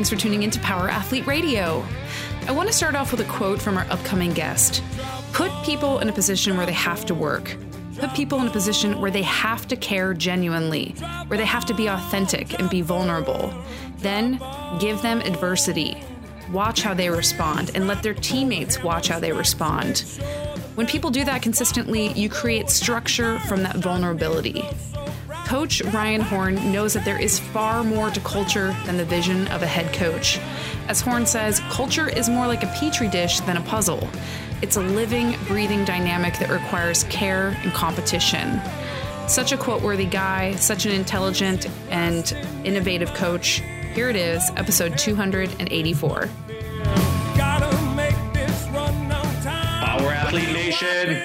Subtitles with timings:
[0.00, 1.86] Thanks for tuning in to Power Athlete Radio.
[2.46, 4.82] I want to start off with a quote from our upcoming guest
[5.34, 7.54] Put people in a position where they have to work.
[7.98, 10.94] Put people in a position where they have to care genuinely,
[11.26, 13.52] where they have to be authentic and be vulnerable.
[13.98, 14.40] Then
[14.78, 16.02] give them adversity.
[16.50, 19.98] Watch how they respond and let their teammates watch how they respond.
[20.76, 24.64] When people do that consistently, you create structure from that vulnerability.
[25.50, 29.62] Coach Ryan Horn knows that there is far more to culture than the vision of
[29.62, 30.38] a head coach.
[30.86, 34.08] As Horn says, culture is more like a petri dish than a puzzle.
[34.62, 38.60] It's a living, breathing dynamic that requires care and competition.
[39.26, 43.60] Such a quote worthy guy, such an intelligent and innovative coach.
[43.92, 46.28] Here it is, episode 284.
[47.34, 47.50] Power
[50.12, 51.24] Athlete Nation.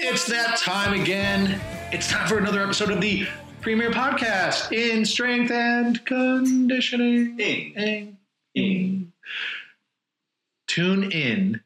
[0.00, 1.58] It's that time again.
[1.90, 3.26] It's time for another episode of the
[3.62, 7.40] premier podcast in strength and conditioning.
[7.40, 7.72] Ing.
[7.76, 8.18] Ing.
[8.54, 9.12] Ing.
[10.66, 11.62] Tune in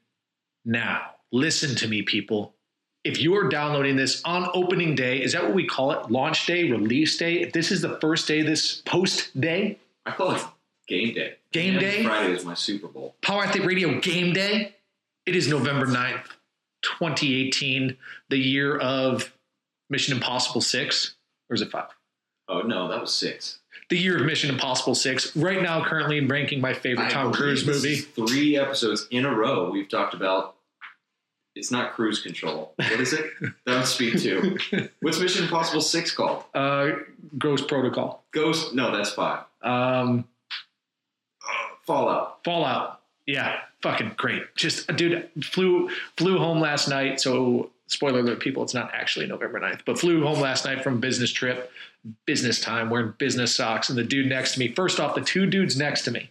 [0.64, 1.10] now.
[1.32, 2.54] Listen to me, people.
[3.02, 6.08] If you are downloading this on opening day, is that what we call it?
[6.08, 7.40] Launch day, release day?
[7.40, 10.44] If this is the first day, this post day, I call it
[10.86, 11.34] game day.
[11.50, 12.04] Game day?
[12.04, 13.16] Friday is my Super Bowl.
[13.22, 14.76] Power Athlete Radio game day.
[15.26, 16.26] It is November 9th,
[16.82, 17.96] 2018,
[18.28, 19.31] the year of
[19.92, 21.14] Mission Impossible 6.
[21.48, 21.84] Or is it 5?
[22.48, 23.58] Oh no, that was six.
[23.88, 25.36] The year of Mission Impossible 6.
[25.36, 27.96] Right now, currently ranking my favorite I Tom Cruise movie.
[27.96, 29.70] Three episodes in a row.
[29.70, 30.56] We've talked about.
[31.54, 32.72] It's not cruise control.
[32.76, 33.26] What is it?
[33.66, 34.88] that would speak to.
[35.00, 36.44] What's Mission Impossible Six called?
[36.54, 36.92] Uh,
[37.36, 38.24] Ghost Protocol.
[38.32, 38.74] Ghost?
[38.74, 39.44] No, that's five.
[39.62, 40.24] Um,
[41.86, 42.38] Fallout.
[42.44, 43.00] Fallout.
[43.26, 44.42] Yeah, fucking great.
[44.56, 47.20] Just, dude, flew flew home last night.
[47.20, 50.94] So, spoiler alert, people, it's not actually November 9th, but flew home last night from
[50.94, 51.70] a business trip,
[52.26, 53.88] business time, wearing business socks.
[53.88, 56.30] And the dude next to me, first off, the two dudes next to me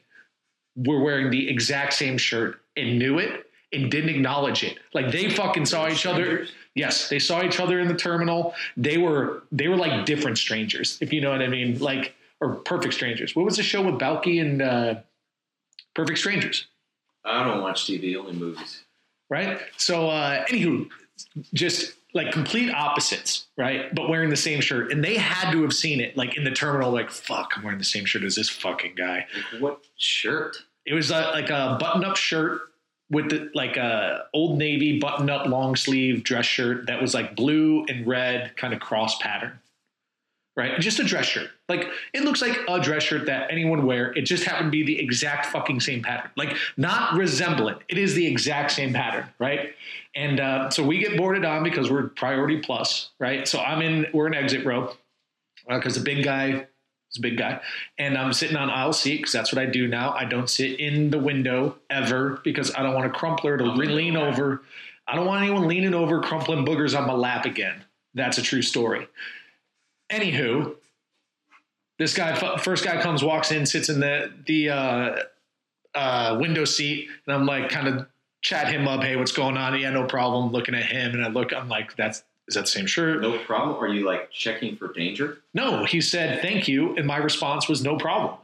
[0.75, 4.77] were wearing the exact same shirt and knew it and didn't acknowledge it.
[4.93, 6.47] Like they fucking saw each other.
[6.75, 8.53] Yes, they saw each other in the terminal.
[8.77, 11.79] They were they were like different strangers, if you know what I mean.
[11.79, 13.35] Like or perfect strangers.
[13.35, 14.95] What was the show with Balki and uh,
[15.93, 16.65] Perfect Strangers?
[17.23, 18.17] I don't watch TV.
[18.17, 18.83] Only movies.
[19.29, 19.59] right?
[19.77, 20.89] So, uh, anywho,
[21.53, 23.93] just like complete opposites, right?
[23.95, 26.51] But wearing the same shirt, and they had to have seen it, like in the
[26.51, 26.91] terminal.
[26.91, 29.25] Like, fuck, I'm wearing the same shirt as this fucking guy.
[29.53, 30.57] Like, what shirt?
[30.85, 32.61] It was uh, like a button-up shirt
[33.09, 37.85] with the, like a old navy button-up long sleeve dress shirt that was like blue
[37.85, 39.59] and red, kind of cross pattern.
[40.61, 41.49] Right, just a dress shirt.
[41.69, 44.13] Like it looks like a dress shirt that anyone would wear.
[44.13, 46.29] It just happened to be the exact fucking same pattern.
[46.37, 47.79] Like not resemblant.
[47.89, 49.73] It is the exact same pattern, right?
[50.13, 53.47] And uh, so we get boarded on because we're priority plus, right?
[53.47, 54.05] So I'm in.
[54.13, 54.93] We're in exit row
[55.67, 57.59] because the big guy is a big guy,
[57.97, 60.11] and I'm sitting on aisle seat because that's what I do now.
[60.11, 63.77] I don't sit in the window ever because I don't want a crumpler to I'm
[63.77, 64.61] lean over.
[65.07, 67.83] I don't want anyone leaning over, crumpling boogers on my lap again.
[68.13, 69.07] That's a true story.
[70.11, 70.75] Anywho,
[71.97, 75.15] this guy, first guy comes, walks in, sits in the the uh,
[75.95, 78.07] uh, window seat, and I'm like, kind of
[78.41, 79.03] chat him up.
[79.03, 79.79] Hey, what's going on?
[79.79, 80.51] Yeah, no problem.
[80.51, 83.21] Looking at him, and I look, I'm like, that's is that the same shirt?
[83.21, 83.77] No problem.
[83.81, 85.37] Are you like checking for danger?
[85.53, 88.37] No, he said thank you, and my response was no problem.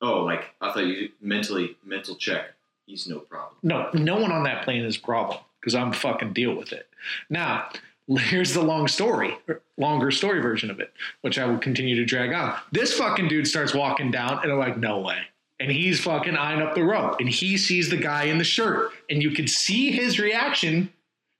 [0.00, 2.50] Oh, like I thought you mentally mental check.
[2.86, 3.56] He's no problem.
[3.62, 6.88] No, no one on that plane is a problem because I'm fucking deal with it.
[7.28, 7.68] Now,
[8.16, 9.36] here's the long story,
[9.76, 12.56] longer story version of it, which I will continue to drag on.
[12.72, 15.18] This fucking dude starts walking down, and I'm like, no way.
[15.60, 18.92] And he's fucking eyeing up the row, and he sees the guy in the shirt,
[19.10, 20.92] and you can see his reaction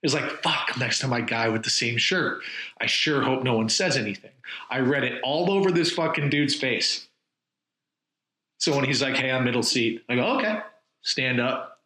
[0.03, 2.41] is like, fuck, next to my guy with the same shirt.
[2.79, 4.31] I sure hope no one says anything.
[4.69, 7.07] I read it all over this fucking dude's face.
[8.59, 10.59] So when he's like, hey, I'm middle seat, I go, okay,
[11.01, 11.79] stand up,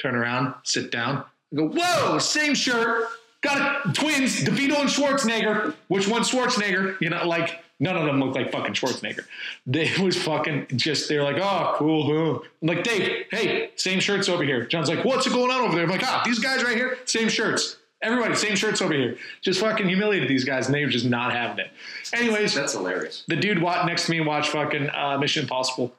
[0.00, 1.24] turn around, sit down.
[1.52, 3.08] I go, whoa, same shirt.
[3.42, 3.94] Got it.
[3.94, 5.74] Twins, DeVito and Schwarzenegger.
[5.88, 7.00] Which one's Schwarzenegger?
[7.00, 9.24] You know, like none of them look like fucking Schwarzenegger.
[9.66, 12.04] They was fucking just, they're like, oh, cool.
[12.36, 14.66] huh." I'm like, Dave, hey, same shirts over here.
[14.66, 15.84] John's like, what's going on over there?
[15.84, 17.76] I'm like, ah, these guys right here, same shirts.
[18.02, 19.16] Everybody, same shirts over here.
[19.42, 21.70] Just fucking humiliated these guys, and they were just not having it.
[22.14, 23.24] Anyways, That's hilarious.
[23.28, 25.94] the dude wa- next to me watched fucking uh, Mission Impossible,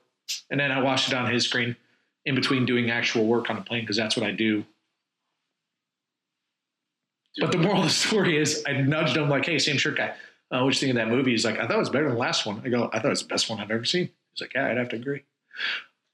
[0.49, 1.75] and then I watched it on his screen
[2.25, 4.65] in between doing actual work on the plane because that's what I do.
[7.39, 10.13] But the moral of the story is, I nudged him like, "Hey, same shirt guy,
[10.51, 12.13] uh, what you think of that movie?" He's like, "I thought it was better than
[12.15, 14.09] the last one." I go, "I thought it was the best one I've ever seen."
[14.33, 15.23] He's like, "Yeah, I'd have to agree."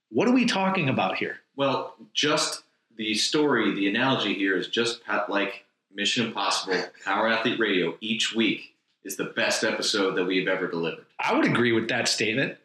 [0.10, 1.40] What are we talking about here?
[1.56, 2.64] Well, just
[2.96, 8.34] the story, the analogy here is just pat- like Mission Impossible, Power Athlete Radio each
[8.36, 11.06] week is the best episode that we've ever delivered.
[11.19, 12.58] I would agree with that statement.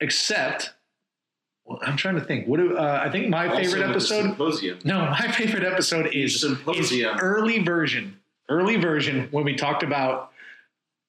[0.00, 0.72] except
[1.70, 2.48] well, I'm trying to think.
[2.48, 4.22] What do, uh, I think my Also favorite episode.
[4.22, 4.80] Symposium.
[4.84, 6.42] No, my favorite episode is,
[6.74, 8.18] is early version.
[8.48, 10.29] Early version when we talked about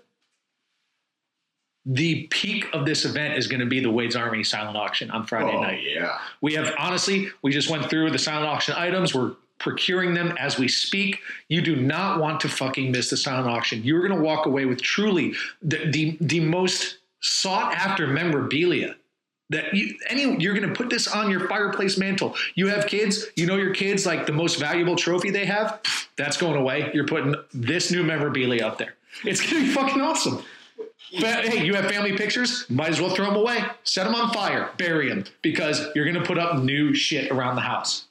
[1.86, 5.26] the peak of this event is going to be the Wade's Army silent auction on
[5.26, 5.82] Friday oh, night.
[5.84, 6.18] yeah.
[6.42, 9.16] We have honestly, we just went through the silent auction items.
[9.16, 11.20] We're procuring them as we speak.
[11.48, 13.84] You do not want to fucking miss the silent auction.
[13.84, 18.96] You're going to walk away with truly the the, the most sought after memorabilia.
[19.52, 22.36] That you, any you're going to put this on your fireplace mantle.
[22.54, 25.82] You have kids, you know your kids like the most valuable trophy they have.
[26.18, 26.92] That's going away.
[26.94, 28.94] You're putting this new memorabilia up there.
[29.26, 30.44] It's going to be fucking awesome.
[31.20, 33.64] But hey, you have family pictures, might as well throw them away.
[33.84, 37.56] Set them on fire, bury them, because you're going to put up new shit around
[37.56, 38.06] the house.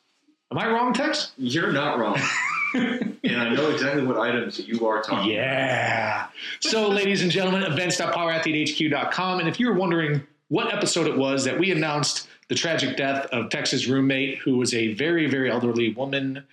[0.51, 1.33] Am I wrong, Tex?
[1.37, 2.19] You're not wrong.
[2.75, 5.29] and I know exactly what items you are talking about.
[5.31, 6.27] Yeah.
[6.61, 9.41] So, ladies and gentlemen, events.powerathletehq.com.
[9.41, 13.51] And if you're wondering what episode it was that we announced the tragic death of
[13.51, 16.45] Tex's roommate, who was a very, very elderly woman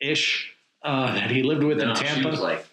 [0.00, 0.52] ish
[0.82, 1.98] uh, that he lived with about.
[1.98, 2.30] in No, she Tampa.
[2.30, 2.66] was like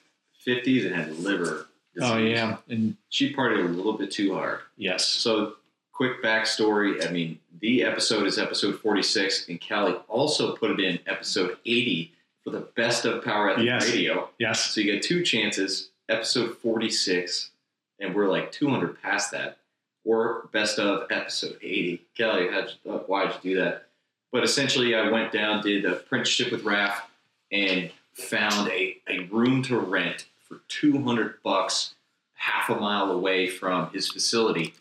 [0.48, 1.68] 50s and had liver.
[2.02, 2.58] Oh, yeah.
[2.70, 4.60] And She partied a little bit too hard.
[4.78, 5.08] yes.
[5.08, 5.56] So,
[5.92, 7.06] quick backstory.
[7.08, 12.14] I mean, the episode is episode 46, and Callie also put it in episode 80
[12.44, 13.92] for the best of Power Athlete Yes.
[13.92, 14.30] Radio.
[14.40, 14.72] Yes.
[14.72, 15.90] So you get two chances.
[16.08, 17.52] Episode 46,
[18.00, 19.58] and we're like 200 past that,
[20.06, 22.02] or best of episode 80.
[22.18, 23.88] Kelly, how'd you, uh, why'd you do that?
[24.32, 27.10] But essentially, I went down, did a apprenticeship with Raf,
[27.52, 31.94] and found a, a room to rent for 200 bucks,
[32.34, 34.74] half a mile away from his facility.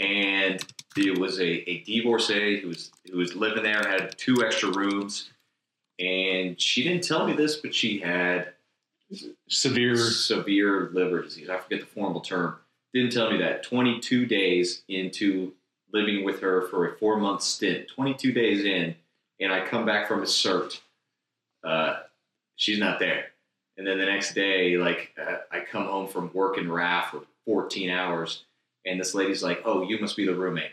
[0.00, 0.64] And
[0.96, 5.30] it was a, a divorcee who was who was living there, had two extra rooms,
[5.98, 8.52] and she didn't tell me this, but she had
[9.48, 9.96] Severe.
[9.96, 11.48] severe liver disease.
[11.48, 12.56] I forget the formal term.
[12.94, 13.62] Didn't tell me that.
[13.62, 15.52] 22 days into
[15.92, 18.94] living with her for a four month stint, 22 days in,
[19.40, 20.80] and I come back from a cert.
[21.64, 22.00] Uh,
[22.56, 23.26] she's not there.
[23.78, 27.22] And then the next day, like, uh, I come home from work in Raf for
[27.46, 28.44] 14 hours,
[28.84, 30.72] and this lady's like, Oh, you must be the roommate.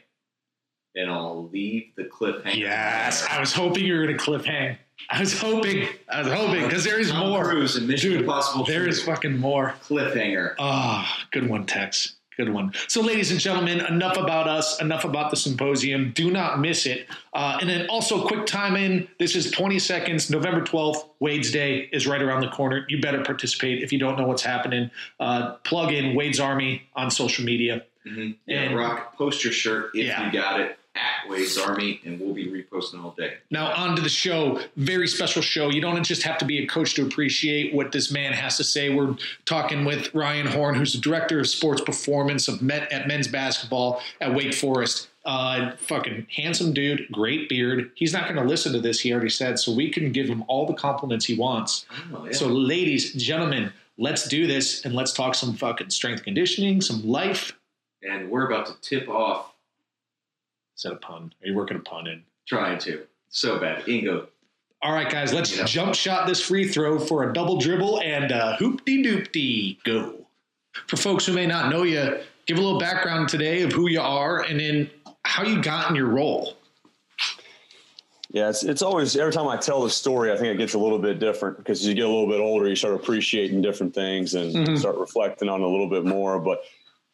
[0.96, 2.56] And I'll leave the cliffhanger.
[2.58, 3.26] Yes.
[3.30, 4.78] I was hoping you were going to cliffhang.
[5.10, 5.88] I was hoping.
[6.10, 7.44] I was hoping because there is Tom more.
[7.50, 8.64] Cruise and Mission Dude, Impossible.
[8.66, 8.90] There 2.
[8.90, 9.76] is fucking more.
[9.84, 10.56] cliffhanger.
[10.58, 12.16] Ah, good one, Tex.
[12.38, 12.74] Good one.
[12.88, 16.12] So, ladies and gentlemen, enough about us, enough about the symposium.
[16.14, 17.08] Do not miss it.
[17.34, 19.08] Uh, and then also, quick time in.
[19.20, 20.30] This is 20 seconds.
[20.30, 22.86] November 12th, Wade's Day is right around the corner.
[22.90, 24.92] You better participate if you don't know what's happening.
[25.20, 27.84] Uh, plug in Wade's Army on social media.
[28.06, 28.32] Mm-hmm.
[28.46, 30.26] Yeah, And- rock, post your shirt if Yeah.
[30.26, 33.36] you got it at Wade's Army, and we'll be reposting all day.
[33.52, 34.62] Now, on to the show.
[34.78, 35.70] Very special show.
[35.70, 38.64] You don't just have to be a coach to appreciate what this man has to
[38.64, 38.90] say.
[38.90, 43.28] We're talking with Ryan Horn, who's the director of sports performance of men, at men's
[43.28, 45.10] basketball at Wake Forest.
[45.26, 47.92] Uh, fucking handsome dude, great beard.
[47.96, 50.44] He's not going to listen to this, he already said, so we can give him
[50.48, 51.88] all the compliments he wants.
[52.14, 52.32] Oh, yeah.
[52.32, 57.54] So, ladies, gentlemen, let's do this and let's talk some fucking strength conditioning, some life.
[58.04, 59.55] and we're about to tip off
[60.76, 61.34] Is that a pun?
[61.44, 62.24] Are you working a pun in?
[62.48, 63.04] trying to.
[63.30, 63.84] So bad.
[63.86, 64.28] Ingo.
[64.84, 65.64] All right, guys, let's Yeah.
[65.66, 70.28] jump shot this free throw for a double dribble and uh, hoopty doopty go.
[70.86, 74.00] For folks who may not know you, give a little background today of who you
[74.00, 74.92] are and then
[75.24, 76.54] how you got in your role.
[78.30, 80.80] Yeah, it's, it's always every time I tell the story, I think it gets a
[80.80, 83.96] little bit different because as you get a little bit older, you start appreciating different
[83.96, 84.78] things and Mhm.
[84.78, 86.38] start reflecting on a little bit more.
[86.40, 86.62] But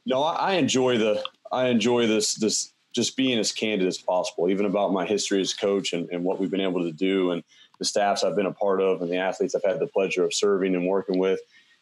[0.06, 4.50] no, I, I enjoy the I enjoy this this just being as candid as possible,
[4.50, 7.43] even about my history as coach and, and what we've been able to do and
[7.79, 10.33] the staffs I've been a part of and the athletes I've had the pleasure of
[10.33, 11.39] serving and working with.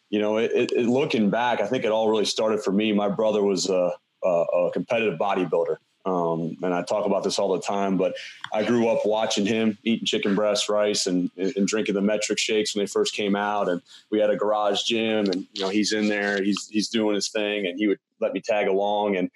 [0.09, 2.93] You know, it, it, looking back, I think it all really started for me.
[2.93, 3.91] My brother was a,
[4.23, 5.77] a, a competitive bodybuilder.
[6.05, 8.15] Um, and I talk about this all the time, but
[8.53, 12.73] I grew up watching him eating chicken breast rice and, and drinking the Met-Rx shakes
[12.73, 13.67] when they first came out.
[13.67, 17.15] And we had a garage gym and, you know, he's in there, he's, he's doing
[17.15, 19.17] his thing and he would let me tag along.
[19.17, 19.29] And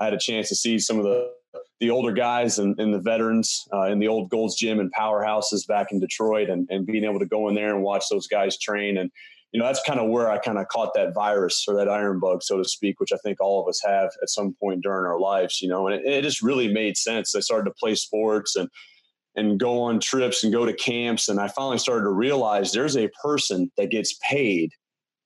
[0.00, 1.30] I had a chance to see some of the,
[1.78, 5.66] the older guys and, and the veterans uh, in the old Gold's Gym and powerhouses
[5.66, 8.58] back in Detroit and, and being able to go in there and watch those guys
[8.58, 8.96] train.
[8.96, 9.10] And,
[9.52, 12.20] you know, that's kind of where I kind of caught that virus or that iron
[12.20, 15.06] bug, so to speak, which I think all of us have at some point during
[15.06, 17.34] our lives, you know, and it, it just really made sense.
[17.34, 18.68] I started to play sports and,
[19.36, 21.28] and go on trips and go to camps.
[21.28, 24.70] And I finally started to realize there's a person that gets paid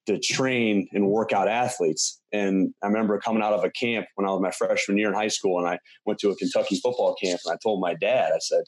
[0.06, 2.20] to train and work out athletes.
[2.32, 5.14] And I remember coming out of a camp when I was my freshman year in
[5.14, 8.32] high school and I went to a Kentucky football camp and I told my dad,
[8.34, 8.64] I said,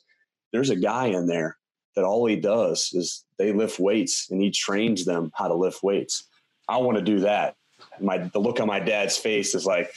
[0.52, 1.56] there's a guy in there
[1.94, 5.82] that all he does is they lift weights and he trains them how to lift
[5.82, 6.28] weights.
[6.68, 7.54] I want to do that.
[8.00, 9.92] My the look on my dad's face is like,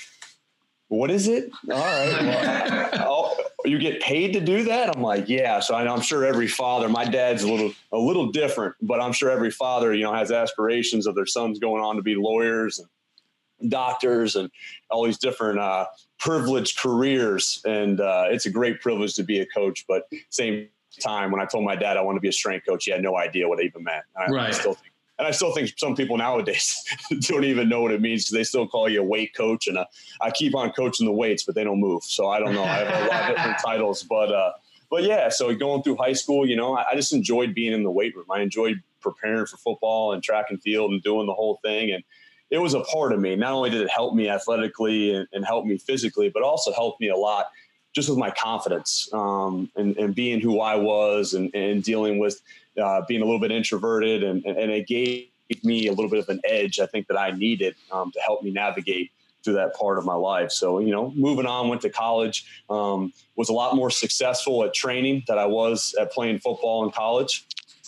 [0.89, 1.49] what is it?
[1.71, 2.89] All right.
[2.93, 3.28] Well,
[3.65, 4.95] you get paid to do that?
[4.95, 5.59] I'm like, yeah.
[5.59, 9.11] So I, I'm sure every father, my dad's a little a little different, but I'm
[9.11, 12.79] sure every father, you know, has aspirations of their sons going on to be lawyers
[12.79, 14.49] and doctors and
[14.89, 15.85] all these different uh,
[16.17, 17.61] privileged careers.
[17.65, 20.69] And uh, it's a great privilege to be a coach, but same
[21.01, 23.01] time when I told my dad I want to be a strength coach, he had
[23.01, 24.05] no idea what it even meant.
[24.15, 24.53] I Right.
[24.53, 24.88] still think,
[25.19, 26.81] and I still think some people nowadays
[27.19, 29.67] don't even know what it means because they still call you a weight coach.
[29.67, 29.77] And
[30.21, 32.03] I keep on coaching the weights, but they don't move.
[32.03, 32.63] So I don't know.
[32.63, 34.53] I have a lot of different titles, but uh,
[34.89, 35.27] but yeah.
[35.27, 38.15] So going through high school, you know, I, I just enjoyed being in the weight
[38.15, 38.27] room.
[38.31, 41.91] I enjoyed preparing for football and track and field and doing the whole thing.
[41.91, 42.01] And
[42.49, 43.35] it was a part of me.
[43.35, 47.01] Not only did it help me athletically and, and help me physically, but also helped
[47.01, 47.47] me a lot
[47.93, 52.39] just with my confidence um, and, and being who I was and, and dealing with
[52.81, 54.23] uh, being a little bit introverted.
[54.23, 55.27] And, and it gave
[55.63, 58.43] me a little bit of an edge, I think, that I needed um, to help
[58.43, 59.11] me navigate
[59.43, 60.51] through that part of my life.
[60.51, 64.73] So, you know, moving on, went to college, um, was a lot more successful at
[64.73, 67.45] training than I was at playing football in college.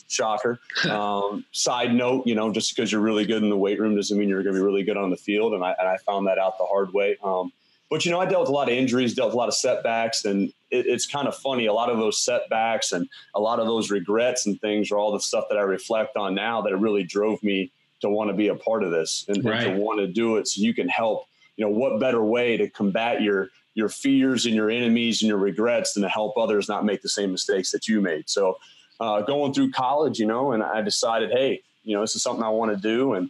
[0.08, 0.60] Shocker.
[0.90, 4.18] Um, side note, you know, just because you're really good in the weight room doesn't
[4.18, 5.54] mean you're going to be really good on the field.
[5.54, 7.18] And I, and I found that out the hard way.
[7.24, 7.54] Um,
[7.92, 9.54] but, you know, I dealt with a lot of injuries, dealt with a lot of
[9.54, 10.24] setbacks.
[10.24, 11.66] And it, it's kind of funny.
[11.66, 15.12] A lot of those setbacks and a lot of those regrets and things are all
[15.12, 17.70] the stuff that I reflect on now that it really drove me
[18.00, 20.48] to want to be a part of this and, and to want to do it
[20.48, 21.26] so you can help.
[21.58, 25.38] You know, what better way to combat your your fears and your enemies and your
[25.38, 28.30] regrets than to help others not make the same mistakes that you made.
[28.30, 28.58] So,
[29.00, 32.44] uh, going through college, you know, and I decided, hey, you know, this is something
[32.44, 33.30] I want to do, and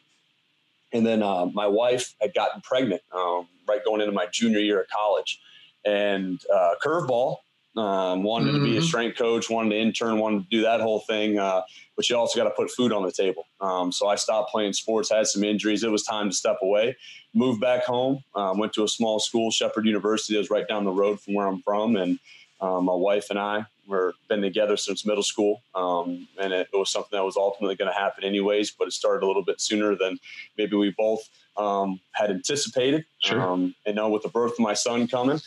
[0.93, 4.81] and then uh, my wife had gotten pregnant um, right going into my junior year
[4.81, 5.39] of college,
[5.85, 7.37] and uh, curveball.
[7.77, 8.83] Um, wanted to be a Mhm.
[8.83, 11.61] strength coach, wanted to intern, wanted to do that whole thing, uh,
[11.95, 13.45] but you also got to put food on the table.
[13.61, 15.81] Um, so I stopped playing sports, had some injuries.
[15.81, 16.97] It was time to step away.
[17.33, 20.83] Moved back home, um, went to a small school, Shepherd University, that was right down
[20.83, 22.19] the road from where I'm from, and
[22.59, 26.77] um, my wife and I were been together since middle school, um, and it, it
[26.77, 28.71] was something that was ultimately going to happen anyways.
[28.71, 30.19] But it started a little bit sooner than
[30.57, 33.05] maybe we both um, had anticipated.
[33.19, 33.41] Sure.
[33.41, 35.39] Um, and now with the birth of my son coming,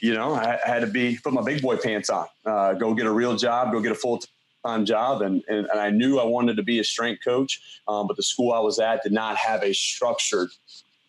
[0.00, 2.94] you know, I, I had to be put my big boy pants on, uh, go
[2.94, 4.20] get a real job, go get a full
[4.64, 8.06] time job, and, and and I knew I wanted to be a strength coach, um,
[8.06, 10.48] but the school I was at did not have a structured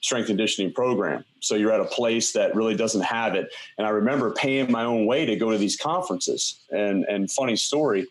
[0.02, 1.24] strength conditioning program.
[1.40, 3.52] So you're at a place that really doesn't have it.
[3.78, 6.60] And I remember paying my own way to go to these conferences.
[6.72, 8.08] And and funny story,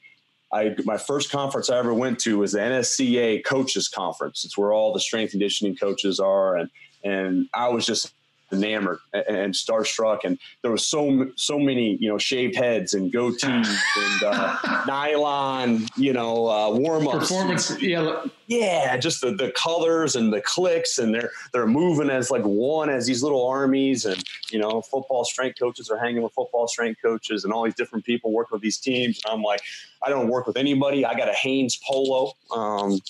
[0.53, 4.45] I my first conference I ever went to was the NSCA coaches conference.
[4.45, 6.71] It's where all the strength conditioning coaches are and
[7.03, 8.15] and I was just
[8.53, 13.13] enamored and, and starstruck and there was so so many you know shaved heads and
[13.13, 13.67] goatees
[13.97, 18.25] and uh, nylon you know uh, warm-ups Performance, yeah.
[18.47, 22.89] yeah, just the, the colors and the clicks, and they're they're moving as like one
[22.89, 27.01] as these little armies, and you know, football strength coaches are hanging with football strength
[27.03, 29.21] coaches, and all these different people working with these teams.
[29.25, 29.61] And I'm like,
[30.03, 31.05] I don't work with anybody.
[31.05, 32.33] I got a Hanes polo.
[32.51, 33.01] Um,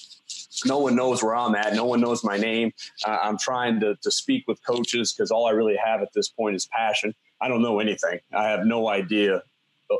[0.67, 1.75] no one knows where I'm at.
[1.75, 2.73] No one knows my name.
[3.07, 6.29] Uh, I'm trying to to speak with coaches because all I really have at this
[6.29, 7.15] point is passion.
[7.41, 8.21] I don't know anything.
[8.33, 9.43] I have no idea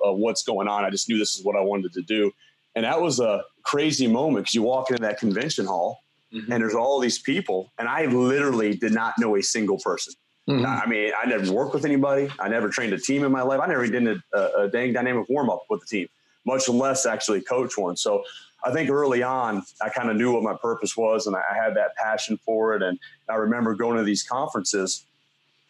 [0.05, 0.85] of what's going on.
[0.85, 2.31] I just knew this is what I wanted to do.
[2.75, 6.51] And that was a crazy moment because you walk into that convention hall mm-hmm.
[6.53, 10.15] and there's all these people, and I literally did not know a single person.
[10.49, 10.67] Mm-hmm.
[10.67, 12.29] I mean, I never worked with anybody.
[12.39, 13.61] I never trained a team in my life.
[13.61, 16.09] I never did a, a dang dynamic warm up with the team,
[16.47, 17.97] much less actually coach one.
[17.97, 18.23] So
[18.65, 21.75] I think early on, I kind of knew what my purpose was and I had
[21.77, 22.83] that passion for it.
[22.83, 22.99] And
[23.29, 25.05] I remember going to these conferences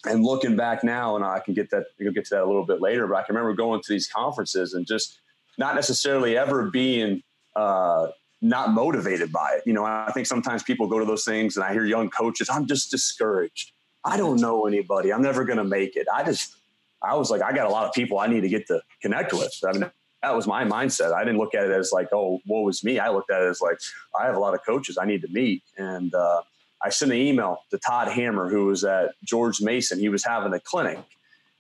[0.06, 2.64] and looking back now, and I can get that, you'll get to that a little
[2.64, 5.20] bit later, but I can remember going to these conferences and just
[5.58, 7.22] not necessarily ever being,
[7.54, 8.08] uh,
[8.40, 9.62] not motivated by it.
[9.66, 12.48] You know, I think sometimes people go to those things and I hear young coaches,
[12.50, 13.72] I'm just discouraged.
[14.02, 15.12] I don't know anybody.
[15.12, 16.06] I'm never going to make it.
[16.12, 16.56] I just,
[17.02, 19.34] I was like, I got a lot of people I need to get to connect
[19.34, 19.52] with.
[19.66, 19.90] I mean,
[20.22, 21.12] that was my mindset.
[21.12, 22.98] I didn't look at it as like, oh, what was me?
[22.98, 23.78] I looked at it as like,
[24.18, 25.62] I have a lot of coaches I need to meet.
[25.78, 26.42] And uh,
[26.82, 29.98] I sent an email to Todd Hammer, who was at George Mason.
[29.98, 30.98] He was having a clinic.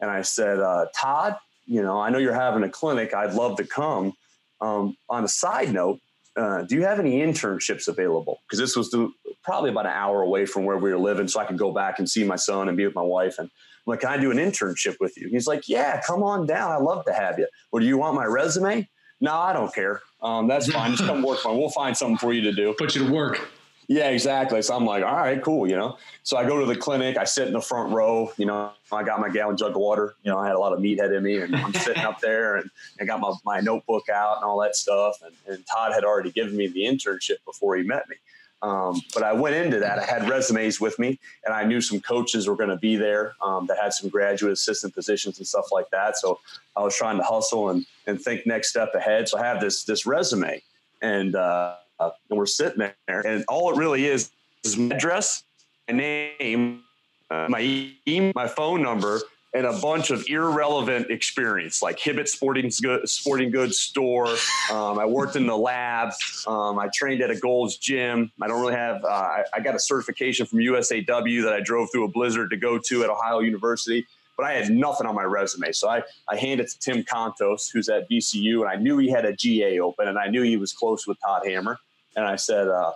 [0.00, 1.36] And I said, uh, Todd,
[1.66, 3.14] you know, I know you're having a clinic.
[3.14, 4.12] I'd love to come.
[4.60, 6.00] Um, on a side note,
[6.36, 8.40] uh, do you have any internships available?
[8.46, 9.10] Because this was the,
[9.42, 11.98] probably about an hour away from where we were living, so I could go back
[11.98, 13.38] and see my son and be with my wife.
[13.38, 13.50] And
[13.86, 15.28] I'm like, can I do an internship with you?
[15.28, 16.72] He's like, yeah, come on down.
[16.72, 17.46] I'd love to have you.
[17.72, 18.88] Well, do you want my resume?
[19.20, 20.00] No, I don't care.
[20.22, 20.92] Um, that's fine.
[20.92, 21.58] Just come work for me.
[21.58, 22.74] We'll find something for you to do.
[22.78, 23.50] Put you to work.
[23.88, 24.62] Yeah, exactly.
[24.62, 25.68] So I'm like, all right, cool.
[25.68, 27.16] You know, so I go to the clinic.
[27.18, 28.30] I sit in the front row.
[28.36, 30.14] You know, I got my gallon jug of water.
[30.22, 32.54] You know, I had a lot of meathead in me, and I'm sitting up there,
[32.54, 32.70] and
[33.00, 35.20] I got my, my notebook out and all that stuff.
[35.24, 38.14] And, and Todd had already given me the internship before he met me.
[38.62, 39.98] Um, but I went into that.
[39.98, 43.34] I had resumes with me, and I knew some coaches were going to be there
[43.42, 46.18] um, that had some graduate assistant positions and stuff like that.
[46.18, 46.40] So
[46.76, 49.28] I was trying to hustle and, and think next step ahead.
[49.28, 50.62] So I have this this resume,
[51.00, 54.30] and uh, and we're sitting there, and all it really is
[54.64, 55.44] is my address,
[55.88, 56.82] my name,
[57.30, 59.20] uh, my email, my phone number,
[59.52, 64.28] and a bunch of irrelevant experience like Hibbett Sporting Goods, Sporting Goods store.
[64.70, 66.12] Um, I worked in the lab.
[66.46, 68.30] Um, I trained at a Gold's Gym.
[68.40, 69.04] I don't really have.
[69.04, 72.56] Uh, I, I, got a certification from USAW that I drove through a blizzard to
[72.56, 74.06] go to at Ohio University.
[74.36, 77.70] But I had nothing on my resume, so I, I handed it to Tim Contos,
[77.70, 80.56] who's at VCU, and I knew he had a GA open, and I knew he
[80.56, 81.78] was close with Todd Hammer,
[82.16, 82.92] and I said, uh,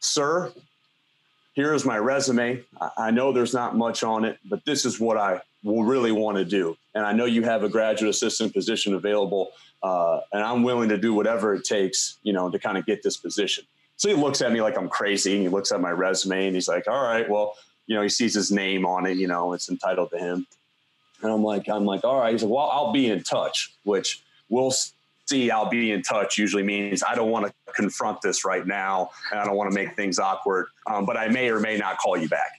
[0.00, 0.52] "Sir,
[1.58, 2.64] here is my resume.
[2.96, 6.36] I know there's not much on it, but this is what I will really want
[6.36, 6.76] to do.
[6.94, 10.98] And I know you have a graduate assistant position available, uh, and I'm willing to
[10.98, 13.64] do whatever it takes, you know, to kind of get this position.
[13.96, 16.54] So he looks at me like I'm crazy, and he looks at my resume, and
[16.54, 17.54] he's like, "All right, well,
[17.86, 20.46] you know," he sees his name on it, you know, it's entitled to him,
[21.22, 24.22] and I'm like, I'm like, "All right." He's like, "Well, I'll be in touch," which
[24.48, 24.72] we'll
[25.26, 25.50] see.
[25.50, 29.40] I'll be in touch usually means I don't want to confront this right now, and
[29.40, 32.16] I don't want to make things awkward, um, but I may or may not call
[32.16, 32.52] you back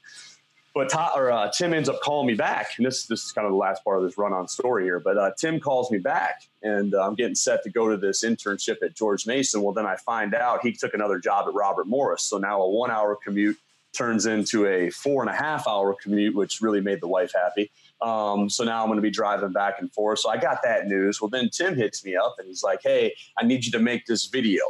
[0.74, 3.46] but Todd, or, uh, Tim ends up calling me back, and this this is kind
[3.46, 5.00] of the last part of this run on story here.
[5.00, 8.24] But uh, Tim calls me back, and uh, I'm getting set to go to this
[8.24, 9.62] internship at George Mason.
[9.62, 12.70] Well, then I find out he took another job at Robert Morris, so now a
[12.70, 13.58] one hour commute
[13.94, 17.72] turns into a four and a half hour commute, which really made the wife happy.
[18.02, 20.20] Um, so now I'm going to be driving back and forth.
[20.20, 21.20] So I got that news.
[21.20, 24.06] Well, then Tim hits me up and he's like, "Hey, I need you to make
[24.06, 24.64] this video."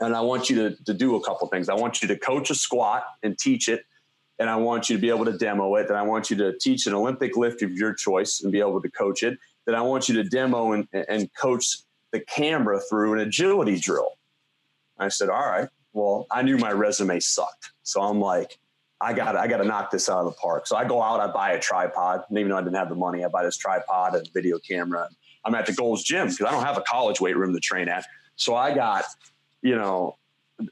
[0.00, 1.68] And I want you to, to do a couple things.
[1.68, 3.84] I want you to coach a squat and teach it
[4.42, 5.86] and I want you to be able to demo it.
[5.86, 8.82] Then I want you to teach an Olympic lift of your choice and be able
[8.82, 9.38] to coach it.
[9.66, 11.78] Then I want you to demo and, and coach
[12.10, 14.18] the camera through an agility drill.
[14.98, 15.68] I said, all right.
[15.92, 17.70] Well, I knew my resume sucked.
[17.84, 18.58] So I'm like,
[19.00, 20.66] I got I got to knock this out of the park.
[20.66, 22.24] So I go out, I buy a tripod.
[22.28, 25.08] And even though I didn't have the money, I buy this tripod and video camera.
[25.44, 27.88] I'm at the Gold's Gym because I don't have a college weight room to train
[27.88, 28.04] at.
[28.34, 29.04] So I got,
[29.60, 30.16] you know,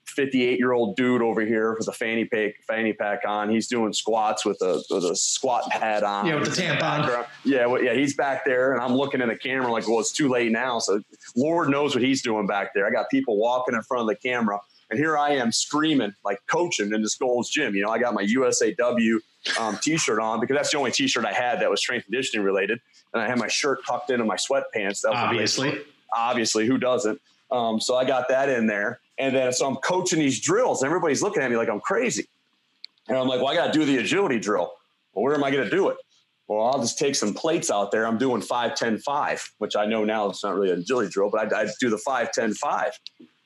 [0.07, 3.51] 58 year old dude over here with a fanny pack fanny pack on.
[3.51, 6.27] He's doing squats with a with a squat pad on.
[6.27, 7.27] Yeah, with the tampon.
[7.45, 10.13] Yeah, well, yeah, he's back there, and I'm looking in the camera like, well, it's
[10.13, 10.79] too late now.
[10.79, 11.01] So
[11.37, 12.87] Lord knows what he's doing back there.
[12.87, 16.39] I got people walking in front of the camera, and here I am screaming like
[16.47, 17.75] coaching in this Gold's Gym.
[17.75, 19.21] You know, I got my USAW
[19.59, 22.81] um, t-shirt on because that's the only t-shirt I had that was strength conditioning related,
[23.15, 25.03] and I had my shirt tucked into my sweatpants.
[25.03, 25.79] That was obviously,
[26.15, 27.21] obviously, who doesn't?
[27.51, 29.01] Um, so I got that in there.
[29.21, 32.29] And then so I'm coaching these drills, and everybody's looking at me like I'm crazy.
[33.09, 34.73] And I'm like, well, I got to do the agility drill.
[35.13, 35.97] Well, where am I going to do it?
[36.49, 38.07] Well, I'll just take some plates out there.
[38.07, 41.31] I'm doing 5, 10, 5, which I know now it's not really an agility drill,
[41.31, 42.93] but I, I do the 5, 10, 5.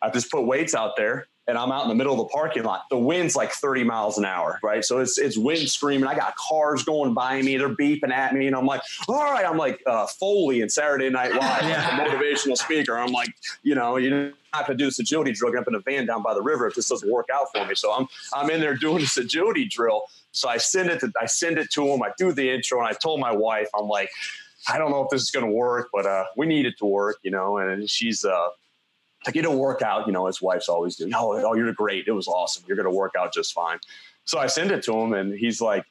[0.00, 2.62] I just put weights out there and I'm out in the middle of the parking
[2.62, 2.84] lot.
[2.90, 4.84] The wind's like 30 miles an hour, right?
[4.84, 6.08] So it's it's wind screaming.
[6.08, 7.56] I got cars going by me.
[7.56, 9.44] They're beeping at me, and I'm like, all right.
[9.44, 11.98] I'm like uh, Farley in Saturday Night Live, yeah.
[11.98, 12.96] like motivational speaker.
[12.98, 15.52] I'm like, you know, you're not going to do this agility drill.
[15.52, 17.64] Get up in a van down by the river if this doesn't work out for
[17.66, 17.74] me.
[17.74, 20.02] So I'm I'm in there doing this agility drill.
[20.32, 22.02] So I send it to I send it to him.
[22.02, 24.10] I do the intro, and I told my wife, I'm like
[24.68, 26.86] I don't know if this is going to work, but uh, we need it to
[26.86, 27.58] work, you know.
[27.58, 28.48] And she's uh,
[29.26, 32.06] like, it'll work out, you know, his wife's always doing, Oh, oh, you're great.
[32.06, 32.64] It was awesome.
[32.66, 33.78] You're going to work out just fine.
[34.24, 35.84] So I send it to him, and he's like,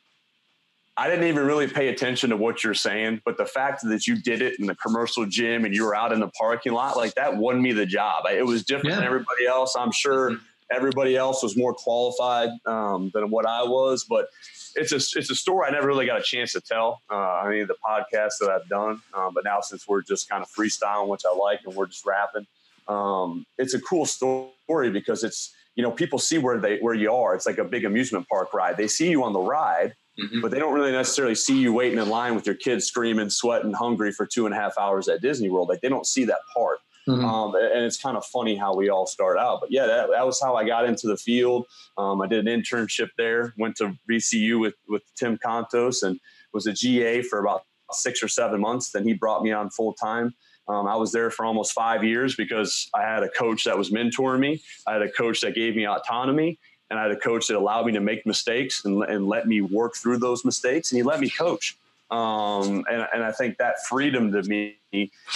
[0.96, 4.15] I didn't even really pay attention to what you're saying, but the fact that you
[4.15, 7.15] did it in the commercial gym and you were out in the parking lot, like
[7.15, 8.26] that won me the job.
[8.32, 8.96] It was different yeah.
[8.98, 9.76] than everybody else.
[9.76, 10.43] I'm sure mm-hmm.
[10.72, 14.30] everybody else was more qualified um, than what I was, but
[14.76, 17.02] it's a it's a story I never really got a chance to tell.
[17.10, 20.43] Uh, I mean, the podcast that I've done, um, but now since we're just kind
[20.43, 22.46] of freestyling, which I like, and we're just rapping,
[22.88, 27.13] um, it's a cool story because it's you know people see where they where you
[27.13, 27.36] are.
[27.36, 28.78] It's like a big amusement park ride.
[28.78, 30.41] They see you on the ride, mm-hmm.
[30.41, 33.74] but they don't really necessarily see you waiting in line with your kids screaming, sweating,
[33.74, 35.69] hungry for two and a half hours at Disney World.
[35.69, 36.80] Like they don't see that part.
[37.08, 37.26] Mm-hmm.
[37.26, 39.60] Um, and it's kind of funny how we all start out.
[39.60, 41.65] But yeah, that, that was how I got into the field.
[41.98, 46.19] Um, I did an internship there, went to VCU with, with Tim Contos and
[46.54, 48.91] was a GA for about six or seven months.
[48.91, 50.34] Then he brought me on full time.
[50.67, 53.89] Um, I was there for almost five years because I had a coach that was
[53.89, 54.62] mentoring me.
[54.88, 56.58] I had a coach that gave me autonomy,
[56.89, 59.62] and I had a coach that allowed me to make mistakes and, and let me
[59.62, 60.91] work through those mistakes.
[60.91, 61.78] And he let me coach.
[62.12, 64.78] Um, and, and, I think that freedom to me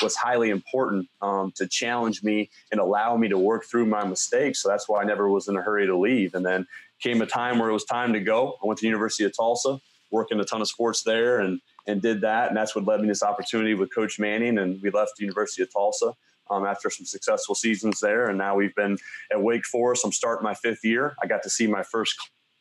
[0.03, 4.59] was highly important um, to challenge me and allow me to work through my mistakes.
[4.61, 6.35] So that's why I never was in a hurry to leave.
[6.35, 6.67] And then
[6.99, 8.57] came a time where it was time to go.
[8.61, 9.79] I went to the University of Tulsa,
[10.11, 12.49] working a ton of sports there, and and did that.
[12.49, 14.57] And that's what led me this opportunity with Coach Manning.
[14.57, 16.13] And we left the University of Tulsa
[16.49, 18.27] um, after some successful seasons there.
[18.27, 18.97] And now we've been
[19.31, 20.05] at Wake Forest.
[20.05, 21.15] I'm starting my fifth year.
[21.23, 22.15] I got to see my first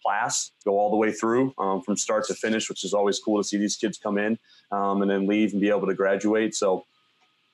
[0.04, 3.42] class go all the way through um, from start to finish, which is always cool
[3.42, 4.38] to see these kids come in
[4.70, 6.54] um, and then leave and be able to graduate.
[6.54, 6.85] So,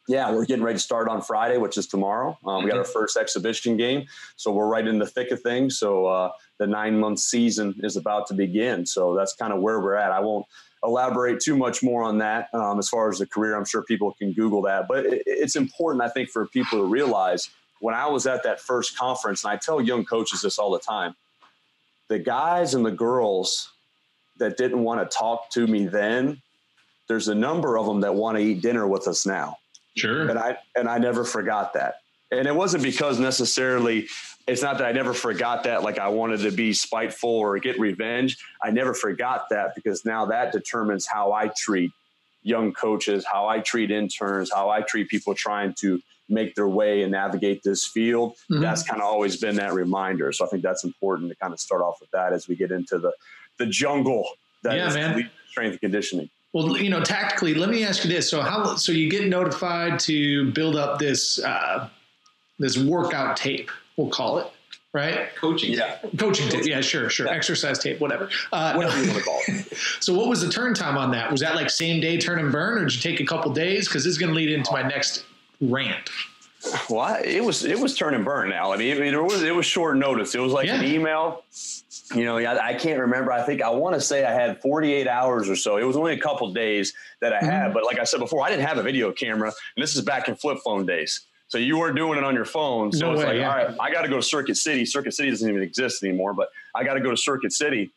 [0.09, 2.37] yeah, we're getting ready to start on Friday, which is tomorrow.
[2.45, 2.93] Um, we got our mm-hmm.
[2.93, 5.79] first exhibition game, so we're right in the thick of things.
[5.79, 8.87] So uh, the nine month season is about to begin.
[8.87, 10.13] So that's kind of where we're at.
[10.13, 10.47] I won't
[10.85, 13.57] elaborate too much more on that um, as far as the career.
[13.57, 16.85] I'm sure people can Google that, but it, it's important, I think, for people to
[16.85, 20.71] realize when I was at that first conference, and I tell young coaches this all
[20.71, 21.17] the time
[22.09, 23.71] the guys and the girls
[24.39, 26.41] that didn't want to talk to me then,
[27.09, 29.57] there's a number of them that want to eat dinner with us now.
[29.97, 30.29] Sure.
[30.29, 31.95] And I and I never forgot that.
[32.31, 34.07] And it wasn't because necessarily
[34.47, 37.79] it's not that I never forgot that like I wanted to be spiteful or get
[37.79, 38.39] revenge.
[38.63, 41.93] I never forgot that because now that determines how I treat
[42.43, 47.03] young coaches, how I treat interns, how I treat people trying to make their way
[47.03, 48.33] and navigate this field.
[48.51, 48.63] Mm-hmm.
[48.63, 50.33] That's kind of always been that reminder.
[50.33, 52.73] So I think that's important to kind of start off with that as we get
[52.73, 53.13] into the
[53.59, 54.27] the jungle
[54.63, 55.31] that yeah, is man.
[55.51, 56.31] strength and conditioning.
[56.53, 59.99] Well, you know, tactically, let me ask you this: so how so you get notified
[60.01, 61.89] to build up this uh,
[62.59, 64.47] this workout tape, we'll call it,
[64.93, 65.35] right?
[65.37, 67.33] Coaching, yeah, coaching tape, yeah, sure, sure, yeah.
[67.33, 69.77] exercise tape, whatever, uh, whatever you want to call it.
[70.01, 71.31] so, what was the turn time on that?
[71.31, 73.89] Was that like same day turn and burn, or did you take a couple days?
[73.89, 75.25] Because this is going to lead into my next
[75.61, 76.11] rant.
[76.89, 78.73] Well, it was it was turn and burn now.
[78.73, 80.35] I mean, it, it was it was short notice.
[80.35, 80.81] It was like yeah.
[80.81, 81.45] an email.
[82.15, 83.33] You know, I, I, can't remember.
[83.33, 85.79] I think I want to say I had 48 hours or so.
[85.79, 87.73] It was only a couple days that I had, mm-hmm.
[87.73, 90.29] but like I said before, I didn't have a video camera, and this is back
[90.29, 91.23] in flip phone days.
[91.53, 92.91] So you were doing it on your phone.
[92.93, 93.51] So no it's way, like, yeah.
[93.51, 94.87] all right, I got to go to Circuit City.
[94.87, 97.93] Circuit City doesn't even exist anymore, but I got to go to Circuit City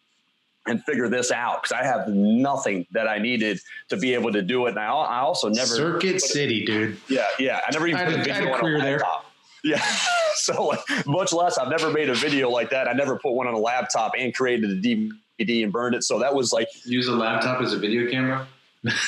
[0.67, 4.41] and figure this out because I have nothing that I needed to be able to
[4.41, 4.71] do it.
[4.71, 6.97] And I, I also never Circuit City, it, dude.
[7.07, 7.61] Yeah, yeah.
[7.65, 9.25] I never even I put a video on a laptop.
[9.63, 9.71] There.
[9.71, 9.85] Yeah.
[10.35, 10.73] so
[11.05, 11.57] much less.
[11.57, 12.89] I've never made a video like that.
[12.89, 16.03] I never put one on a laptop and created a DVD and burned it.
[16.03, 18.45] So that was like use a laptop as a video camera.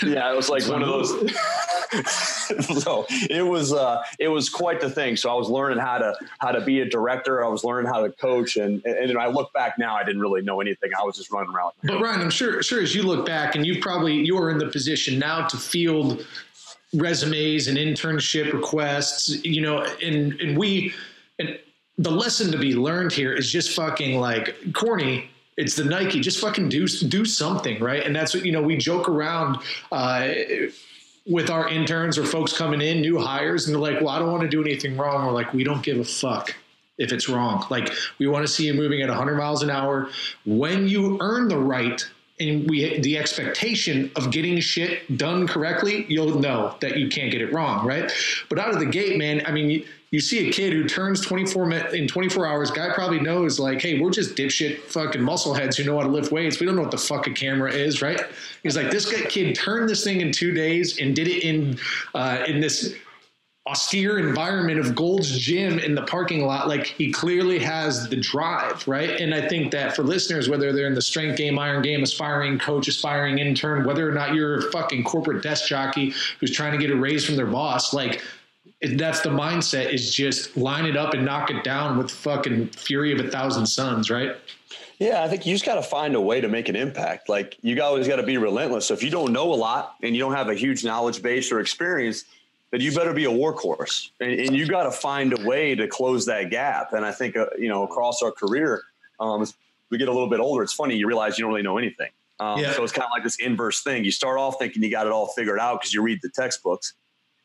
[0.03, 1.09] Yeah, it was like one of those.
[2.83, 5.15] so it was uh, it was quite the thing.
[5.15, 7.43] So I was learning how to how to be a director.
[7.43, 10.21] I was learning how to coach, and and, and I look back now, I didn't
[10.21, 10.91] really know anything.
[10.99, 11.73] I was just running around.
[11.83, 14.57] But Ryan, I'm sure sure as you look back, and you probably you are in
[14.57, 16.25] the position now to field
[16.93, 19.43] resumes and internship requests.
[19.45, 20.93] You know, and and we
[21.39, 21.59] and
[21.97, 26.19] the lesson to be learned here is just fucking like corny it's the Nike.
[26.19, 28.05] Just fucking do do something, right?
[28.05, 28.61] And that's what you know.
[28.61, 29.57] We joke around
[29.91, 30.29] uh,
[31.25, 34.31] with our interns or folks coming in, new hires, and they're like, "Well, I don't
[34.31, 36.55] want to do anything wrong." We're like, "We don't give a fuck."
[36.99, 40.09] If it's wrong, like we want to see you moving at 100 miles an hour.
[40.47, 42.03] When you earn the right
[42.39, 47.41] and we the expectation of getting shit done correctly, you'll know that you can't get
[47.41, 48.11] it wrong, right?
[48.49, 51.71] But out of the gate, man, I mean, you see a kid who turns 24
[51.93, 52.71] in 24 hours.
[52.71, 56.31] Guy probably knows like, hey, we're just dipshit fucking muscleheads who know how to lift
[56.31, 56.59] weights.
[56.59, 58.21] We don't know what the fuck a camera is, right?
[58.63, 61.77] He's like, this kid turned this thing in two days and did it in
[62.13, 62.95] uh, in this
[63.67, 66.69] austere environment of Gold's Gym in the parking lot.
[66.69, 69.09] Like he clearly has the drive, right?
[69.09, 72.59] And I think that for listeners, whether they're in the strength game, iron game, aspiring
[72.59, 76.77] coach, aspiring intern, whether or not you're a fucking corporate desk jockey who's trying to
[76.77, 78.23] get a raise from their boss, like
[78.81, 83.11] that's the mindset is just line it up and knock it down with fucking fury
[83.11, 84.35] of a thousand suns, right?
[84.99, 87.29] Yeah, I think you just got to find a way to make an impact.
[87.29, 88.87] Like you always got to be relentless.
[88.87, 91.51] So if you don't know a lot and you don't have a huge knowledge base
[91.51, 92.25] or experience,
[92.71, 95.87] then you better be a workhorse, and, and you got to find a way to
[95.87, 96.93] close that gap.
[96.93, 98.83] And I think uh, you know across our career,
[99.19, 99.53] um, as
[99.89, 102.09] we get a little bit older, it's funny you realize you don't really know anything.
[102.39, 102.73] Um, yeah.
[102.73, 104.03] So it's kind of like this inverse thing.
[104.03, 106.93] You start off thinking you got it all figured out because you read the textbooks.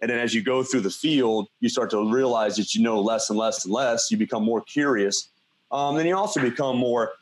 [0.03, 3.01] And then as you go through the field, you start to realize that you know
[3.01, 4.11] less and less and less.
[4.11, 5.31] You become more curious.
[5.71, 7.13] Um, then you also become more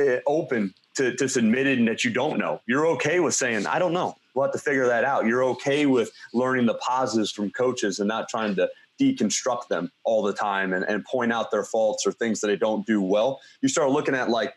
[0.00, 2.60] uh, open to just admitting that you don't know.
[2.66, 4.16] You're okay with saying, I don't know.
[4.34, 5.26] We'll have to figure that out.
[5.26, 10.22] You're okay with learning the positives from coaches and not trying to deconstruct them all
[10.22, 13.40] the time and, and point out their faults or things that they don't do well.
[13.60, 14.54] You start looking at like,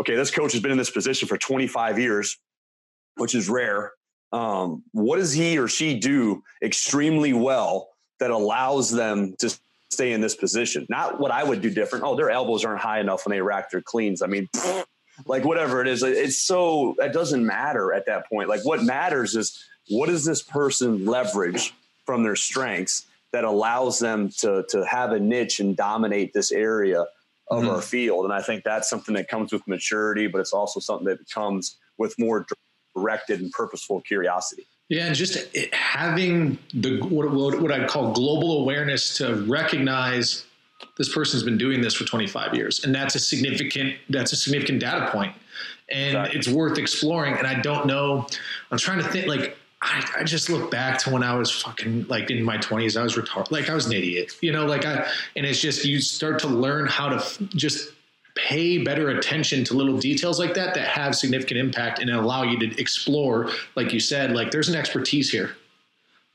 [0.00, 2.38] okay, this coach has been in this position for 25 years,
[3.16, 3.92] which is rare.
[4.32, 7.88] Um, what does he or she do extremely well
[8.20, 9.56] that allows them to
[9.90, 10.86] stay in this position.
[10.88, 12.04] Not what I would do different.
[12.04, 14.22] Oh, their elbows aren't high enough when they rack their cleans.
[14.22, 14.48] I mean,
[15.26, 18.48] like whatever it is, it's so that doesn't matter at that point.
[18.48, 24.30] Like what matters is what does this person leverage from their strengths that allows them
[24.38, 27.04] to to have a niche and dominate this area
[27.50, 27.70] of mm-hmm.
[27.70, 28.24] our field.
[28.24, 31.76] And I think that's something that comes with maturity, but it's also something that comes
[31.96, 32.46] with more
[32.98, 34.66] directed and purposeful curiosity.
[34.88, 40.46] Yeah, and just it, having the what, what I'd call global awareness to recognize
[40.96, 44.80] this person's been doing this for 25 years, and that's a significant that's a significant
[44.80, 45.34] data point,
[45.90, 46.38] and exactly.
[46.38, 47.34] it's worth exploring.
[47.34, 48.26] And I don't know,
[48.70, 52.06] I'm trying to think like I, I, just look back to when I was fucking
[52.08, 54.84] like in my 20s, I was retarded, like I was an idiot, you know, like
[54.84, 57.92] I, and it's just you start to learn how to f- just
[58.38, 62.56] pay better attention to little details like that that have significant impact and allow you
[62.56, 65.56] to explore like you said like there's an expertise here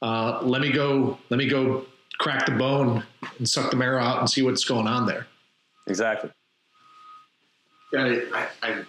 [0.01, 1.85] uh, let me go let me go
[2.19, 3.03] crack the bone
[3.37, 5.27] and suck the marrow out and see what's going on there
[5.87, 6.29] exactly
[7.93, 8.83] yeah I, I,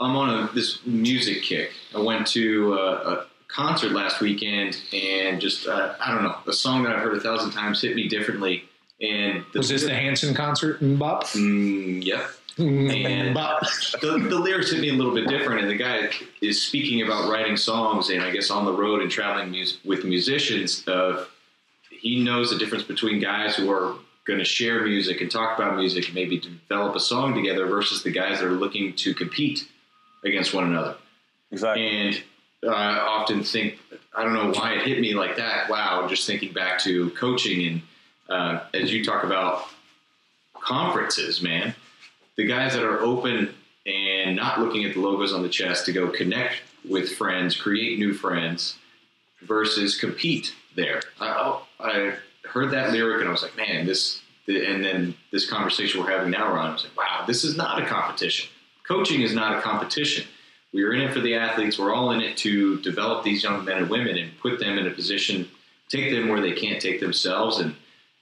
[0.00, 5.40] i'm on a, this music kick i went to a, a concert last weekend and
[5.40, 8.06] just uh, i don't know a song that i've heard a thousand times hit me
[8.06, 8.68] differently
[9.02, 11.24] and the, was this the Hanson concert in Bop?
[11.24, 12.30] Mm, yep.
[12.58, 15.62] And the, the, lyrics hit me a little bit different.
[15.62, 16.10] And the guy
[16.40, 20.04] is speaking about writing songs, and I guess on the road and traveling mus- with
[20.04, 20.86] musicians.
[20.86, 21.24] Uh,
[21.90, 23.94] he knows the difference between guys who are
[24.26, 28.02] going to share music and talk about music and maybe develop a song together versus
[28.02, 29.68] the guys that are looking to compete
[30.24, 30.96] against one another.
[31.52, 31.86] Exactly.
[31.86, 32.22] And
[32.68, 33.78] I often think,
[34.14, 35.68] I don't know why it hit me like that.
[35.68, 37.82] Wow, just thinking back to coaching and
[38.28, 39.68] uh, as you talk about
[40.54, 41.74] conferences, man
[42.36, 43.54] the guys that are open
[43.86, 47.98] and not looking at the logos on the chest to go connect with friends, create
[47.98, 48.78] new friends,
[49.42, 51.02] versus compete there.
[51.20, 52.14] I, oh, I
[52.44, 54.20] heard that lyric and I was like, man, this.
[54.48, 57.80] And then this conversation we're having now, Ron, I was like, wow, this is not
[57.80, 58.50] a competition.
[58.86, 60.26] Coaching is not a competition.
[60.72, 61.78] We are in it for the athletes.
[61.78, 64.88] We're all in it to develop these young men and women and put them in
[64.88, 65.48] a position,
[65.88, 67.76] take them where they can't take themselves, and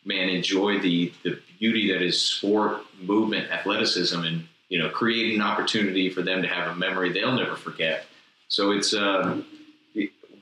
[0.05, 5.43] man, enjoy the the beauty that is sport, movement, athleticism, and you know, create an
[5.43, 8.07] opportunity for them to have a memory they'll never forget.
[8.49, 9.47] So it's a um,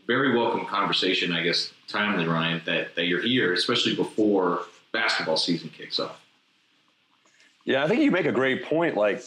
[0.07, 5.69] very welcome conversation, I guess, timely, Ryan, that, that you're here, especially before basketball season
[5.71, 6.21] kicks off.
[7.65, 8.97] Yeah, I think you make a great point.
[8.97, 9.23] Like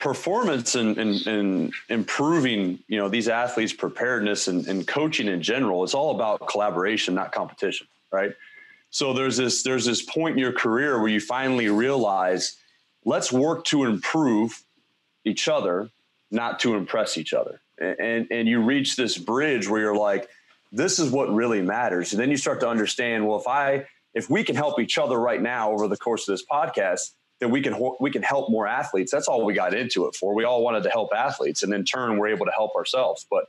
[0.00, 5.84] performance and, and, and improving, you know, these athletes' preparedness and, and coaching in general,
[5.84, 8.34] it's all about collaboration, not competition, right?
[8.98, 12.56] So there's this there's this point in your career where you finally realize
[13.04, 14.64] let's work to improve
[15.24, 15.90] each other,
[16.32, 17.60] not to impress each other.
[17.80, 20.28] And and you reach this bridge where you're like,
[20.72, 22.12] this is what really matters.
[22.12, 25.16] And then you start to understand, well, if I if we can help each other
[25.16, 28.66] right now over the course of this podcast, then we can we can help more
[28.66, 29.12] athletes.
[29.12, 30.34] That's all we got into it for.
[30.34, 33.24] We all wanted to help athletes, and in turn, we're able to help ourselves.
[33.30, 33.44] But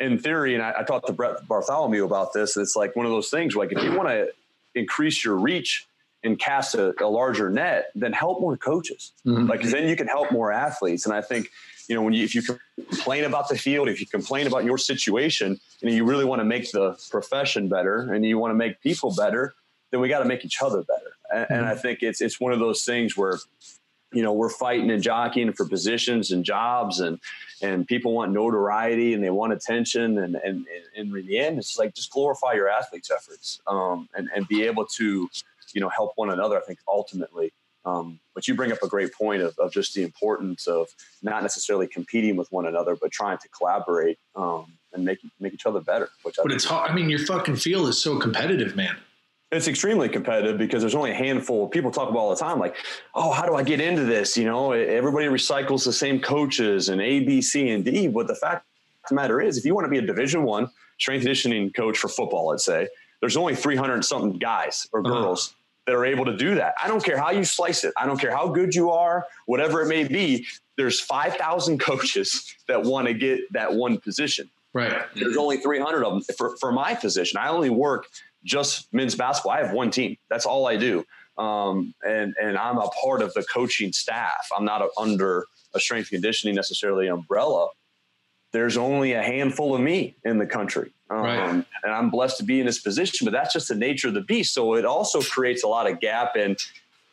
[0.00, 2.56] in theory, and I, I talked to Brett Bartholomew about this.
[2.56, 3.54] It's like one of those things.
[3.54, 4.32] Like if you want to
[4.74, 5.86] increase your reach
[6.24, 9.12] and cast a, a larger net, then help more coaches.
[9.26, 9.46] Mm-hmm.
[9.46, 11.04] Like then you can help more athletes.
[11.04, 11.48] And I think,
[11.88, 14.78] you know, when you if you complain about the field, if you complain about your
[14.78, 18.80] situation, and you really want to make the profession better and you want to make
[18.80, 19.54] people better,
[19.90, 21.16] then we got to make each other better.
[21.32, 21.54] And, mm-hmm.
[21.54, 23.38] and I think it's it's one of those things where
[24.12, 27.18] you know we're fighting and jockeying for positions and jobs and
[27.62, 31.78] and people want notoriety and they want attention and and, and in the end it's
[31.78, 35.28] like just glorify your athletes efforts um, and and be able to
[35.72, 37.52] you know help one another i think ultimately.
[37.84, 40.86] Um, but you bring up a great point of, of just the importance of
[41.20, 45.66] not necessarily competing with one another but trying to collaborate um, and make make each
[45.66, 48.96] other better which but it's hard i mean your fucking field is so competitive man
[49.52, 52.58] it's extremely competitive because there's only a handful of people talk about all the time
[52.58, 52.74] like
[53.14, 57.00] oh how do i get into this you know everybody recycles the same coaches and
[57.00, 58.64] a b c and d but the fact
[59.04, 61.98] of the matter is if you want to be a division one strength conditioning coach
[61.98, 62.88] for football let's say
[63.20, 65.12] there's only 300 something guys or uh-huh.
[65.12, 65.56] girls uh-huh.
[65.86, 68.18] that are able to do that i don't care how you slice it i don't
[68.18, 70.46] care how good you are whatever it may be
[70.78, 76.12] there's 5000 coaches that want to get that one position right there's only 300 of
[76.14, 78.06] them for, for my position i only work
[78.44, 79.52] just men's basketball.
[79.52, 80.16] I have one team.
[80.28, 81.04] That's all I do.
[81.38, 84.48] Um, and and I'm a part of the coaching staff.
[84.56, 87.68] I'm not a, under a strength conditioning necessarily umbrella.
[88.52, 91.64] There's only a handful of me in the country, um, right.
[91.84, 93.24] and I'm blessed to be in this position.
[93.24, 94.52] But that's just the nature of the beast.
[94.52, 96.58] So it also creates a lot of gap, and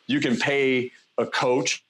[0.06, 1.82] you can pay a coach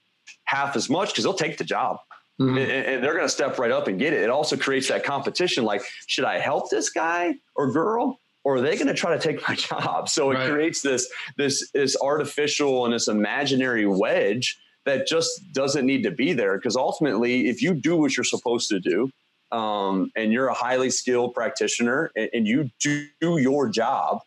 [0.44, 1.98] half as much because they'll take the job.
[2.40, 2.57] Mm-hmm.
[2.57, 4.22] And, and, they're going to step right up and get it.
[4.22, 5.64] It also creates that competition.
[5.64, 8.18] Like, should I help this guy or girl?
[8.44, 10.09] Or are they going to try to take my job?
[10.09, 10.50] So it right.
[10.50, 16.33] creates this this this artificial and this imaginary wedge that just doesn't need to be
[16.33, 16.57] there.
[16.57, 19.11] Because ultimately, if you do what you're supposed to do,
[19.53, 24.20] um, and you're a highly skilled practitioner, and, and, you do your job,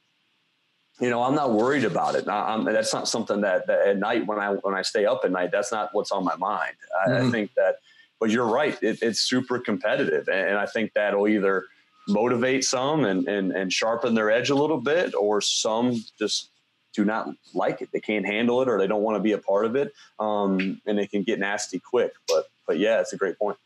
[1.00, 2.28] you know, I'm not worried about it.
[2.28, 5.32] I'm, that's not something that, that, at night when I when I stay up at
[5.32, 6.76] night, that's not what's on my mind.
[7.06, 7.28] I, mm-hmm.
[7.28, 7.78] I think that,
[8.20, 8.78] but you're right.
[8.84, 11.66] It, it's super competitive, and, and I think that'll either
[12.08, 16.50] motivate some and, and, and sharpen their edge a little bit, or some just
[16.94, 17.90] do not like it.
[17.92, 19.94] They can't handle it or they don't want to be a part of it.
[20.20, 22.14] Um, and it can get nasty quick.
[22.28, 23.58] But, but yeah, it's a great point.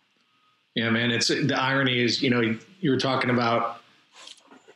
[0.76, 1.12] Yeah, man.
[1.12, 3.82] It's the irony is, you know, you were talking about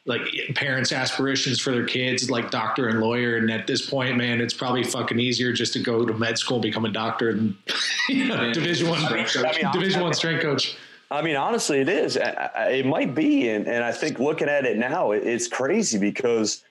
[0.05, 0.21] like
[0.55, 3.37] parents' aspirations for their kids, like doctor and lawyer.
[3.37, 6.59] And at this point, man, it's probably fucking easier just to go to med school,
[6.59, 7.55] become a doctor, and
[8.09, 10.75] you know, division one, I mean, division one strength coach.
[11.11, 12.17] I mean, honestly, it is.
[12.17, 16.63] It might be, and and I think looking at it now, it's crazy because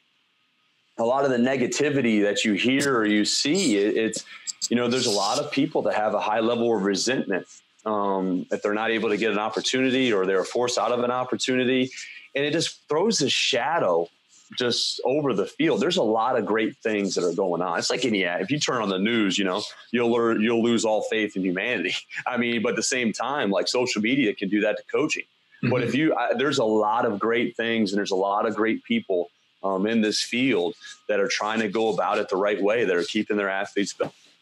[0.98, 4.24] a lot of the negativity that you hear or you see, it's
[4.70, 7.46] you know, there's a lot of people that have a high level of resentment
[7.84, 11.10] um, if they're not able to get an opportunity or they're forced out of an
[11.10, 11.90] opportunity,
[12.34, 14.08] and it just throws a shadow
[14.58, 15.80] just over the field.
[15.80, 17.78] There's a lot of great things that are going on.
[17.78, 20.84] It's like any if you turn on the news, you know, you'll learn you'll lose
[20.84, 21.94] all faith in humanity.
[22.26, 25.24] I mean, but at the same time, like social media can do that to coaching.
[25.62, 25.70] Mm-hmm.
[25.70, 28.54] But if you, I, there's a lot of great things, and there's a lot of
[28.56, 29.30] great people
[29.62, 30.74] um, in this field
[31.08, 33.94] that are trying to go about it the right way, that are keeping their athletes'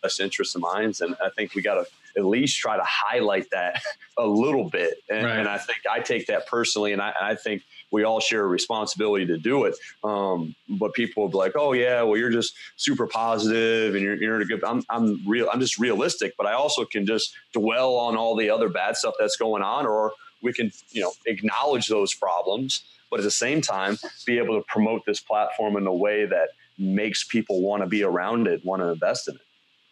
[0.03, 1.01] best interests in minds.
[1.01, 3.83] And I think we got to at least try to highlight that
[4.17, 4.99] a little bit.
[5.11, 5.39] And, right.
[5.39, 8.47] and I think I take that personally, and I, I think we all share a
[8.47, 9.75] responsibility to do it.
[10.05, 14.17] Um, but people will be like, "Oh yeah, well you're just super positive and you're
[14.17, 15.49] you're a good." I'm I'm real.
[15.53, 19.15] I'm just realistic, but I also can just dwell on all the other bad stuff
[19.19, 23.61] that's going on, or we can you know acknowledge those problems, but at the same
[23.61, 26.49] time be able to promote this platform in a way that
[26.79, 29.41] makes people want to be around it, want to invest in it.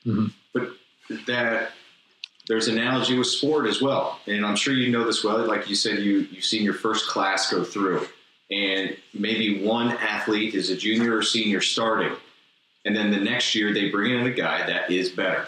[0.09, 0.27] Mm-hmm.
[0.53, 0.71] But
[1.27, 1.73] that
[2.49, 5.45] there's analogy with sport as well, and I'm sure you know this well.
[5.47, 8.07] Like you said, you you've seen your first class go through,
[8.51, 12.13] and maybe one athlete is a junior or senior starting,
[12.85, 15.47] and then the next year they bring in a guy that is better,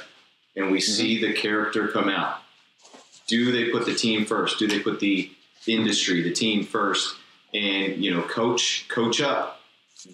[0.57, 0.93] and we mm-hmm.
[0.93, 2.39] see the character come out.
[3.29, 4.59] Do they put the team first?
[4.59, 5.31] Do they put the
[5.67, 7.15] industry, the team first,
[7.55, 9.61] and you know, coach coach up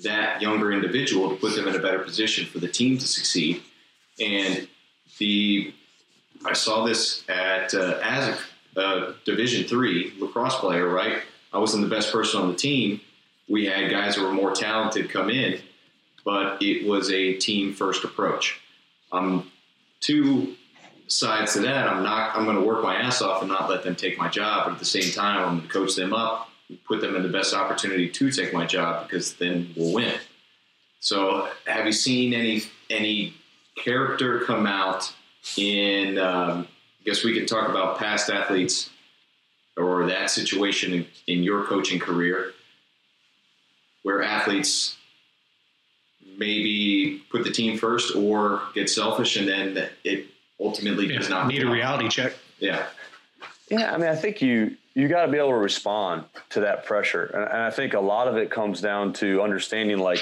[0.02, 3.62] that younger individual to put them in a better position for the team to succeed,
[4.20, 4.68] and
[5.18, 5.72] the
[6.44, 8.38] I saw this at uh, as
[8.76, 10.88] a uh, Division three lacrosse player.
[10.88, 13.00] Right, I wasn't the best person on the team.
[13.48, 15.60] We had guys who were more talented come in,
[16.24, 18.60] but it was a team first approach.
[19.12, 19.50] Um,
[20.00, 20.56] two
[21.06, 21.88] sides to that.
[21.88, 22.36] I'm not.
[22.36, 24.72] I'm going to work my ass off and not let them take my job, but
[24.74, 26.48] at the same time, I'm going to coach them up,
[26.86, 30.14] put them in the best opportunity to take my job because then we'll win.
[31.00, 33.34] So, have you seen any any
[33.76, 35.12] character come out
[35.56, 36.66] in um,
[37.00, 38.90] I guess we could talk about past athletes
[39.76, 42.52] or that situation in, in your coaching career
[44.02, 44.96] where athletes
[46.38, 50.26] maybe put the team first or get selfish and then it
[50.60, 52.34] ultimately yeah, does not need a reality check.
[52.58, 52.86] Yeah.
[53.70, 56.84] Yeah, I mean, I think you you got to be able to respond to that
[56.84, 60.20] pressure, and, and I think a lot of it comes down to understanding like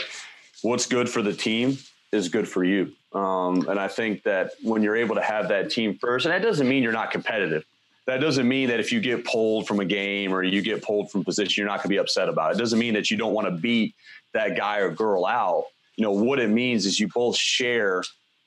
[0.62, 1.76] what's good for the team
[2.12, 2.92] is good for you.
[3.14, 6.42] Um, and I think that when you're able to have that team first, and that
[6.42, 7.64] doesn't mean you're not competitive.
[8.06, 11.10] That doesn't mean that if you get pulled from a game or you get pulled
[11.10, 12.56] from position, you're not going to be upset about it.
[12.56, 13.94] It doesn't mean that you don't want to beat
[14.32, 15.66] that guy or girl out.
[15.96, 18.02] You know, what it means is you both share,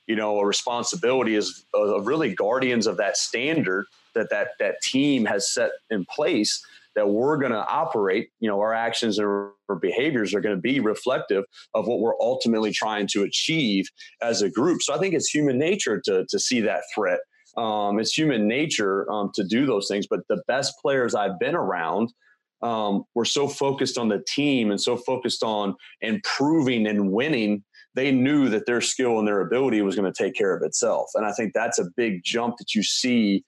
[0.07, 5.47] you know, a responsibility as really guardians of that standard that that that team has
[5.47, 6.65] set in place
[6.95, 10.61] that we're going to operate you know our actions or, or behaviors are going to
[10.61, 11.43] be reflective
[11.73, 13.87] of what we're ultimately trying to achieve
[14.21, 14.81] as a group.
[14.81, 17.19] So i think it's human nature to to see that threat.
[17.57, 21.55] Um, it's human nature um, to do those things but the best players i've been
[21.55, 22.11] around
[22.61, 28.11] um, were so focused on the team and so focused on improving and winning they
[28.11, 31.09] knew that their skill and their ability was going to take care of itself.
[31.15, 33.43] And i think that's a big jump that you see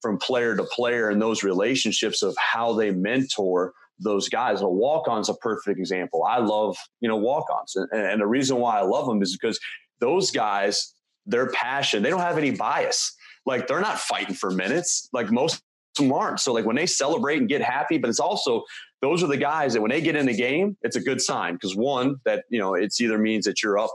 [0.00, 4.62] from player to player and those relationships of how they mentor those guys.
[4.62, 6.24] A walk on's a perfect example.
[6.24, 7.76] I love, you know, walk ons.
[7.76, 9.60] And, and the reason why I love them is because
[10.00, 10.94] those guys,
[11.26, 13.14] their passion, they don't have any bias.
[13.46, 15.08] Like they're not fighting for minutes.
[15.12, 16.40] Like most of them aren't.
[16.40, 18.64] So like when they celebrate and get happy, but it's also
[19.02, 21.54] those are the guys that when they get in the game, it's a good sign.
[21.54, 23.94] Because one, that you know, it's either means that you're up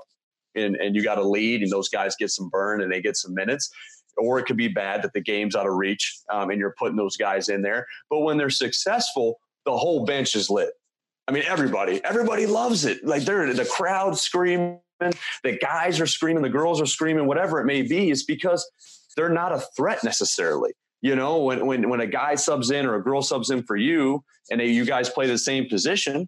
[0.55, 3.17] and, and you got a lead and those guys get some burn and they get
[3.17, 3.69] some minutes
[4.17, 6.95] or it could be bad that the game's out of reach um, and you're putting
[6.95, 7.85] those guys in there.
[8.09, 10.71] But when they're successful, the whole bench is lit.
[11.27, 13.03] I mean, everybody, everybody loves it.
[13.05, 17.65] Like they're the crowd screaming, the guys are screaming, the girls are screaming, whatever it
[17.65, 18.11] may be.
[18.11, 18.69] Is because
[19.15, 20.71] they're not a threat necessarily.
[21.01, 23.75] You know, when when when a guy subs in or a girl subs in for
[23.75, 26.27] you, and they, you guys play the same position,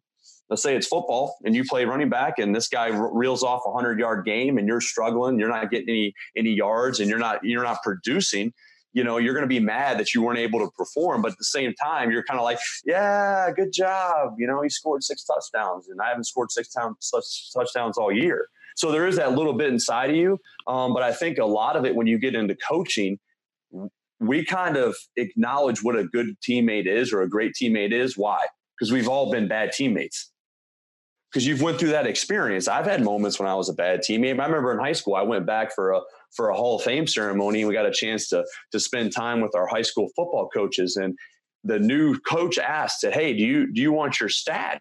[0.50, 3.72] let's say it's football and you play running back and this guy reels off a
[3.72, 7.44] 100 yard game and you're struggling you're not getting any any yards and you're not
[7.44, 8.54] you're not producing
[8.94, 11.22] you know you're going to be mad that you weren't able to perform.
[11.22, 14.36] But at the same time you're kind of like yeah good job.
[14.38, 18.48] You know he scored six touchdowns and i haven't scored six touchdowns all year.
[18.76, 21.76] So there is that little bit inside of you um, but i think a lot
[21.76, 23.20] of it when you get into coaching
[24.20, 28.18] we kind of acknowledge what a good teammate is or a great teammate is.
[28.18, 28.46] Why?
[28.78, 30.32] Because we've all been bad teammates
[31.32, 32.68] because you've went through that experience.
[32.68, 34.40] I've had moments when I was a bad teammate.
[34.40, 36.02] I remember in high school, I went back for a
[36.36, 39.42] for a Hall of Fame ceremony, and we got a chance to to spend time
[39.42, 40.96] with our high school football coaches.
[40.96, 41.18] And
[41.64, 44.80] the new coach asked, "said Hey, do you do you want your stats?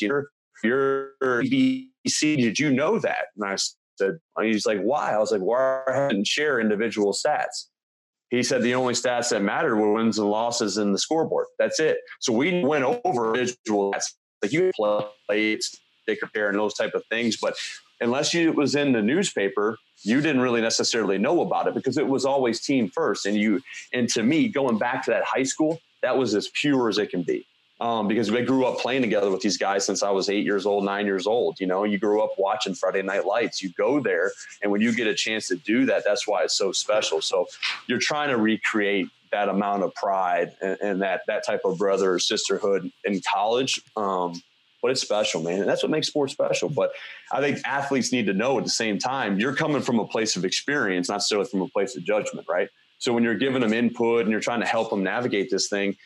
[0.00, 0.28] Your
[0.62, 2.36] your BBC?
[2.36, 3.56] Did you know that?" And I
[3.96, 7.68] said, "He's like, why?" I was like, "Why I didn't share individual stats?"
[8.28, 11.46] He said the only stats that mattered were wins and losses in the scoreboard.
[11.58, 11.98] That's it.
[12.20, 14.12] So we went over individual stats
[14.42, 15.58] like you play
[16.10, 17.36] stick repair and those type of things.
[17.36, 17.54] But
[18.00, 21.98] unless you, it was in the newspaper, you didn't really necessarily know about it because
[21.98, 23.26] it was always team first.
[23.26, 23.60] And you,
[23.92, 27.10] and to me, going back to that high school, that was as pure as it
[27.10, 27.46] can be.
[27.80, 30.66] Um, because we grew up playing together with these guys since I was eight years
[30.66, 31.58] old, nine years old.
[31.60, 33.62] You know, you grew up watching Friday Night Lights.
[33.62, 34.32] You go there,
[34.62, 37.22] and when you get a chance to do that, that's why it's so special.
[37.22, 37.46] So
[37.86, 42.14] you're trying to recreate that amount of pride and, and that that type of brother
[42.14, 43.82] or sisterhood in college.
[43.96, 44.40] Um,
[44.82, 45.60] but it's special, man.
[45.60, 46.68] And that's what makes sports special.
[46.68, 46.92] But
[47.32, 50.36] I think athletes need to know at the same time, you're coming from a place
[50.36, 52.68] of experience, not necessarily from a place of judgment, right?
[52.98, 55.96] So when you're giving them input and you're trying to help them navigate this thing,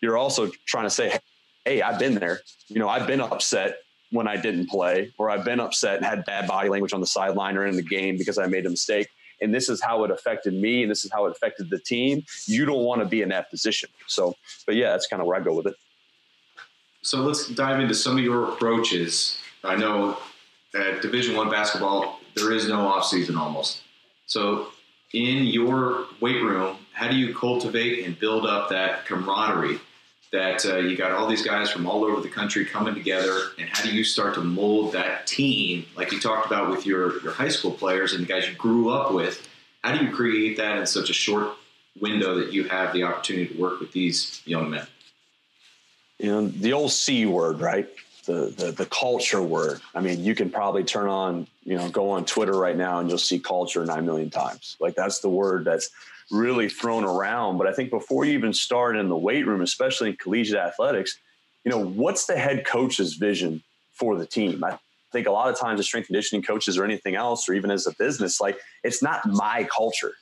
[0.00, 1.18] you're also trying to say,
[1.64, 2.40] hey, I've been there.
[2.68, 3.78] You know, I've been upset
[4.10, 7.06] when I didn't play, or I've been upset and had bad body language on the
[7.06, 9.08] sideline or in the game because I made a mistake
[9.42, 12.22] and this is how it affected me and this is how it affected the team
[12.46, 13.90] you don't want to be in that position.
[14.06, 14.34] So
[14.66, 15.74] but yeah that's kind of where i go with it.
[17.02, 19.38] So let's dive into some of your approaches.
[19.64, 20.18] I know
[20.74, 23.82] at division one basketball there is no off season almost.
[24.26, 24.68] So
[25.12, 29.80] in your weight room how do you cultivate and build up that camaraderie
[30.32, 33.68] that uh, you got all these guys from all over the country coming together, and
[33.68, 37.32] how do you start to mold that team, like you talked about with your, your
[37.32, 39.46] high school players and the guys you grew up with?
[39.84, 41.52] How do you create that in such a short
[42.00, 44.86] window that you have the opportunity to work with these young men?
[46.18, 47.88] Know, the old C word, right?
[48.24, 49.80] The, the, the culture word.
[49.94, 53.08] I mean, you can probably turn on, you know, go on Twitter right now and
[53.08, 54.76] you'll see culture nine million times.
[54.78, 55.90] Like that's the word that's
[56.30, 57.58] really thrown around.
[57.58, 61.18] But I think before you even start in the weight room, especially in collegiate athletics,
[61.64, 63.62] you know, what's the head coach's vision
[63.92, 64.62] for the team?
[64.64, 64.78] I
[65.12, 67.86] think a lot of times as strength conditioning coaches or anything else, or even as
[67.86, 70.12] a business, like it's not my culture.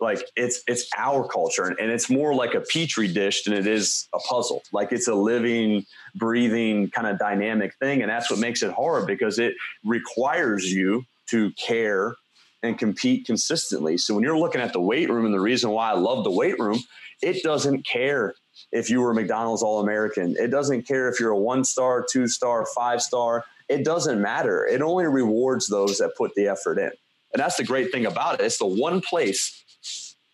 [0.00, 3.66] Like it's it's our culture, and, and it's more like a petri dish than it
[3.66, 4.62] is a puzzle.
[4.72, 9.06] Like it's a living, breathing kind of dynamic thing, and that's what makes it hard
[9.06, 9.54] because it
[9.84, 12.16] requires you to care
[12.64, 13.98] and compete consistently.
[13.98, 16.30] So when you're looking at the weight room, and the reason why I love the
[16.30, 16.80] weight room,
[17.22, 18.34] it doesn't care
[18.72, 20.34] if you were McDonald's All American.
[20.38, 23.44] It doesn't care if you're a one star, two star, five star.
[23.68, 24.66] It doesn't matter.
[24.66, 26.90] It only rewards those that put the effort in.
[27.32, 28.44] And that's the great thing about it.
[28.44, 29.64] It's the one place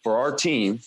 [0.03, 0.81] for our team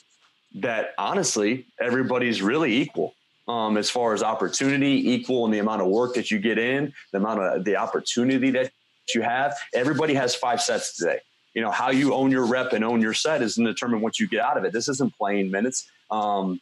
[0.56, 3.16] that honestly everybody's really equal
[3.48, 6.94] um, as far as opportunity, equal in the amount of work that you get in,
[7.12, 8.72] the amount of the opportunity that
[9.14, 9.56] you have.
[9.74, 11.20] Everybody has five sets today.
[11.54, 14.20] You know how you own your rep and own your set is to determine what
[14.20, 14.74] you get out of it.
[14.74, 15.90] This isn't playing minutes.
[16.10, 16.60] Um,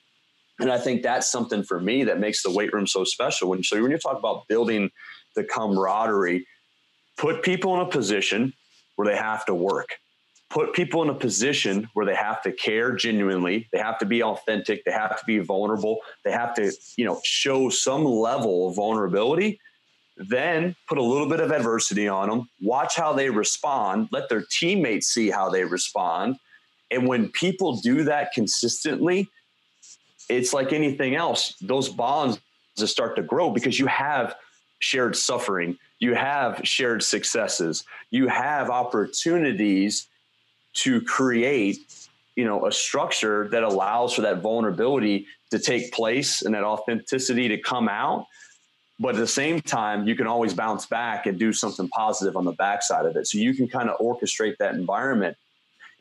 [0.60, 3.50] and I think that's something for me that makes the weight room so special.
[3.50, 4.92] When so when you talk about building
[5.36, 6.46] the camaraderie,
[7.18, 8.54] put people in a position
[8.96, 9.89] where they have to work.
[10.50, 13.70] Put people in a position where they have to care genuinely.
[13.72, 14.84] They have to be authentic.
[14.84, 16.00] They have to be vulnerable.
[16.26, 19.62] They have to, you know, show some level of vulnerability.
[20.28, 22.49] Then put a little bit of adversity on them.
[22.61, 24.09] Watch how they respond.
[24.11, 26.38] Let their teammates see how they respond.
[26.91, 29.30] And when people do that consistently,
[30.30, 31.55] it's like anything else.
[31.61, 32.39] Those bonds
[32.78, 34.36] just start to grow because you have
[34.80, 40.07] shared suffering, you have shared successes, you have opportunities
[40.74, 41.80] to create,
[42.36, 47.47] you know, a structure that allows for that vulnerability to take place and that authenticity
[47.49, 48.26] to come out.
[49.02, 52.45] But at the same time, you can always bounce back and do something positive on
[52.45, 53.26] the backside of it.
[53.26, 55.38] So you can kind of orchestrate that environment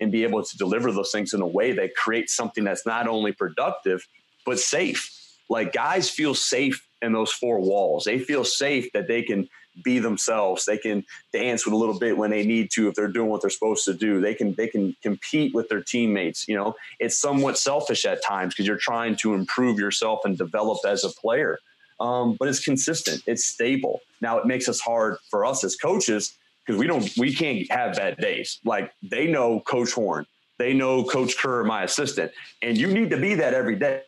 [0.01, 3.09] and be able to deliver those things in a way that creates something that's not
[3.09, 4.07] only productive
[4.44, 5.16] but safe.
[5.48, 8.05] Like guys feel safe in those four walls.
[8.05, 9.48] They feel safe that they can
[9.82, 10.66] be themselves.
[10.66, 13.40] They can dance with a little bit when they need to if they're doing what
[13.40, 14.20] they're supposed to do.
[14.20, 16.46] They can they can compete with their teammates.
[16.46, 20.80] You know, it's somewhat selfish at times because you're trying to improve yourself and develop
[20.86, 21.59] as a player.
[22.01, 23.22] Um, but it's consistent.
[23.26, 24.01] It's stable.
[24.20, 27.96] Now it makes us hard for us as coaches because we don't we can't have
[27.96, 28.59] bad days.
[28.64, 30.26] Like they know Coach Horn,
[30.59, 32.32] they know Coach Kerr, my assistant,
[32.62, 34.03] and you need to be that every day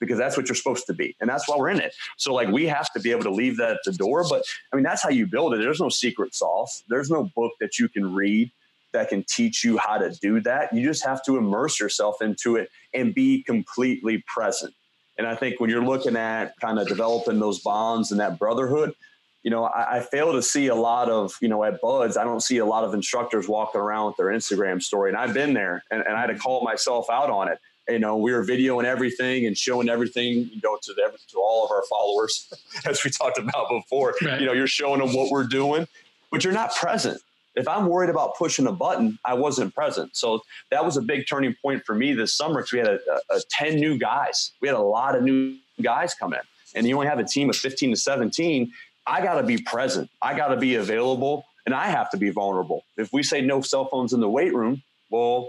[0.00, 1.16] because that's what you're supposed to be.
[1.20, 1.94] And that's why we're in it.
[2.16, 4.24] So like we have to be able to leave that at the door.
[4.28, 5.58] But I mean, that's how you build it.
[5.58, 6.82] There's no secret sauce.
[6.88, 8.50] There's no book that you can read
[8.92, 10.74] that can teach you how to do that.
[10.74, 14.74] You just have to immerse yourself into it and be completely present.
[15.20, 18.94] And I think when you're looking at kind of developing those bonds and that brotherhood,
[19.42, 22.24] you know, I, I, fail to see a lot of, you know, at BUD/S, I
[22.24, 25.10] don't see a lot of instructors walking around with their Instagram story.
[25.10, 27.58] And I've been there and, and I had to call myself out on it
[27.90, 31.64] you know, we were videoing everything and showing everything, you know, to the, to all
[31.64, 32.52] of our followers,
[32.86, 34.14] as we talked about before.
[34.22, 34.40] Right.
[34.40, 35.86] You know, you're showing them what we're doing,
[36.30, 37.20] but you're not present.
[37.56, 40.16] If I'm worried about pushing a button, I wasn't present.
[40.16, 40.40] So
[40.70, 42.98] that was a big turning point for me this summer because we had a,
[43.30, 44.52] a, a 10 new guys.
[44.60, 46.40] We had a lot of new guys come in,
[46.74, 48.72] and you only have a team of 15 to 17.
[49.06, 50.10] I got to be present.
[50.22, 52.84] I got to be available, and I have to be vulnerable.
[52.96, 55.48] If we say no cell phones in the weight room, well,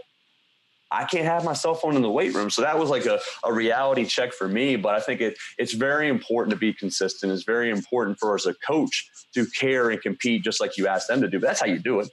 [0.92, 2.50] I can't have my cell phone in the weight room.
[2.50, 4.76] So that was like a, a reality check for me.
[4.76, 7.32] But I think it, it's very important to be consistent.
[7.32, 10.88] It's very important for us as a coach to care and compete just like you
[10.88, 11.40] asked them to do.
[11.40, 12.10] But that's how you do it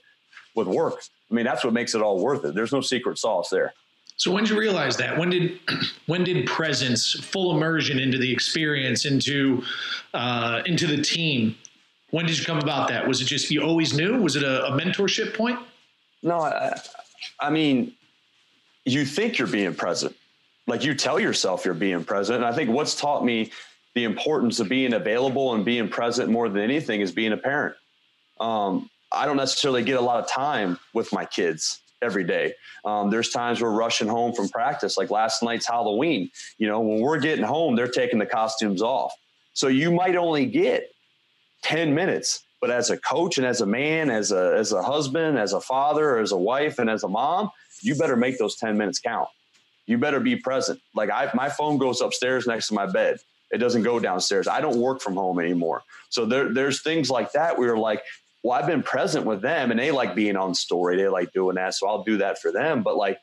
[0.55, 1.01] with work.
[1.29, 2.55] I mean, that's what makes it all worth it.
[2.55, 3.73] There's no secret sauce there.
[4.15, 5.17] So when did you realize that?
[5.17, 5.59] When did
[6.07, 9.63] when did presence, full immersion into the experience, into
[10.13, 11.55] uh, into the team?
[12.11, 13.07] When did you come about that?
[13.07, 14.19] Was it just you always knew?
[14.21, 15.59] Was it a, a mentorship point?
[16.23, 16.77] No, I,
[17.39, 17.93] I mean,
[18.89, 20.15] you think you're being present.
[20.67, 22.37] Like you tell yourself you're being present.
[22.37, 23.51] And I think what's taught me
[23.95, 27.75] the importance of being available and being present more than anything is being a parent.
[28.39, 32.53] Um, I don't necessarily get a lot of time with my kids every day.
[32.85, 36.29] Um, there's times we're rushing home from practice, like last night's Halloween.
[36.57, 39.11] You know, when we're getting home, they're taking the costumes off.
[39.53, 40.91] So you might only get
[41.63, 42.43] 10 minutes.
[42.61, 45.61] But as a coach and as a man, as a as a husband, as a
[45.61, 47.49] father, as a wife, and as a mom,
[47.81, 49.27] you better make those 10 minutes count.
[49.85, 50.79] You better be present.
[50.95, 53.17] Like I, my phone goes upstairs next to my bed.
[53.51, 54.47] It doesn't go downstairs.
[54.47, 55.81] I don't work from home anymore.
[56.09, 58.03] So there, there's things like that where you're like,
[58.43, 60.97] well, I've been present with them and they like being on story.
[60.97, 61.73] They like doing that.
[61.73, 62.83] So I'll do that for them.
[62.83, 63.19] But like,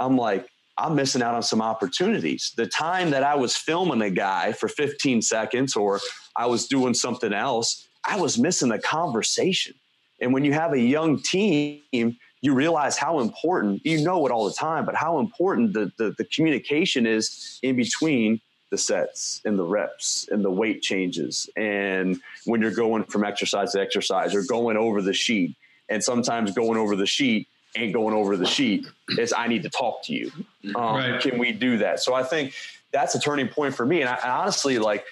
[0.00, 2.52] I'm like, I'm missing out on some opportunities.
[2.56, 6.00] The time that I was filming a guy for 15 seconds or
[6.36, 9.74] I was doing something else, I was missing a conversation.
[10.20, 14.44] And when you have a young team, you realize how important you know it all
[14.44, 18.40] the time but how important the, the, the communication is in between
[18.74, 21.48] the sets and the reps and the weight changes.
[21.56, 25.54] And when you're going from exercise to exercise or going over the sheet.
[25.88, 28.86] And sometimes going over the sheet ain't going over the sheet.
[29.16, 30.32] Is i need to talk to you.
[30.74, 31.20] Um, right.
[31.20, 32.00] can we do that?
[32.00, 32.54] So i think
[32.92, 34.00] that's a turning point for me.
[34.00, 35.04] And I, honestly like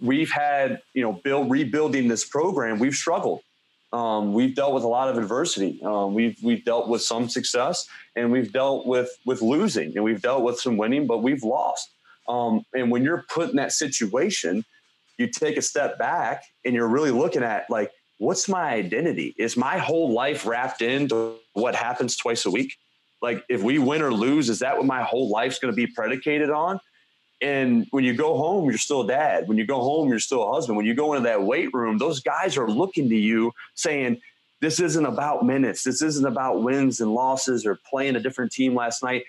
[0.00, 3.40] we've had you know build rebuilding this program we've struggled
[3.92, 5.80] um, we've dealt with a lot of adversity.
[5.82, 10.22] Um, we've we've dealt with some success, and we've dealt with with losing, and we've
[10.22, 11.90] dealt with some winning, but we've lost.
[12.28, 14.64] Um, and when you're put in that situation,
[15.18, 19.34] you take a step back, and you're really looking at like what's my identity?
[19.38, 22.76] Is my whole life wrapped into what happens twice a week?
[23.22, 25.86] Like if we win or lose, is that what my whole life's going to be
[25.86, 26.78] predicated on?
[27.42, 29.48] And when you go home, you're still a dad.
[29.48, 30.76] When you go home, you're still a husband.
[30.76, 34.20] When you go into that weight room, those guys are looking to you saying,
[34.60, 35.82] this isn't about minutes.
[35.82, 39.24] This isn't about wins and losses or playing a different team last night.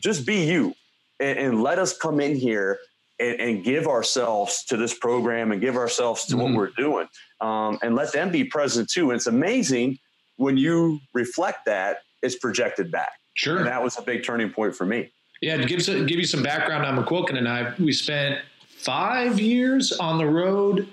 [0.00, 0.74] Just be you
[1.18, 2.78] and, and let us come in here
[3.18, 6.54] and, and, give ourselves to this program and give ourselves to mm-hmm.
[6.54, 7.08] what we're doing
[7.40, 9.10] um, and let them be present too.
[9.10, 9.98] And it's amazing
[10.36, 13.10] when you reflect that, it's projected back.
[13.34, 13.58] Sure.
[13.58, 15.12] And that was a big turning point for me.
[15.40, 19.92] Yeah, to give, give you some background on McQuilkin and I, we spent five years
[19.92, 20.86] on the road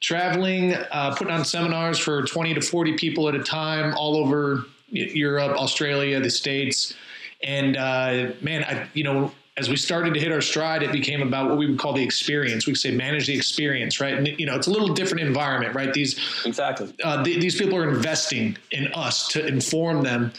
[0.00, 4.64] traveling, uh, putting on seminars for 20 to 40 people at a time all over
[4.90, 6.94] Europe, Australia, the States.
[7.42, 11.22] And uh, man, I, you know, as we started to hit our stride, it became
[11.22, 12.66] about what we would call the experience.
[12.66, 14.14] We say manage the experience, right?
[14.14, 15.92] And you know, it's a little different environment, right?
[15.92, 20.32] These exactly uh, th- these people are investing in us to inform them,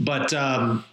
[0.00, 0.84] but um,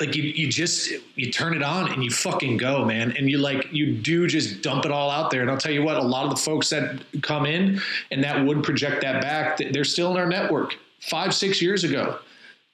[0.00, 3.16] like you, you just you turn it on and you fucking go man.
[3.16, 5.42] And you like you do just dump it all out there.
[5.42, 7.80] And i'll tell you what a lot of the folks that come in
[8.10, 12.18] and that would project that back they're still in our network five six years ago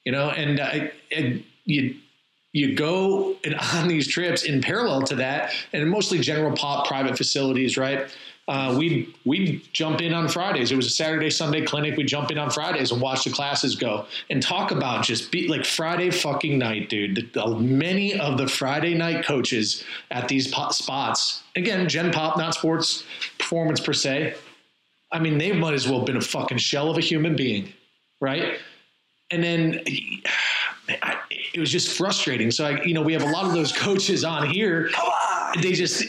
[0.04, 0.30] you know?
[0.30, 1.96] And, uh, and you
[2.52, 7.16] you go and on these trips in parallel to that and mostly general pop private
[7.16, 8.08] facilities right
[8.46, 10.70] uh, we'd we'd jump in on Fridays.
[10.70, 11.96] It was a Saturday Sunday clinic.
[11.96, 15.48] We'd jump in on Fridays and watch the classes go and talk about just be
[15.48, 17.16] like Friday fucking night, dude.
[17.16, 22.54] The, the, many of the Friday night coaches at these spots, again, Gen Pop, not
[22.54, 23.04] sports
[23.38, 24.34] performance per se.
[25.10, 27.72] I mean, they might as well have been a fucking shell of a human being,
[28.20, 28.58] right?
[29.30, 29.80] And then.
[30.86, 31.16] I,
[31.54, 32.50] it was just frustrating.
[32.50, 34.88] So, I, you know, we have a lot of those coaches on here.
[34.88, 35.62] Come on.
[35.62, 36.04] They just,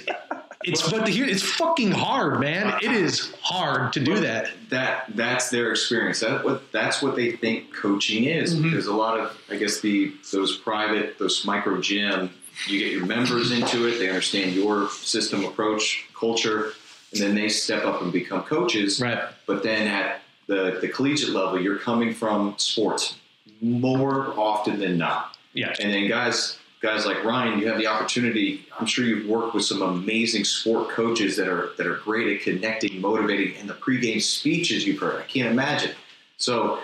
[0.67, 2.77] it's but here it's fucking hard, man.
[2.81, 4.49] It is hard to do that.
[4.69, 6.19] That that's their experience.
[6.21, 8.55] That what that's what they think coaching is.
[8.55, 8.69] Mm-hmm.
[8.69, 12.31] Because a lot of I guess the those private those micro gym,
[12.67, 13.99] you get your members into it.
[13.99, 16.73] They understand your system approach, culture,
[17.11, 18.99] and then they step up and become coaches.
[18.99, 19.23] Right.
[19.45, 23.17] But then at the the collegiate level, you're coming from sports
[23.61, 25.37] more often than not.
[25.53, 25.73] Yeah.
[25.79, 28.63] And then guys guys like Ryan, you have the opportunity.
[28.79, 32.43] I'm sure you've worked with some amazing sport coaches that are that are great at
[32.43, 35.19] connecting, motivating, and the pregame speeches you've heard.
[35.19, 35.95] I can't imagine.
[36.37, 36.79] So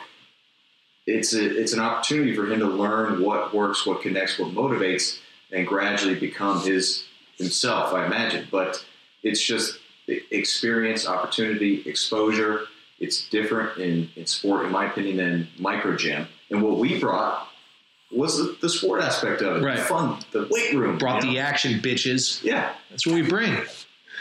[1.05, 5.19] it's a, it's an opportunity for him to learn what works, what connects, what motivates,
[5.51, 7.05] and gradually become his
[7.37, 7.93] himself.
[7.93, 8.83] I imagine, but
[9.21, 9.77] it's just
[10.07, 12.65] the experience, opportunity, exposure.
[12.99, 16.27] It's different in, in sport, in my opinion, than micro gym.
[16.49, 17.50] And what we brought
[18.11, 19.77] was the, the sport aspect of it, right.
[19.77, 20.97] the fun, the weight room.
[20.97, 21.39] Brought the know?
[21.39, 22.43] action, bitches.
[22.43, 23.55] Yeah, that's what we bring.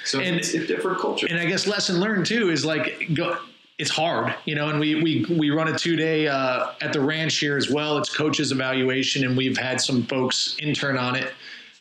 [0.04, 1.26] So and, it's a different culture.
[1.28, 3.36] And I guess lesson learned too is like go.
[3.78, 7.00] It's hard, you know, and we we we run a two day uh, at the
[7.00, 7.96] ranch here as well.
[7.96, 11.32] It's coaches evaluation, and we've had some folks intern on it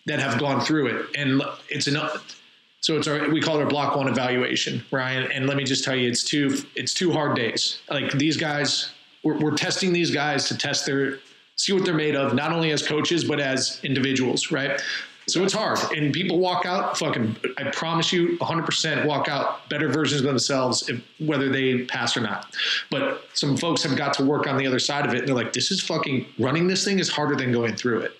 [0.05, 2.41] that have gone through it, and it's enough.
[2.81, 5.29] So it's our we call it our block one evaluation, Ryan.
[5.31, 7.79] And let me just tell you, it's two it's two hard days.
[7.89, 8.91] Like these guys,
[9.23, 11.19] we're, we're testing these guys to test their
[11.59, 14.81] see what they're made of, not only as coaches, but as individuals, right?
[15.27, 15.77] So it's hard.
[15.95, 20.87] And people walk out, fucking, I promise you, 100% walk out better versions of themselves,
[20.87, 22.55] if, whether they pass or not.
[22.89, 25.19] But some folks have got to work on the other side of it.
[25.19, 28.13] And they're like, this is fucking, running this thing is harder than going through it.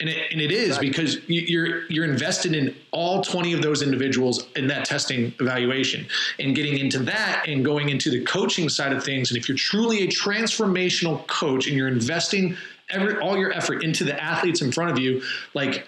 [0.00, 4.46] And it, and it is because you're you're invested in all 20 of those individuals
[4.54, 6.06] in that testing evaluation
[6.38, 9.32] and getting into that and going into the coaching side of things.
[9.32, 12.56] And if you're truly a transformational coach and you're investing
[12.90, 15.22] every all your effort into the athletes in front of you,
[15.54, 15.86] like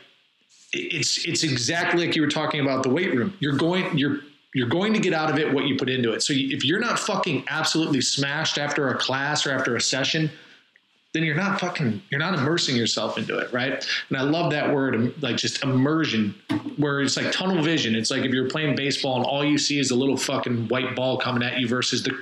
[0.72, 3.36] it's it's exactly like you were talking about the weight room.
[3.40, 4.18] You're going you're
[4.54, 6.22] you're going to get out of it what you put into it.
[6.22, 10.28] So if you're not fucking absolutely smashed after a class or after a session,
[11.12, 13.84] then you're not fucking you're not immersing yourself into it, right?
[14.08, 16.34] And I love that word, um, like just immersion,
[16.76, 17.94] where it's like tunnel vision.
[17.94, 20.94] It's like if you're playing baseball and all you see is a little fucking white
[20.94, 22.16] ball coming at you versus the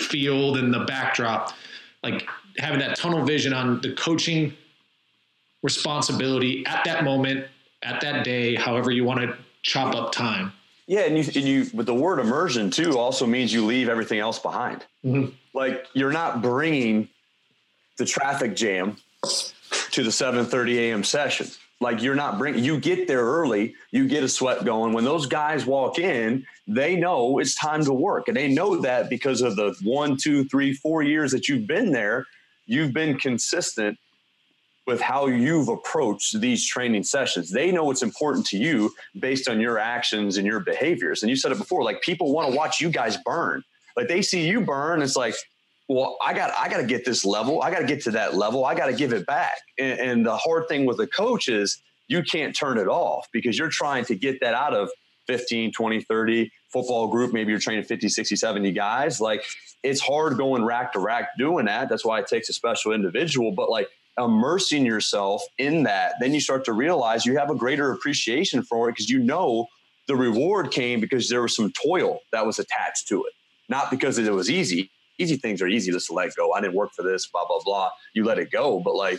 [0.00, 1.54] field and the backdrop.
[2.02, 2.28] Like
[2.58, 4.54] having that tunnel vision on the coaching
[5.62, 7.46] responsibility at that moment,
[7.82, 10.52] at that day, however you want to chop up time.
[10.86, 14.20] Yeah, and you, and you, but the word immersion too also means you leave everything
[14.20, 14.84] else behind.
[15.04, 15.34] Mm-hmm.
[15.52, 17.08] Like you're not bringing
[17.98, 18.96] the traffic jam
[19.90, 21.04] to the 7:30 a.m.
[21.04, 21.48] session.
[21.80, 24.92] Like you're not bringing, you get there early, you get a sweat going.
[24.92, 29.08] When those guys walk in, they know it's time to work, and they know that
[29.08, 32.26] because of the one, two, three, four years that you've been there
[32.68, 33.98] you've been consistent
[34.86, 37.50] with how you've approached these training sessions.
[37.50, 41.22] They know what's important to you based on your actions and your behaviors.
[41.22, 43.64] And you said it before, like people want to watch you guys burn.
[43.96, 45.34] Like they see you burn, it's like,
[45.88, 47.62] well, I got I got to get this level.
[47.62, 48.64] I got to get to that level.
[48.64, 49.58] I got to give it back.
[49.78, 53.58] And, and the hard thing with a coach is you can't turn it off because
[53.58, 54.90] you're trying to get that out of
[55.26, 57.32] 15, 20, 30 football group.
[57.32, 59.20] Maybe you're training 50, 60, 70 guys.
[59.20, 59.44] Like
[59.82, 61.88] it's hard going rack to rack doing that.
[61.88, 63.52] That's why it takes a special individual.
[63.52, 67.92] But like immersing yourself in that, then you start to realize you have a greater
[67.92, 69.66] appreciation for it because you know
[70.06, 73.32] the reward came because there was some toil that was attached to it,
[73.68, 74.90] not because it was easy.
[75.18, 76.52] Easy things are easy just to let go.
[76.52, 77.90] I didn't work for this, blah, blah, blah.
[78.14, 78.80] You let it go.
[78.80, 79.18] But like,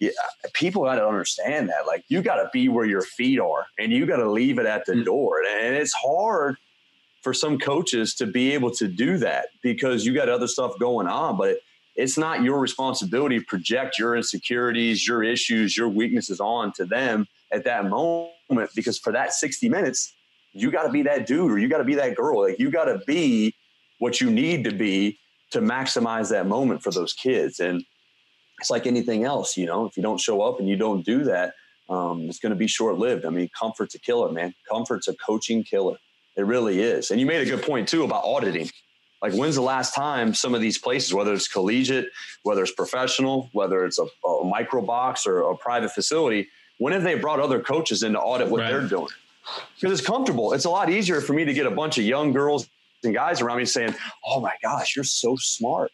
[0.00, 0.10] yeah,
[0.52, 1.86] people got to understand that.
[1.86, 4.66] Like, you got to be where your feet are and you got to leave it
[4.66, 5.04] at the mm-hmm.
[5.04, 5.42] door.
[5.48, 6.56] And it's hard
[7.22, 11.06] for some coaches to be able to do that because you got other stuff going
[11.06, 11.36] on.
[11.36, 11.58] But
[11.94, 17.26] it's not your responsibility to project your insecurities, your issues, your weaknesses on to them
[17.52, 20.14] at that moment because for that 60 minutes,
[20.52, 22.42] you got to be that dude or you got to be that girl.
[22.42, 23.54] Like you got to be
[23.98, 25.18] what you need to be
[25.52, 27.60] to maximize that moment for those kids.
[27.60, 27.84] And
[28.58, 31.24] it's like anything else, you know, if you don't show up and you don't do
[31.24, 31.54] that,
[31.88, 33.24] um, it's going to be short lived.
[33.24, 34.54] I mean, comfort's a killer, man.
[34.70, 35.96] Comfort's a coaching killer.
[36.36, 37.10] It really is.
[37.10, 38.70] And you made a good point too about auditing.
[39.20, 42.06] Like, when's the last time some of these places, whether it's collegiate,
[42.42, 46.48] whether it's professional, whether it's a, a micro box or a private facility,
[46.78, 48.70] when have they brought other coaches in to audit what right.
[48.70, 49.08] they're doing?
[49.80, 50.52] Because it's comfortable.
[50.52, 52.68] It's a lot easier for me to get a bunch of young girls
[53.10, 53.94] guys around me saying,
[54.24, 55.90] "Oh my gosh, you're so smart."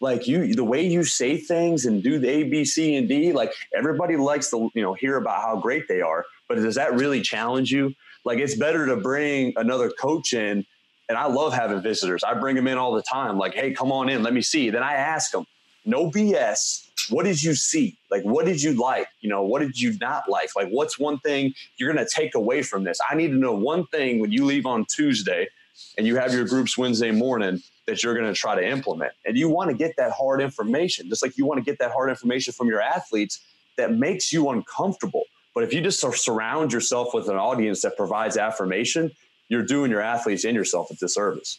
[0.00, 3.32] Like you, the way you say things and do the A, B, C, and D.
[3.32, 6.24] Like everybody likes to, you know, hear about how great they are.
[6.48, 7.94] But does that really challenge you?
[8.24, 10.64] Like it's better to bring another coach in
[11.08, 12.22] and I love having visitors.
[12.22, 13.38] I bring them in all the time.
[13.38, 14.70] Like, hey, come on in, let me see.
[14.70, 15.46] Then I ask them,
[15.84, 16.84] no BS.
[17.10, 17.96] What did you see?
[18.10, 19.06] Like, what did you like?
[19.20, 20.50] You know, what did you not like?
[20.54, 22.98] Like, what's one thing you're going to take away from this?
[23.08, 25.48] I need to know one thing when you leave on Tuesday
[25.96, 29.12] and you have your groups Wednesday morning that you're going to try to implement.
[29.24, 31.90] And you want to get that hard information, just like you want to get that
[31.90, 33.40] hard information from your athletes
[33.76, 35.24] that makes you uncomfortable.
[35.54, 39.10] But if you just surround yourself with an audience that provides affirmation,
[39.48, 41.58] you're doing your athletes and yourself a disservice.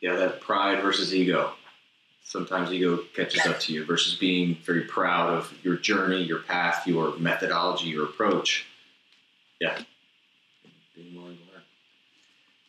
[0.00, 1.52] Yeah, that pride versus ego.
[2.24, 6.86] Sometimes ego catches up to you versus being very proud of your journey, your path,
[6.86, 8.66] your methodology, your approach.
[9.60, 9.78] Yeah,
[10.96, 11.62] being willing to learn.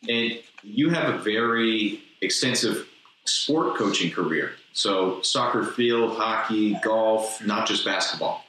[0.08, 2.88] And you have a very extensive
[3.24, 4.52] sport coaching career.
[4.72, 8.44] So soccer field, hockey, golf, not just basketball.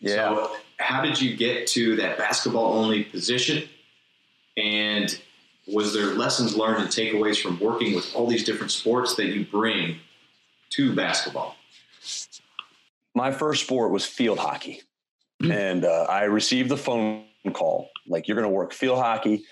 [0.00, 0.14] Yeah.
[0.14, 3.68] So how did you get to that basketball only position?
[4.56, 5.20] And
[5.66, 9.44] was there lessons learned and takeaways from working with all these different sports that you
[9.44, 9.98] bring
[10.70, 11.56] to basketball?
[13.14, 14.82] My first sport was field hockey.
[15.42, 15.52] Mm-hmm.
[15.52, 19.44] And uh, I received the phone call like, you're going to work field hockey,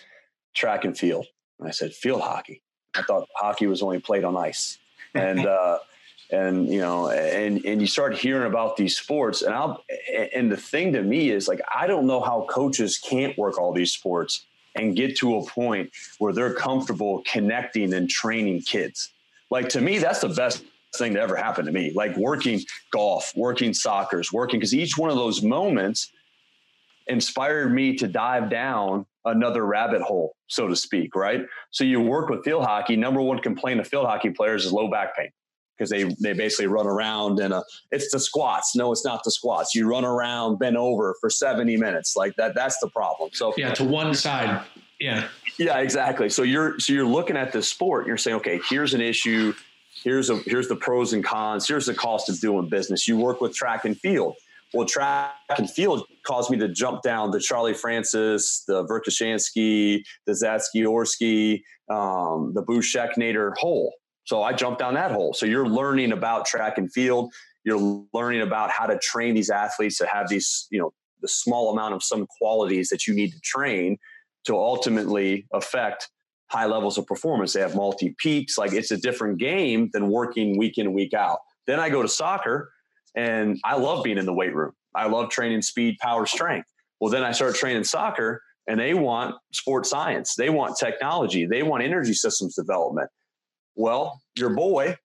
[0.59, 1.27] track and field.
[1.59, 2.63] And I said, field hockey.
[2.95, 4.79] I thought hockey was only played on ice.
[5.15, 5.79] And, uh,
[6.31, 9.83] and you know and and you start hearing about these sports and i'll
[10.35, 13.73] and the thing to me is like i don't know how coaches can't work all
[13.73, 14.45] these sports
[14.79, 19.13] and get to a point where they're comfortable connecting and training kids.
[19.51, 20.65] Like to me, that's the best
[20.97, 21.93] thing to ever happen to me.
[21.95, 26.13] Like working golf, working soccer's, working because each one of those moments
[27.07, 31.47] inspired me to dive down another rabbit hole, so to speak, right?
[31.71, 32.97] So you work with field hockey.
[32.97, 35.31] Number one complaint of field hockey players is low back pain
[35.77, 37.55] because they they basically run around and
[37.91, 38.75] it's the squats.
[38.75, 39.75] No, it's not the squats.
[39.75, 42.17] You run around, bent over for 70 minutes.
[42.17, 43.31] Like that, that's the problem.
[43.33, 44.63] So yeah, to one side.
[44.99, 45.29] Yeah.
[45.59, 46.29] Yeah, exactly.
[46.29, 49.55] So you're so you're looking at this sport and you're saying, okay, here's an issue.
[50.03, 51.67] Here's a here's the pros and cons.
[51.67, 53.09] Here's the cost of doing business.
[53.09, 54.37] You work with track and field.
[54.75, 60.33] Well, track and field caused me to jump down the Charlie Francis, the Verkhoshansky, the
[60.33, 63.95] Zagorski, um, the Busheknader hole.
[64.25, 65.33] So I jumped down that hole.
[65.33, 67.33] So you're learning about track and field.
[67.65, 70.93] You're learning about how to train these athletes to have these, you know,
[71.23, 73.97] the small amount of some qualities that you need to train
[74.45, 76.11] to ultimately affect
[76.51, 77.55] high levels of performance.
[77.55, 78.59] They have multi peaks.
[78.59, 81.39] Like it's a different game than working week in, week out.
[81.67, 82.71] Then I go to soccer
[83.17, 84.73] and I love being in the weight room.
[84.95, 86.69] I love training speed, power, strength.
[87.01, 90.35] Well, then I start training soccer and they want sports science.
[90.35, 91.47] They want technology.
[91.47, 93.09] They want energy systems development.
[93.77, 94.97] Well, your boy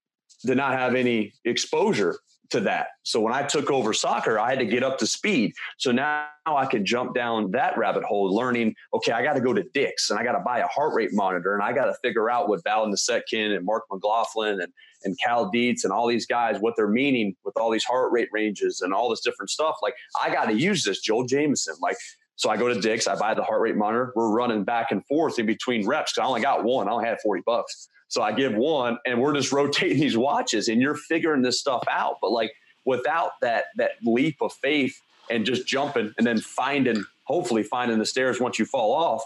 [0.45, 2.17] did not have any exposure
[2.49, 2.87] to that.
[3.03, 5.53] So when I took over soccer, I had to get up to speed.
[5.77, 9.53] So now I can jump down that rabbit hole, learning, okay, I got to go
[9.53, 11.95] to Dick's and I got to buy a heart rate monitor and I got to
[12.01, 14.71] figure out what Val Nasedkin and Mark McLaughlin and,
[15.03, 18.29] and Cal Dietz and all these guys, what they're meaning with all these heart rate
[18.31, 19.77] ranges and all this different stuff.
[19.81, 21.75] Like, I got to use this, Joel Jamieson.
[21.81, 21.97] Like,
[22.35, 24.11] so I go to Dick's, I buy the heart rate monitor.
[24.15, 26.87] We're running back and forth in between reps because I only got one.
[26.87, 27.89] I only had 40 bucks.
[28.07, 31.83] So I give one and we're just rotating these watches and you're figuring this stuff
[31.89, 32.17] out.
[32.21, 32.51] But like
[32.85, 34.99] without that that leap of faith
[35.29, 39.23] and just jumping and then finding, hopefully finding the stairs once you fall off,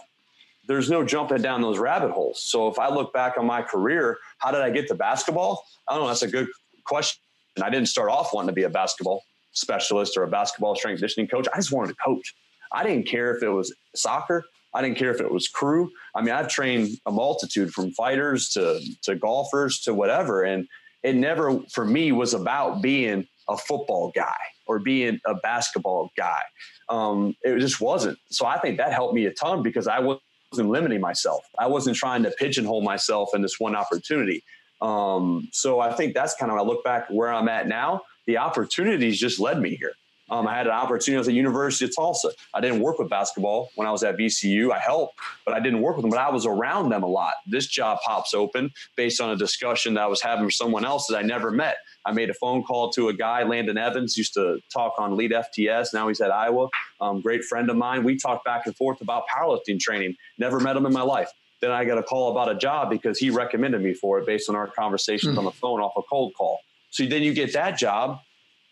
[0.68, 2.42] there's no jumping down those rabbit holes.
[2.42, 5.64] So if I look back on my career, how did I get to basketball?
[5.88, 6.08] I don't know.
[6.08, 6.48] That's a good
[6.86, 7.22] question.
[7.62, 9.24] I didn't start off wanting to be a basketball
[9.54, 11.48] specialist or a basketball strength conditioning coach.
[11.52, 12.36] I just wanted to coach.
[12.72, 14.44] I didn't care if it was soccer.
[14.74, 15.90] I didn't care if it was crew.
[16.16, 20.68] I mean, I've trained a multitude from fighters to to golfers to whatever, and
[21.04, 24.36] it never for me was about being a football guy
[24.68, 26.42] or being a basketball guy.
[26.90, 28.18] Um, it just wasn't.
[28.30, 31.44] So I think that helped me a ton because I wasn't limiting myself.
[31.58, 34.44] I wasn't trying to pigeonhole myself in this one opportunity.
[34.82, 38.02] Um, so I think that's kind of I look back where I'm at now.
[38.28, 39.94] The opportunities just led me here.
[40.30, 41.16] Um, I had an opportunity.
[41.16, 42.32] I was at University of Tulsa.
[42.54, 44.72] I didn't work with basketball when I was at VCU.
[44.72, 46.10] I helped, but I didn't work with them.
[46.10, 47.34] But I was around them a lot.
[47.46, 51.08] This job pops open based on a discussion that I was having with someone else
[51.08, 51.78] that I never met.
[52.06, 55.94] I made a phone call to a guy, Landon Evans, used to talk on EliteFTS.
[55.94, 56.70] Now he's at Iowa.
[57.00, 58.04] Um, great friend of mine.
[58.04, 60.16] We talked back and forth about powerlifting training.
[60.38, 61.32] Never met him in my life.
[61.62, 64.50] Then I got a call about a job because he recommended me for it based
[64.50, 65.40] on our conversations mm.
[65.40, 66.60] on the phone off a cold call.
[66.92, 68.20] So then you get that job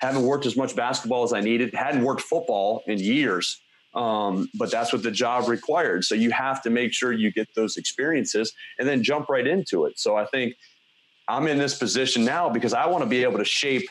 [0.06, 3.62] haven't worked as much basketball as I needed, hadn't worked football in years.
[3.93, 6.03] Um, but that's what the job required.
[6.03, 9.86] So you have to make sure you get those experiences and then jump right into
[9.86, 9.97] it.
[9.97, 10.56] So I think
[11.30, 13.88] I'm in this position now because I want to be able to shape,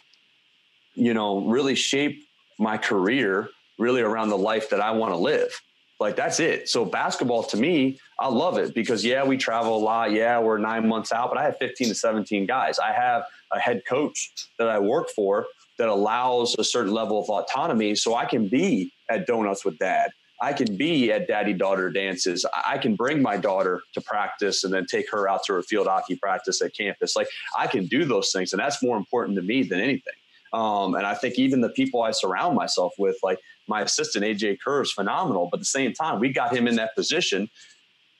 [0.94, 2.22] you know, really shape
[2.58, 3.48] my career
[3.78, 5.58] really around the life that I want to live.
[6.00, 6.68] Like that's it.
[6.68, 10.12] So basketball to me, I love it because yeah, we travel a lot.
[10.12, 12.78] Yeah, we're nine months out, but I have 15 to 17 guys.
[12.78, 15.46] I have a head coach that I work for
[15.78, 20.10] that allows a certain level of autonomy so I can be at donuts with dad.
[20.40, 22.44] I can be at daddy daughter dances.
[22.66, 25.86] I can bring my daughter to practice and then take her out to her field
[25.86, 27.16] hockey practice at campus.
[27.16, 28.52] Like I can do those things.
[28.52, 30.14] And that's more important to me than anything.
[30.52, 34.58] Um, and I think even the people I surround myself with, like my assistant AJ
[34.64, 35.48] Kerr is phenomenal.
[35.50, 37.48] But at the same time, we got him in that position.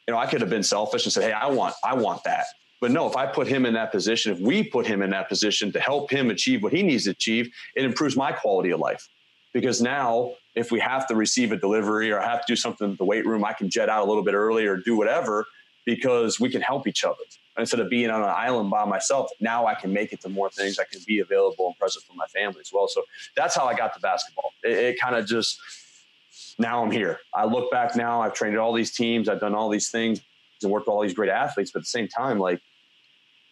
[0.08, 2.46] You know, I could have been selfish and said, Hey, I want, I want that.
[2.84, 5.26] But no, if I put him in that position, if we put him in that
[5.26, 8.78] position to help him achieve what he needs to achieve, it improves my quality of
[8.78, 9.08] life.
[9.54, 12.96] Because now, if we have to receive a delivery or have to do something in
[12.96, 15.46] the weight room, I can jet out a little bit early or do whatever
[15.86, 17.24] because we can help each other.
[17.56, 20.50] Instead of being on an island by myself, now I can make it to more
[20.50, 20.78] things.
[20.78, 22.86] I can be available and present for my family as well.
[22.86, 23.02] So
[23.34, 24.50] that's how I got to basketball.
[24.62, 25.58] It, it kind of just,
[26.58, 27.20] now I'm here.
[27.32, 30.20] I look back now, I've trained all these teams, I've done all these things
[30.62, 32.60] and worked with all these great athletes, but at the same time, like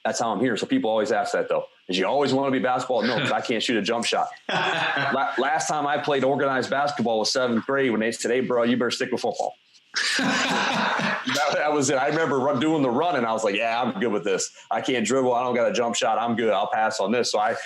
[0.05, 0.57] that's how I'm here.
[0.57, 1.64] So people always ask that though.
[1.88, 3.03] Did you always want to be basketball?
[3.03, 4.28] No, because I can't shoot a jump shot.
[4.48, 8.76] last time I played organized basketball was seventh grade when they said, "Hey, bro, you
[8.76, 9.55] better stick with football."
[10.18, 11.96] that, that, was it.
[11.96, 14.50] I remember run, doing the run, and I was like, "Yeah, I'm good with this.
[14.70, 15.34] I can't dribble.
[15.34, 16.18] I don't got a jump shot.
[16.18, 16.53] I'm good.
[16.53, 17.57] I'll pass on this." So I,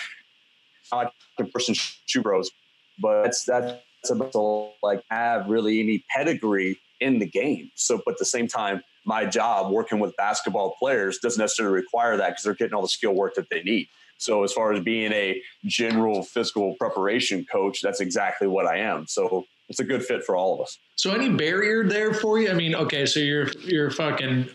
[0.93, 2.51] I can person shoe bros,
[2.99, 3.81] but that's that's
[4.11, 7.71] about like have really any pedigree in the game.
[7.77, 12.17] So, but at the same time, my job working with basketball players doesn't necessarily require
[12.17, 13.89] that because they're getting all the skill work that they need.
[14.19, 19.07] So as far as being a general physical preparation coach, that's exactly what I am.
[19.07, 20.79] So it's a good fit for all of us.
[20.97, 22.51] So any barrier there for you?
[22.51, 24.49] I mean, okay, so you're you're fucking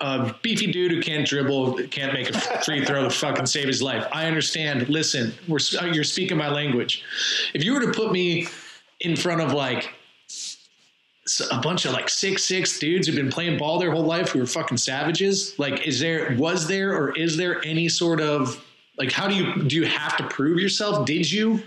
[0.00, 3.82] a beefy dude who can't dribble, can't make a free throw to fucking save his
[3.82, 4.06] life.
[4.12, 4.88] I understand.
[4.88, 5.60] Listen, we're
[5.92, 7.04] you're speaking my language.
[7.52, 8.48] If you were to put me
[9.00, 9.92] in front of like
[11.50, 14.42] a bunch of like six six dudes who've been playing ball their whole life who
[14.42, 15.58] are fucking savages.
[15.58, 18.62] Like is there was there or is there any sort of
[18.98, 21.06] like how do you do you have to prove yourself?
[21.06, 21.62] Did you?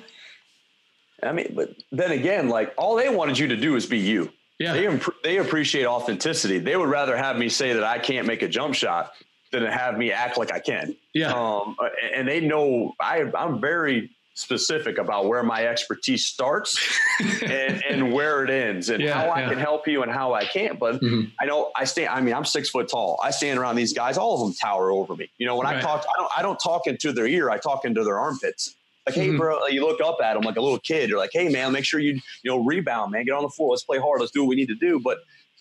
[1.23, 4.31] I mean but then again like all they wanted you to do is be you.
[4.59, 4.73] Yeah.
[4.73, 6.57] They, imp- they appreciate authenticity.
[6.57, 9.13] They would rather have me say that i can't make a jump shot
[9.51, 10.95] than to have me act like i can.
[11.13, 11.33] Yeah.
[11.33, 11.75] Um,
[12.13, 16.77] and they know i i'm very specific about where my expertise starts
[17.41, 19.49] and, and, where it ends and yeah, how I yeah.
[19.49, 20.77] can help you and how I can't.
[20.77, 21.29] But mm-hmm.
[21.41, 23.19] I know I stand, I mean, I'm six foot tall.
[23.21, 25.27] I stand around these guys, all of them tower over me.
[25.39, 25.77] You know, when right.
[25.77, 27.49] I talk, I don't, I don't talk into their ear.
[27.49, 28.75] I talk into their armpits.
[29.07, 29.31] Like, mm-hmm.
[29.31, 31.09] hey, bro, you look up at them like a little kid.
[31.09, 32.13] You're like, hey, man, make sure you,
[32.43, 33.71] you know, rebound, man, get on the floor.
[33.71, 34.19] Let's play hard.
[34.19, 34.99] Let's do what we need to do.
[35.03, 35.17] But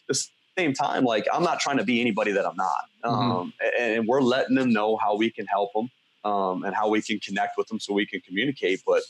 [0.06, 0.22] the
[0.58, 2.84] same time, like, I'm not trying to be anybody that I'm not.
[3.06, 3.30] Mm-hmm.
[3.30, 5.88] Um, and, and we're letting them know how we can help them
[6.26, 8.82] um, and how we can connect with them so we can communicate.
[8.84, 9.02] But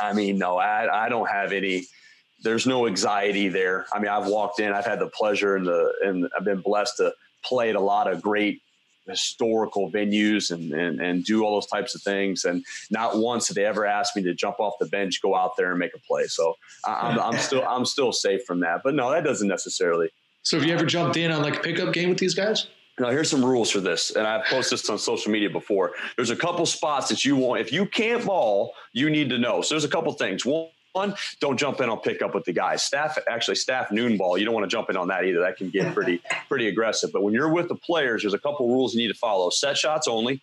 [0.00, 1.84] I mean, no, I, I don't have any.
[2.42, 3.86] There's no anxiety there.
[3.92, 4.72] I mean, I've walked in.
[4.72, 7.14] I've had the pleasure and the and I've been blessed to
[7.44, 8.60] play at a lot of great
[9.06, 12.44] historical venues and, and and do all those types of things.
[12.44, 15.56] And not once did they ever ask me to jump off the bench, go out
[15.56, 16.24] there and make a play.
[16.24, 16.54] So
[16.84, 18.80] I'm, I'm still I'm still safe from that.
[18.82, 20.08] But no, that doesn't necessarily.
[20.42, 22.66] So have you ever jumped in on like a pickup game with these guys?
[22.98, 25.92] Now here's some rules for this, and I've posted this on social media before.
[26.16, 27.60] There's a couple spots that you want.
[27.60, 29.62] If you can't ball, you need to know.
[29.62, 30.46] So there's a couple things.
[30.46, 32.84] One, one, don't jump in on pickup with the guys.
[32.84, 34.38] Staff actually staff noon ball.
[34.38, 35.40] You don't want to jump in on that either.
[35.40, 37.10] That can get pretty pretty aggressive.
[37.12, 39.50] But when you're with the players, there's a couple rules you need to follow.
[39.50, 40.40] Set shots only.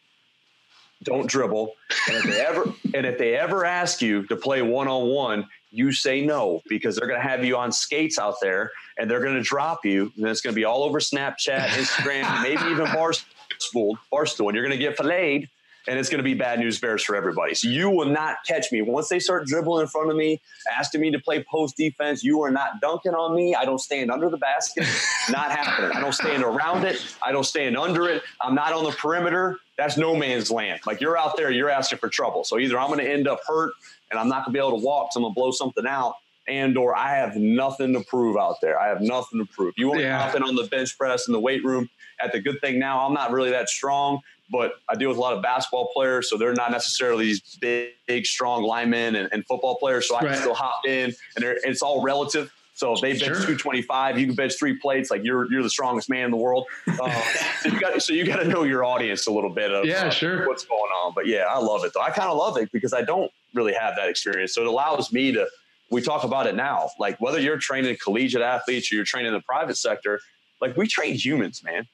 [1.03, 1.73] Don't dribble.
[2.09, 5.47] And if they ever and if they ever ask you to play one on one,
[5.71, 9.21] you say no because they're going to have you on skates out there and they're
[9.21, 10.11] going to drop you.
[10.17, 13.95] And it's going to be all over Snapchat, Instagram, maybe even Barstool.
[14.11, 15.49] Barstool, and you're going to get filleted
[15.87, 17.55] and it's going to be bad news bears for everybody.
[17.55, 21.01] So you will not catch me once they start dribbling in front of me, asking
[21.01, 22.23] me to play post defense.
[22.23, 23.55] You are not dunking on me.
[23.55, 24.85] I don't stand under the basket.
[25.29, 25.91] not happening.
[25.95, 27.03] I don't stand around it.
[27.25, 28.23] I don't stand under it.
[28.41, 29.57] I'm not on the perimeter.
[29.77, 30.81] That's no man's land.
[30.85, 32.43] Like you're out there, you're asking for trouble.
[32.43, 33.71] So either I'm going to end up hurt
[34.11, 35.87] and I'm not going to be able to walk, so I'm going to blow something
[35.87, 36.15] out,
[36.47, 38.79] and or I have nothing to prove out there.
[38.79, 39.73] I have nothing to prove.
[39.77, 40.29] You want yeah.
[40.31, 41.89] to on the bench press in the weight room.
[42.21, 44.19] At the good thing now, I'm not really that strong,
[44.51, 47.91] but I deal with a lot of basketball players, so they're not necessarily these big,
[48.05, 50.07] big strong linemen and, and football players.
[50.07, 50.31] So I right.
[50.33, 52.51] can still hop in, and it's all relative.
[52.73, 53.35] So if they bench sure.
[53.35, 55.11] 225, you can bench three plates.
[55.11, 56.67] Like you're you're the strongest man in the world.
[56.87, 57.21] Uh,
[57.61, 60.05] so you got so you got to know your audience a little bit of yeah,
[60.05, 60.47] uh, sure.
[60.47, 61.13] what's going on.
[61.13, 62.01] But yeah, I love it though.
[62.01, 64.53] I kind of love it because I don't really have that experience.
[64.53, 65.47] So it allows me to.
[65.91, 69.33] We talk about it now, like whether you're training collegiate athletes or you're training in
[69.33, 70.21] the private sector,
[70.61, 71.85] like we train humans, man.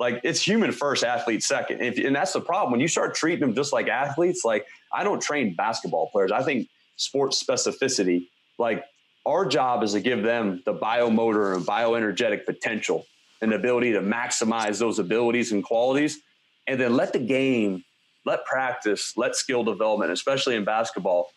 [0.00, 1.82] Like it's human first, athlete second.
[1.82, 2.72] If, and that's the problem.
[2.72, 6.32] When you start treating them just like athletes, like I don't train basketball players.
[6.32, 8.28] I think sports specificity,
[8.58, 8.82] like
[9.26, 13.04] our job is to give them the biomotor and bioenergetic potential
[13.42, 16.18] and the ability to maximize those abilities and qualities.
[16.66, 17.84] And then let the game,
[18.24, 21.30] let practice, let skill development, especially in basketball,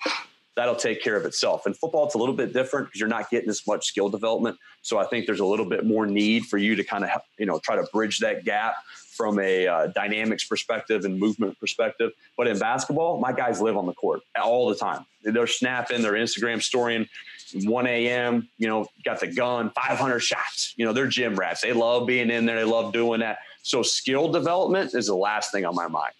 [0.56, 1.66] that'll take care of itself.
[1.66, 4.58] In football, it's a little bit different because you're not getting as much skill development.
[4.82, 7.46] So I think there's a little bit more need for you to kind of, you
[7.46, 8.76] know, try to bridge that gap
[9.14, 12.12] from a uh, dynamics perspective and movement perspective.
[12.36, 15.06] But in basketball, my guys live on the court all the time.
[15.24, 17.08] They're snapping, they're Instagram storying
[17.54, 20.74] 1 a.m., you know, got the gun, 500 shots.
[20.76, 21.62] You know, they're gym rats.
[21.62, 22.58] They love being in there.
[22.58, 23.40] They love doing that.
[23.62, 26.14] So skill development is the last thing on my mind.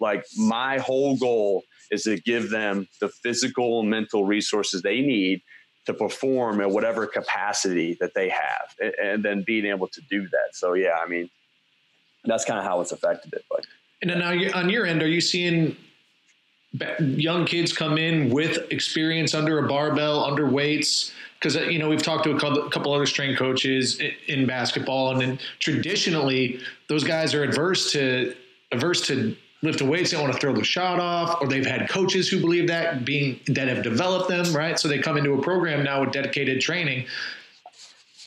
[0.00, 5.42] Like my whole goal is to give them the physical and mental resources they need
[5.86, 10.28] to perform at whatever capacity that they have and, and then being able to do
[10.28, 10.50] that.
[10.52, 11.30] So yeah, I mean,
[12.24, 13.44] that's kind of how it's affected it.
[13.50, 13.66] But
[14.02, 15.76] and then now on your end, are you seeing
[17.00, 21.12] young kids come in with experience under a barbell, under weights?
[21.38, 25.20] Because uh, you know we've talked to a couple other strength coaches in basketball, and
[25.20, 28.34] then traditionally those guys are adverse to
[28.72, 30.10] averse to lift weights.
[30.10, 33.04] They don't want to throw the shot off, or they've had coaches who believe that
[33.04, 34.78] being that have developed them right.
[34.78, 37.06] So they come into a program now with dedicated training.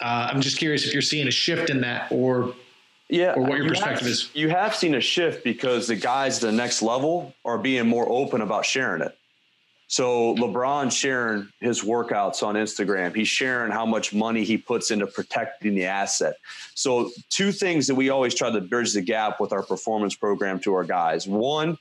[0.01, 2.53] Uh, I'm just curious if you're seeing a shift in that, or
[3.07, 4.29] yeah, or what your you perspective have, is.
[4.33, 8.41] You have seen a shift because the guys the next level are being more open
[8.41, 9.17] about sharing it.
[9.91, 13.13] So LeBron sharing his workouts on Instagram.
[13.13, 16.35] He's sharing how much money he puts into protecting the asset.
[16.75, 20.61] So two things that we always try to bridge the gap with our performance program
[20.61, 21.27] to our guys.
[21.27, 21.77] One,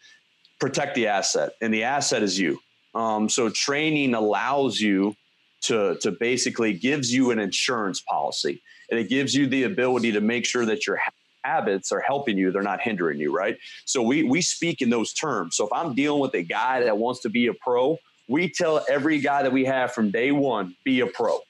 [0.58, 2.58] protect the asset, and the asset is you.
[2.96, 5.14] Um, so training allows you
[5.62, 10.20] to to basically gives you an insurance policy, and it gives you the ability to
[10.20, 10.96] make sure that your
[11.45, 13.57] habits are helping you they're not hindering you right?
[13.84, 15.57] So we we speak in those terms.
[15.57, 18.84] So if i'm dealing with a guy that wants to be a pro we tell
[18.88, 21.41] every guy that we have from day one be a pro.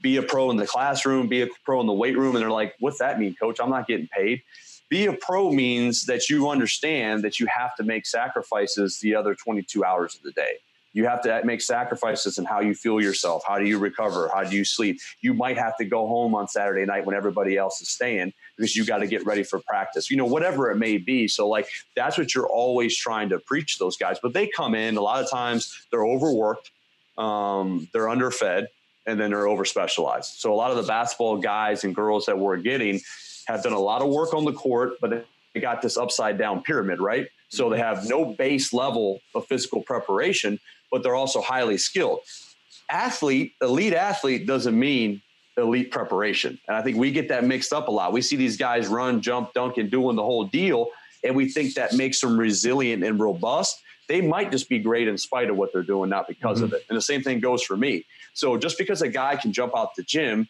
[0.00, 2.36] Be a pro in the classroom be a pro in the weight room.
[2.36, 3.58] And they're like what's that mean coach?
[3.60, 4.42] I'm not getting paid.
[4.88, 9.34] Be a pro means that you understand that you have to make sacrifices the other
[9.36, 10.58] 22 hours of the day
[10.92, 13.42] you have to make sacrifices in how you feel yourself.
[13.46, 14.30] How do you recover?
[14.34, 15.00] How do you sleep?
[15.20, 18.74] You might have to go home on Saturday night when everybody else is staying because
[18.74, 21.28] you got to get ready for practice, you know, whatever it may be.
[21.28, 24.18] So, like, that's what you're always trying to preach those guys.
[24.20, 26.70] But they come in, a lot of times they're overworked,
[27.18, 28.66] um, they're underfed,
[29.06, 30.34] and then they're over specialized.
[30.38, 33.00] So, a lot of the basketball guys and girls that we're getting
[33.46, 36.62] have done a lot of work on the court, but they got this upside down
[36.62, 37.28] pyramid, right?
[37.48, 40.60] So they have no base level of physical preparation,
[40.90, 42.20] but they're also highly skilled.
[42.90, 45.22] Athlete, elite athlete doesn't mean
[45.56, 46.58] elite preparation.
[46.66, 48.12] And I think we get that mixed up a lot.
[48.12, 50.88] We see these guys run, jump, dunk, and doing the whole deal.
[51.22, 55.18] and we think that makes them resilient and robust, they might just be great in
[55.18, 56.64] spite of what they're doing, not because mm-hmm.
[56.64, 56.84] of it.
[56.88, 58.06] And the same thing goes for me.
[58.32, 60.48] So just because a guy can jump out the gym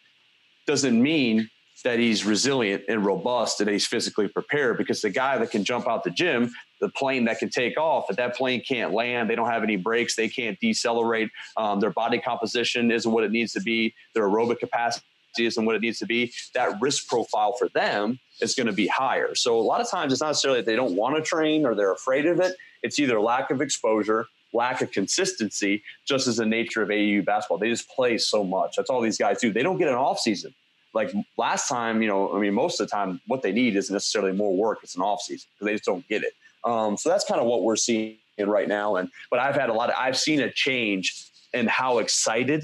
[0.65, 1.49] doesn't mean
[1.83, 5.87] that he's resilient and robust and he's physically prepared because the guy that can jump
[5.87, 9.35] out the gym, the plane that can take off, if that plane can't land, they
[9.35, 13.53] don't have any brakes, they can't decelerate, um, their body composition isn't what it needs
[13.53, 15.03] to be, their aerobic capacity
[15.39, 18.87] isn't what it needs to be, that risk profile for them is going to be
[18.87, 19.33] higher.
[19.35, 21.75] So a lot of times it's not necessarily that they don't want to train or
[21.75, 22.55] they're afraid of it.
[22.83, 27.59] It's either lack of exposure, lack of consistency, just as the nature of AAU basketball.
[27.59, 28.75] They just play so much.
[28.75, 29.53] That's all these guys do.
[29.53, 30.53] They don't get an off season
[30.93, 33.93] like last time, you know, I mean, most of the time, what they need isn't
[33.93, 36.33] necessarily more work; it's an off season because they just don't get it.
[36.63, 38.95] Um, so that's kind of what we're seeing right now.
[38.95, 42.63] And but I've had a lot of I've seen a change in how excited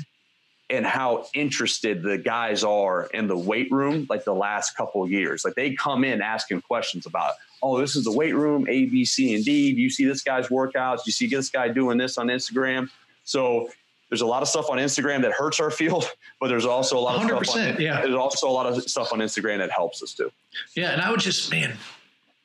[0.70, 5.46] and how interested the guys are in the weight room like the last couple years.
[5.46, 9.06] Like they come in asking questions about, oh, this is the weight room, A, B,
[9.06, 9.74] C, and D.
[9.74, 10.98] Do you see this guy's workouts?
[10.98, 12.90] Do you see this guy doing this on Instagram?
[13.24, 13.70] So
[14.10, 16.99] there's a lot of stuff on Instagram that hurts our field, but there's also a
[16.99, 18.01] lot of 100%, stuff on, yeah.
[18.01, 20.32] There's also a lot of stuff on Instagram that helps us too.
[20.76, 21.78] Yeah, and I would just man,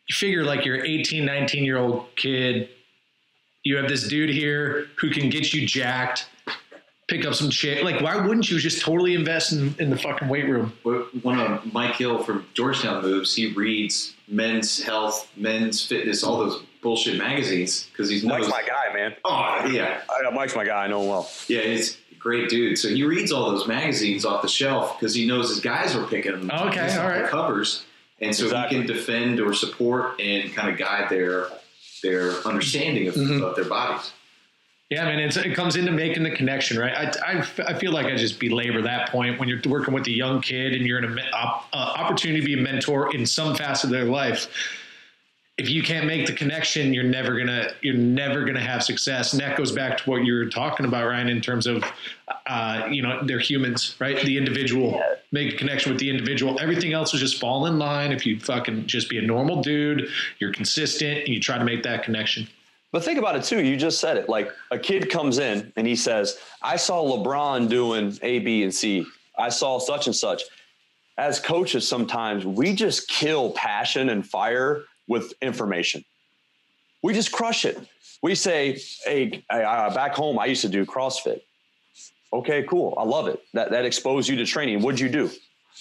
[0.09, 2.69] you figure like you're 18, 19 year old kid,
[3.63, 6.27] you have this dude here who can get you jacked,
[7.13, 7.85] pick up some shit.
[7.85, 10.73] Like, why wouldn't you just totally invest in, in the fucking weight room?
[11.23, 13.35] One of Mike Hill from Georgetown moves.
[13.35, 18.63] He reads men's health, men's fitness, all those bullshit magazines because he's knows, Mike's my
[18.63, 19.15] guy, man.
[19.25, 20.85] Oh yeah, I, Mike's my guy.
[20.85, 21.31] I know him well.
[21.49, 22.79] Yeah, he's a great dude.
[22.79, 26.07] So he reads all those magazines off the shelf because he knows his guys are
[26.07, 26.51] picking them.
[26.51, 27.23] Okay, all right.
[27.23, 27.85] The covers,
[28.21, 28.79] and so exactly.
[28.79, 31.49] he can defend or support and kind of guide their
[32.03, 33.45] their understanding of, mm-hmm.
[33.45, 34.13] of their bodies.
[34.93, 36.95] Yeah, I mean, it comes into making the connection, right?
[36.95, 40.11] I, I, I, feel like I just belabor that point when you're working with a
[40.11, 43.85] young kid and you're in an uh, opportunity to be a mentor in some facet
[43.85, 44.49] of their life
[45.59, 49.33] if you can't make the connection, you're never gonna you're never gonna have success.
[49.33, 51.85] And that goes back to what you were talking about, Ryan, in terms of
[52.47, 54.21] uh, you know they're humans, right?
[54.25, 55.15] The individual yeah.
[55.31, 56.59] make a connection with the individual.
[56.61, 60.09] Everything else will just fall in line if you fucking just be a normal dude.
[60.39, 62.49] You're consistent and you try to make that connection.
[62.93, 63.63] But think about it too.
[63.63, 64.29] You just said it.
[64.29, 68.75] Like a kid comes in and he says, "I saw LeBron doing A, B, and
[68.75, 69.07] C.
[69.39, 70.43] I saw such and such."
[71.19, 76.05] As coaches, sometimes we just kill passion and fire with information.
[77.03, 77.79] We just crush it.
[78.23, 81.43] We say, hey, back home, I used to do CrossFit.
[82.33, 82.95] Okay, cool.
[82.97, 83.41] I love it.
[83.53, 84.81] That, that exposed you to training.
[84.81, 85.31] What'd you do?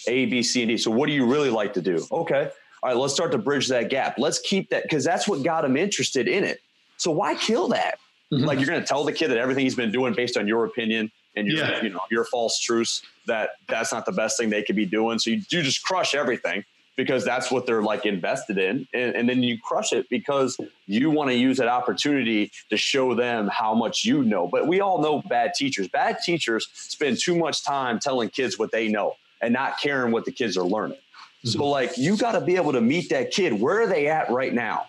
[0.07, 0.77] A, B, C, and D.
[0.77, 2.05] So what do you really like to do?
[2.11, 2.49] Okay.
[2.83, 4.17] All right, let's start to bridge that gap.
[4.17, 6.59] Let's keep that because that's what got him interested in it.
[7.01, 7.97] So why kill that?
[8.31, 8.45] Mm-hmm.
[8.45, 10.65] Like you're going to tell the kid that everything he's been doing based on your
[10.65, 11.81] opinion and your, yeah.
[11.81, 15.17] you know, your false truths that that's not the best thing they could be doing.
[15.17, 16.63] So you, you just crush everything
[16.95, 18.87] because that's what they're like invested in.
[18.93, 23.15] And, and then you crush it because you want to use that opportunity to show
[23.15, 24.47] them how much you know.
[24.47, 25.87] But we all know bad teachers.
[25.87, 30.25] Bad teachers spend too much time telling kids what they know and not caring what
[30.25, 30.99] the kids are learning.
[30.99, 31.49] Mm-hmm.
[31.49, 33.59] So, like, you got to be able to meet that kid.
[33.59, 34.85] Where are they at right now?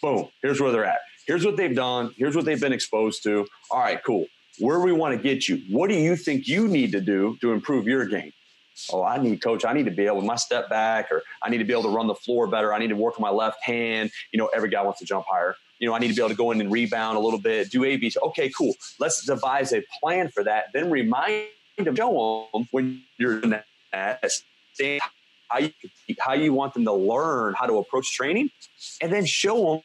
[0.00, 0.28] Boom.
[0.42, 0.98] Here's where they're at.
[1.26, 2.14] Here's what they've done.
[2.16, 3.46] Here's what they've been exposed to.
[3.70, 4.26] All right, cool.
[4.58, 5.62] Where do we want to get you.
[5.70, 8.32] What do you think you need to do to improve your game?
[8.92, 11.50] oh, I need coach, I need to be able to my step back, or I
[11.50, 12.72] need to be able to run the floor better.
[12.72, 14.10] I need to work on my left hand.
[14.32, 15.56] You know, every guy wants to jump higher.
[15.78, 17.70] You know, I need to be able to go in and rebound a little bit,
[17.70, 18.12] do A, B.
[18.22, 18.74] Okay, cool.
[19.00, 20.66] Let's devise a plan for that.
[20.72, 21.46] Then remind
[21.76, 23.64] them, show them when you're in that,
[25.48, 25.70] how you,
[26.20, 28.50] how you want them to learn how to approach training,
[29.00, 29.82] and then show them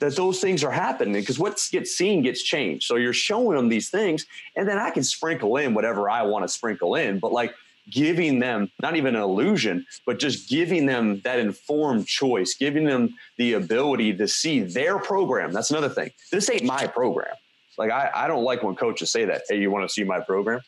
[0.00, 2.86] that those things are happening because what gets seen gets changed.
[2.86, 4.26] So you're showing them these things,
[4.56, 7.18] and then I can sprinkle in whatever I want to sprinkle in.
[7.18, 7.54] But like
[7.90, 13.14] giving them not even an illusion, but just giving them that informed choice, giving them
[13.36, 15.52] the ability to see their program.
[15.52, 16.10] That's another thing.
[16.30, 17.34] This ain't my program.
[17.78, 19.42] Like, I, I don't like when coaches say that.
[19.48, 20.60] Hey, you want to see my program?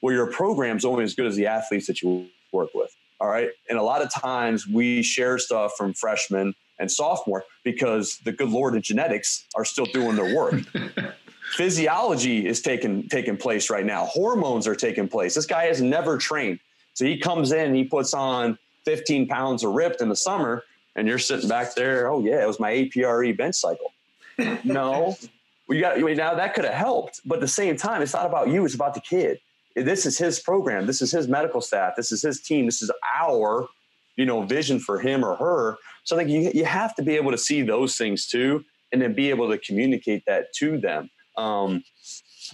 [0.00, 2.94] Well, your program's only as good as the athletes that you work with.
[3.20, 3.50] All right.
[3.68, 8.48] And a lot of times we share stuff from freshmen and sophomore because the good
[8.48, 10.54] Lord and genetics are still doing their work.
[11.56, 14.06] physiology is taking taking place right now.
[14.06, 15.34] Hormones are taking place.
[15.34, 16.58] This guy has never trained,
[16.94, 20.62] so he comes in, he puts on 15 pounds of ripped in the summer,
[20.96, 22.10] and you're sitting back there.
[22.10, 23.92] Oh yeah, it was my APRE bench cycle.
[24.64, 25.16] no,
[25.68, 28.48] we got now that could have helped, but at the same time, it's not about
[28.48, 28.64] you.
[28.64, 29.38] It's about the kid.
[29.76, 30.86] This is his program.
[30.86, 31.94] This is his medical staff.
[31.96, 32.66] This is his team.
[32.66, 33.66] This is our,
[34.16, 35.76] you know, vision for him or her.
[36.04, 39.00] So I think you you have to be able to see those things too, and
[39.00, 41.10] then be able to communicate that to them.
[41.36, 41.82] Um,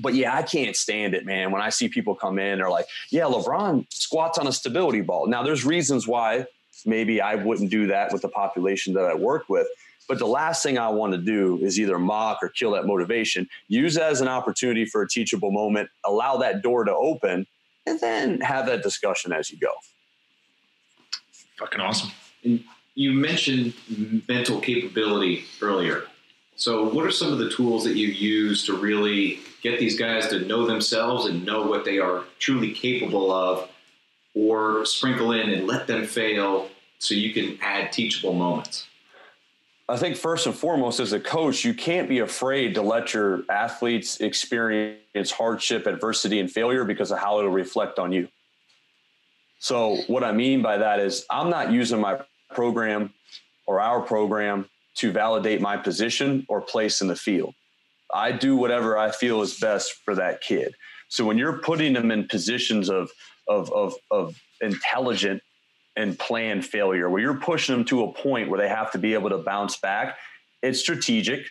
[0.01, 1.51] but yeah, I can't stand it, man.
[1.51, 5.27] When I see people come in, they're like, "Yeah, LeBron squats on a stability ball."
[5.27, 6.47] Now, there's reasons why
[6.87, 9.67] maybe I wouldn't do that with the population that I work with.
[10.09, 13.49] But the last thing I want to do is either mock or kill that motivation.
[13.69, 17.47] Use it as an opportunity for a teachable moment, allow that door to open,
[17.87, 19.71] and then have that discussion as you go.
[21.61, 22.11] Fucking awesome.
[22.43, 22.65] And
[22.95, 23.75] you mentioned
[24.27, 26.05] mental capability earlier.
[26.57, 30.29] So, what are some of the tools that you use to really get these guys
[30.29, 33.69] to know themselves and know what they are truly capable of,
[34.35, 36.69] or sprinkle in and let them fail
[36.99, 38.87] so you can add teachable moments?
[39.87, 43.43] I think first and foremost, as a coach, you can't be afraid to let your
[43.51, 48.29] athletes experience hardship, adversity, and failure because of how it'll reflect on you.
[49.61, 52.21] So, what I mean by that is, I'm not using my
[52.51, 53.13] program
[53.67, 54.67] or our program
[54.97, 57.55] to validate my position or place in the field.
[58.13, 60.75] I do whatever I feel is best for that kid.
[61.11, 63.11] So, when you're putting them in positions of,
[63.49, 65.43] of, of, of intelligent
[65.95, 69.13] and planned failure, where you're pushing them to a point where they have to be
[69.13, 70.17] able to bounce back.
[70.63, 71.47] It's strategic,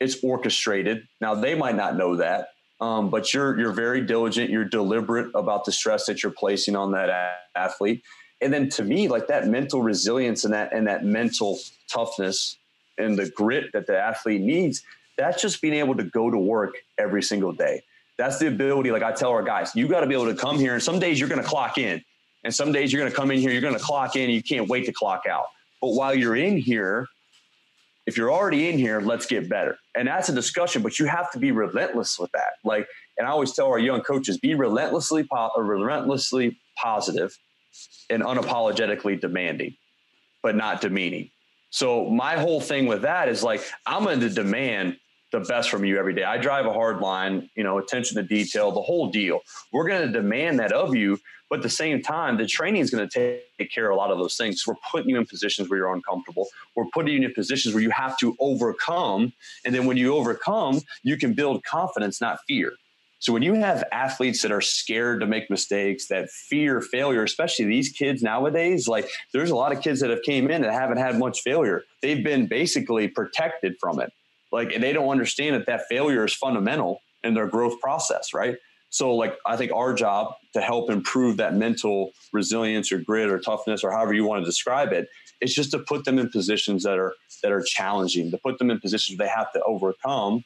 [0.00, 1.06] it's orchestrated.
[1.20, 2.48] Now they might not know that,
[2.80, 4.50] um, but you're you're very diligent.
[4.50, 8.02] You're deliberate about the stress that you're placing on that a- athlete.
[8.40, 11.58] And then to me, like that mental resilience and that and that mental
[11.90, 12.58] toughness
[12.98, 14.82] and the grit that the athlete needs,
[15.16, 17.82] that's just being able to go to work every single day.
[18.18, 20.58] That's the ability, like I tell our guys, you got to be able to come
[20.58, 22.02] here and some days you're going to clock in
[22.44, 24.42] and some days you're going to come in here, you're going to clock in, you
[24.42, 25.46] can't wait to clock out.
[25.82, 27.06] But while you're in here,
[28.06, 29.76] if you're already in here, let's get better.
[29.96, 32.54] And that's a discussion, but you have to be relentless with that.
[32.64, 32.86] Like,
[33.18, 37.36] and I always tell our young coaches, be relentlessly, po- relentlessly positive
[38.08, 39.74] and unapologetically demanding,
[40.42, 41.30] but not demeaning.
[41.70, 44.96] So my whole thing with that is like, I'm going to demand
[45.38, 46.24] the best from you every day.
[46.24, 49.40] I drive a hard line, you know, attention to detail, the whole deal.
[49.72, 51.18] We're going to demand that of you
[51.48, 54.10] but at the same time, the training is going to take care of a lot
[54.10, 54.66] of those things.
[54.66, 56.48] We're putting you in positions where you're uncomfortable.
[56.74, 59.32] We're putting you in positions where you have to overcome.
[59.64, 62.72] And then when you overcome, you can build confidence, not fear.
[63.18, 67.64] So when you have athletes that are scared to make mistakes, that fear failure, especially
[67.64, 70.98] these kids nowadays, like there's a lot of kids that have came in that haven't
[70.98, 71.84] had much failure.
[72.02, 74.12] They've been basically protected from it.
[74.52, 78.56] Like they don't understand that that failure is fundamental in their growth process, right?
[78.90, 83.38] So, like, I think our job to help improve that mental resilience or grit or
[83.38, 85.08] toughness or however you want to describe it
[85.40, 87.12] is just to put them in positions that are
[87.42, 90.44] that are challenging, to put them in positions they have to overcome,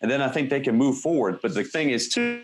[0.00, 1.40] and then I think they can move forward.
[1.42, 2.42] But the thing is, too,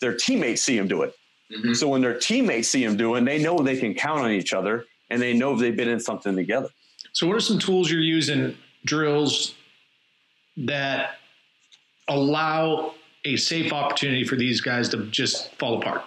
[0.00, 1.14] their teammates see them do it.
[1.52, 1.74] Mm-hmm.
[1.74, 4.86] So when their teammates see them doing, they know they can count on each other,
[5.10, 6.68] and they know they've been in something together.
[7.12, 9.54] So, what are some tools you're using, drills
[10.56, 11.16] that
[12.08, 12.94] allow
[13.24, 16.02] a safe opportunity for these guys to just fall apart.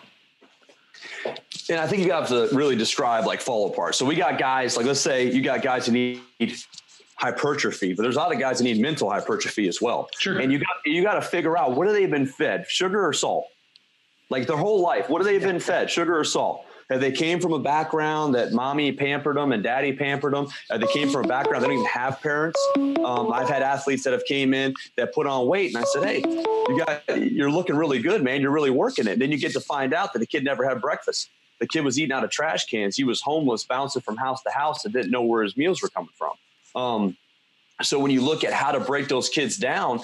[1.70, 3.96] And I think you have to really describe like fall apart.
[3.96, 6.22] So we got guys like let's say you got guys who need
[7.16, 10.10] hypertrophy, but there's a lot of guys that need mental hypertrophy as well.
[10.20, 10.40] Sure.
[10.40, 13.14] And you got you got to figure out what have they been fed, sugar or
[13.14, 13.48] salt?
[14.30, 16.66] Like their whole life, what have they been fed, sugar or salt?
[16.90, 20.48] That they came from a background that mommy pampered them and daddy pampered them.
[20.70, 22.60] Uh, they came from a background they don't even have parents.
[22.76, 26.04] Um, I've had athletes that have came in that put on weight, and I said,
[26.04, 28.42] "Hey, you got you're looking really good, man.
[28.42, 30.82] You're really working it." Then you get to find out that the kid never had
[30.82, 31.30] breakfast.
[31.60, 32.98] The kid was eating out of trash cans.
[32.98, 35.90] He was homeless, bouncing from house to house, and didn't know where his meals were
[35.90, 36.34] coming from.
[36.76, 37.18] Um,
[37.82, 40.02] so when you look at how to break those kids down,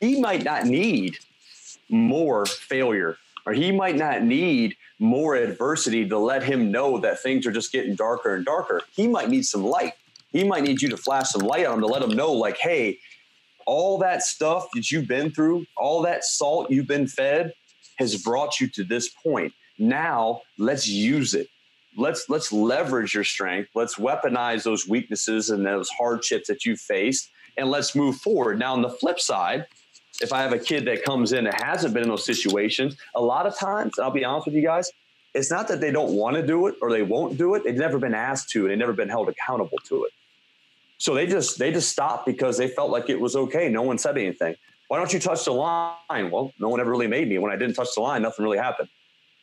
[0.00, 1.18] he might not need
[1.88, 3.16] more failure,
[3.46, 7.72] or he might not need more adversity to let him know that things are just
[7.72, 8.82] getting darker and darker.
[8.92, 9.92] He might need some light.
[10.32, 12.58] He might need you to flash some light on him to let him know, like,
[12.58, 12.98] hey,
[13.64, 17.52] all that stuff that you've been through, all that salt you've been fed
[17.96, 19.52] has brought you to this point.
[19.78, 21.48] Now let's use it.
[21.96, 23.70] Let's let's leverage your strength.
[23.74, 28.58] Let's weaponize those weaknesses and those hardships that you've faced, and let's move forward.
[28.58, 29.66] Now, on the flip side,
[30.20, 33.20] if I have a kid that comes in that hasn't been in those situations, a
[33.20, 34.90] lot of times, I'll be honest with you guys,
[35.34, 37.64] it's not that they don't want to do it or they won't do it.
[37.64, 40.12] They've never been asked to, and they've never been held accountable to it.
[40.98, 43.68] So they just they just stopped because they felt like it was okay.
[43.68, 44.54] No one said anything.
[44.88, 46.30] Why don't you touch the line?
[46.30, 47.38] Well, no one ever really made me.
[47.38, 48.88] When I didn't touch the line, nothing really happened.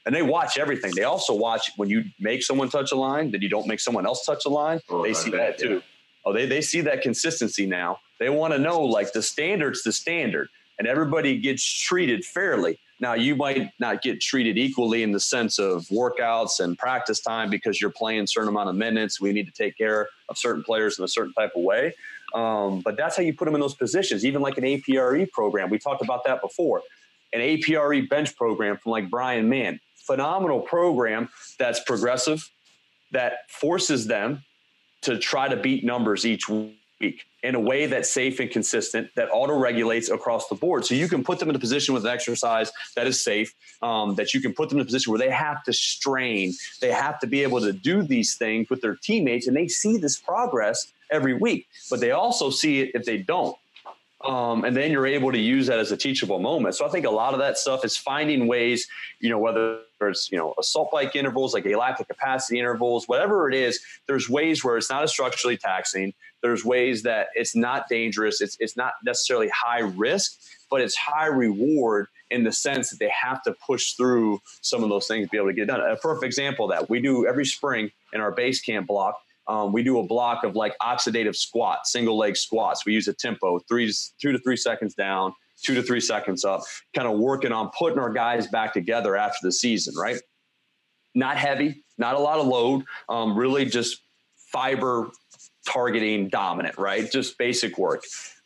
[0.06, 0.94] And they watch everything.
[0.96, 4.06] They also watch when you make someone touch a line, then you don't make someone
[4.06, 4.80] else touch a line.
[4.90, 5.76] Oh, they see that too.
[5.76, 5.80] Yeah.
[6.26, 8.00] Oh, they, they see that consistency now.
[8.20, 12.80] They want to know like the standard's the standard and everybody gets treated fairly.
[13.00, 17.50] Now, you might not get treated equally in the sense of workouts and practice time
[17.50, 19.20] because you're playing a certain amount of minutes.
[19.20, 21.94] We need to take care of certain players in a certain type of way.
[22.34, 25.70] Um, but that's how you put them in those positions, even like an APRE program.
[25.70, 26.82] We talked about that before.
[27.34, 31.30] An APRE bench program from like Bryan Mann, phenomenal program
[31.60, 32.50] that's progressive,
[33.12, 34.44] that forces them
[35.02, 36.80] to try to beat numbers each week
[37.44, 40.86] in a way that's safe and consistent that auto regulates across the board.
[40.86, 44.16] So you can put them in a position with an exercise that is safe, um,
[44.16, 47.20] that you can put them in a position where they have to strain, they have
[47.20, 50.94] to be able to do these things with their teammates, and they see this progress
[51.12, 53.56] every week, but they also see it if they don't.
[54.24, 56.76] Um, and then you're able to use that as a teachable moment.
[56.76, 58.88] So I think a lot of that stuff is finding ways,
[59.20, 63.56] you know, whether it's you know assault bike intervals, like lactic capacity intervals, whatever it
[63.56, 63.80] is.
[64.08, 66.14] There's ways where it's not as structurally taxing.
[66.42, 68.40] There's ways that it's not dangerous.
[68.42, 70.40] It's it's not necessarily high risk,
[70.70, 74.90] but it's high reward in the sense that they have to push through some of
[74.90, 75.82] those things to be able to get done.
[75.82, 79.74] A perfect example of that we do every spring in our base camp block um,
[79.74, 82.86] we do a block of like oxidative squats, single leg squats.
[82.86, 83.92] We use a tempo, three,
[84.22, 85.34] two to three seconds down,
[85.64, 86.62] two to three seconds up,
[86.96, 90.20] kind of working on putting our guys back together after the season, right?
[91.16, 94.02] Not heavy, not a lot of load, um, really just
[94.52, 95.12] fiber
[95.68, 97.12] targeting dominant, right?
[97.12, 98.04] Just basic work.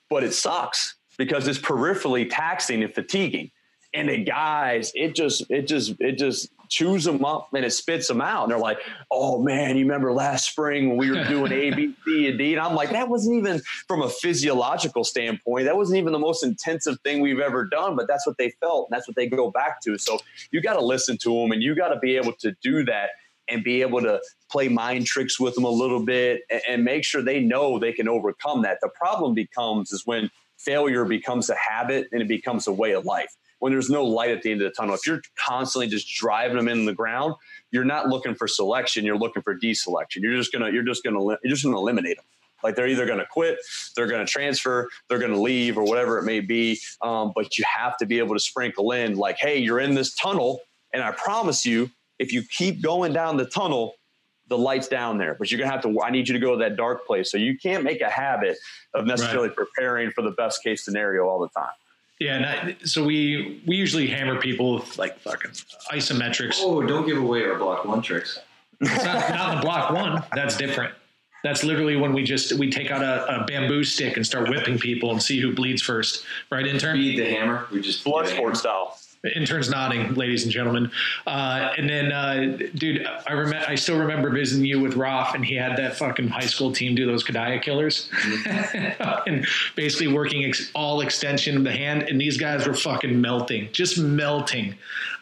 [0.09, 3.51] But it sucks because it's peripherally taxing and fatiguing.
[3.93, 8.07] And the guys, it just, it just, it just chews them up and it spits
[8.07, 8.43] them out.
[8.43, 8.79] And they're like,
[9.11, 12.53] oh man, you remember last spring when we were doing A, B, C, and D?
[12.53, 16.43] And I'm like, that wasn't even from a physiological standpoint, that wasn't even the most
[16.43, 18.87] intensive thing we've ever done, but that's what they felt.
[18.89, 19.97] And that's what they go back to.
[19.97, 20.19] So
[20.51, 23.09] you got to listen to them and you got to be able to do that
[23.49, 24.21] and be able to
[24.51, 27.93] play mind tricks with them a little bit and, and make sure they know they
[27.93, 28.79] can overcome that.
[28.81, 33.05] The problem becomes is when failure becomes a habit and it becomes a way of
[33.05, 34.95] life when there's no light at the end of the tunnel.
[34.95, 37.35] If you're constantly just driving them in the ground,
[37.71, 39.05] you're not looking for selection.
[39.05, 40.21] You're looking for deselection.
[40.21, 42.25] You're just gonna you're just gonna you're just gonna eliminate them.
[42.63, 43.59] Like they're either going to quit,
[43.95, 46.79] they're going to transfer, they're going to leave, or whatever it may be.
[47.01, 50.15] Um, but you have to be able to sprinkle in, like, hey, you're in this
[50.15, 50.61] tunnel,
[50.93, 53.93] and I promise you, if you keep going down the tunnel,
[54.47, 55.35] the light's down there.
[55.35, 56.01] But you're going to have to.
[56.01, 57.31] I need you to go to that dark place.
[57.31, 58.57] So you can't make a habit
[58.93, 59.57] of necessarily right.
[59.57, 61.73] preparing for the best case scenario all the time.
[62.19, 65.51] Yeah, so we we usually hammer people with like fucking
[65.91, 66.57] isometrics.
[66.59, 68.39] Oh, don't give away our block one tricks.
[68.81, 70.23] It's not, not the block one.
[70.33, 70.93] That's different.
[71.43, 74.79] That's literally when we just we take out a, a, bamboo stick and start whipping
[74.79, 76.65] people and see who bleeds first, right?
[76.65, 76.97] Intern.
[76.97, 77.67] Beat the hammer.
[77.71, 78.97] We just blood sport style
[79.35, 80.91] interns nodding, ladies and gentlemen.
[81.25, 85.45] Uh, and then, uh, dude, I remember, I still remember visiting you with Roth, and
[85.45, 89.27] he had that fucking high school team do those Kadaya killers, mm-hmm.
[89.29, 92.03] and basically working ex- all extension of the hand.
[92.03, 94.75] And these guys were fucking melting, just melting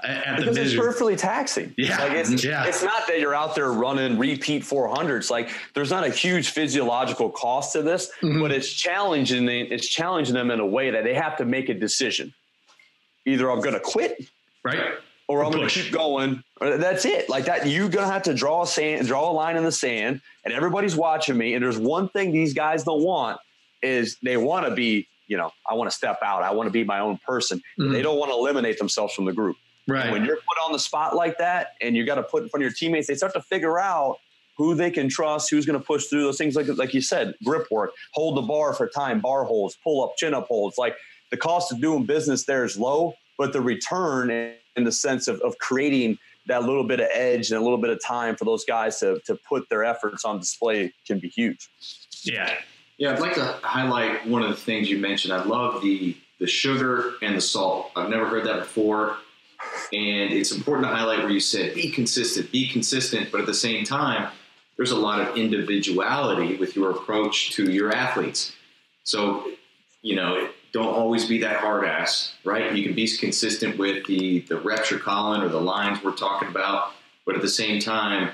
[0.04, 1.74] at because the it's perfectly taxing.
[1.78, 2.66] Yeah, like it's, yeah.
[2.66, 5.30] It's not that you're out there running repeat 400s.
[5.30, 8.42] Like there's not a huge physiological cost to this, mm-hmm.
[8.42, 9.48] but it's challenging.
[9.50, 12.34] It's challenging them in a way that they have to make a decision
[13.26, 14.30] either I'm going to quit,
[14.64, 14.94] right,
[15.28, 16.44] or I'm going to keep going.
[16.60, 17.30] That's it.
[17.30, 19.72] Like that, you're going to have to draw a sand, draw a line in the
[19.72, 21.54] sand, and everybody's watching me.
[21.54, 23.40] And there's one thing these guys don't want
[23.82, 26.44] is they want to be, you know, I want to step out.
[26.44, 27.62] I want to be my own person.
[27.80, 27.92] Mm-hmm.
[27.92, 29.58] They don't want to eliminate themselves from the group.
[29.88, 30.04] Right.
[30.04, 32.50] And when you're put on the spot like that, and you got to put in
[32.50, 34.18] front of your teammates, they start to figure out
[34.58, 36.56] who they can trust, who's going to push through those things.
[36.56, 40.16] Like like you said, grip work, hold the bar for time, bar holds, pull up,
[40.18, 40.78] chin up holds.
[40.78, 40.96] Like
[41.36, 45.42] the cost of doing business there is low, but the return in the sense of,
[45.42, 46.18] of creating
[46.48, 49.20] that little bit of edge and a little bit of time for those guys to,
[49.26, 51.68] to put their efforts on display can be huge.
[52.24, 52.54] Yeah.
[52.98, 55.34] Yeah, I'd like to highlight one of the things you mentioned.
[55.34, 57.92] I love the the sugar and the salt.
[57.96, 59.18] I've never heard that before.
[59.92, 63.54] And it's important to highlight where you said be consistent, be consistent, but at the
[63.54, 64.32] same time,
[64.78, 68.54] there's a lot of individuality with your approach to your athletes.
[69.04, 69.52] So,
[70.02, 72.76] you know, don't always be that hard ass, right?
[72.76, 76.50] You can be consistent with the the reps you're calling or the lines we're talking
[76.50, 76.92] about,
[77.26, 78.32] but at the same time,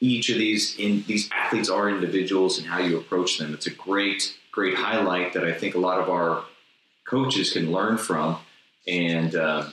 [0.00, 3.52] each of these in these athletes are individuals and how you approach them.
[3.52, 6.44] It's a great great highlight that I think a lot of our
[7.06, 8.38] coaches can learn from,
[8.88, 9.68] and uh,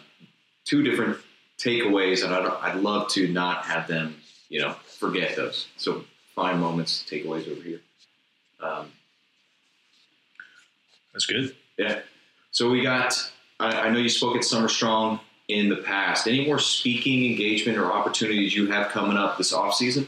[0.65, 1.19] two different
[1.57, 4.17] takeaways, and I'd, I'd love to not have them,
[4.49, 5.67] you know, forget those.
[5.77, 6.03] So
[6.35, 7.79] find moments, takeaways over here.
[8.59, 8.91] Um,
[11.13, 11.55] That's good.
[11.77, 11.99] Yeah.
[12.51, 13.13] So we got.
[13.59, 16.27] I, I know you spoke at Summer Strong in the past.
[16.27, 20.07] Any more speaking engagement or opportunities you have coming up this off season?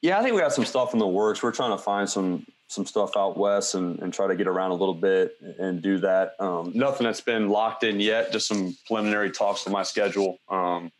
[0.00, 1.42] Yeah, I think we got some stuff in the works.
[1.42, 4.72] We're trying to find some some stuff out west and, and try to get around
[4.72, 6.34] a little bit and do that.
[6.38, 8.30] Um, nothing that's been locked in yet.
[8.30, 10.92] Just some preliminary talks to my schedule um,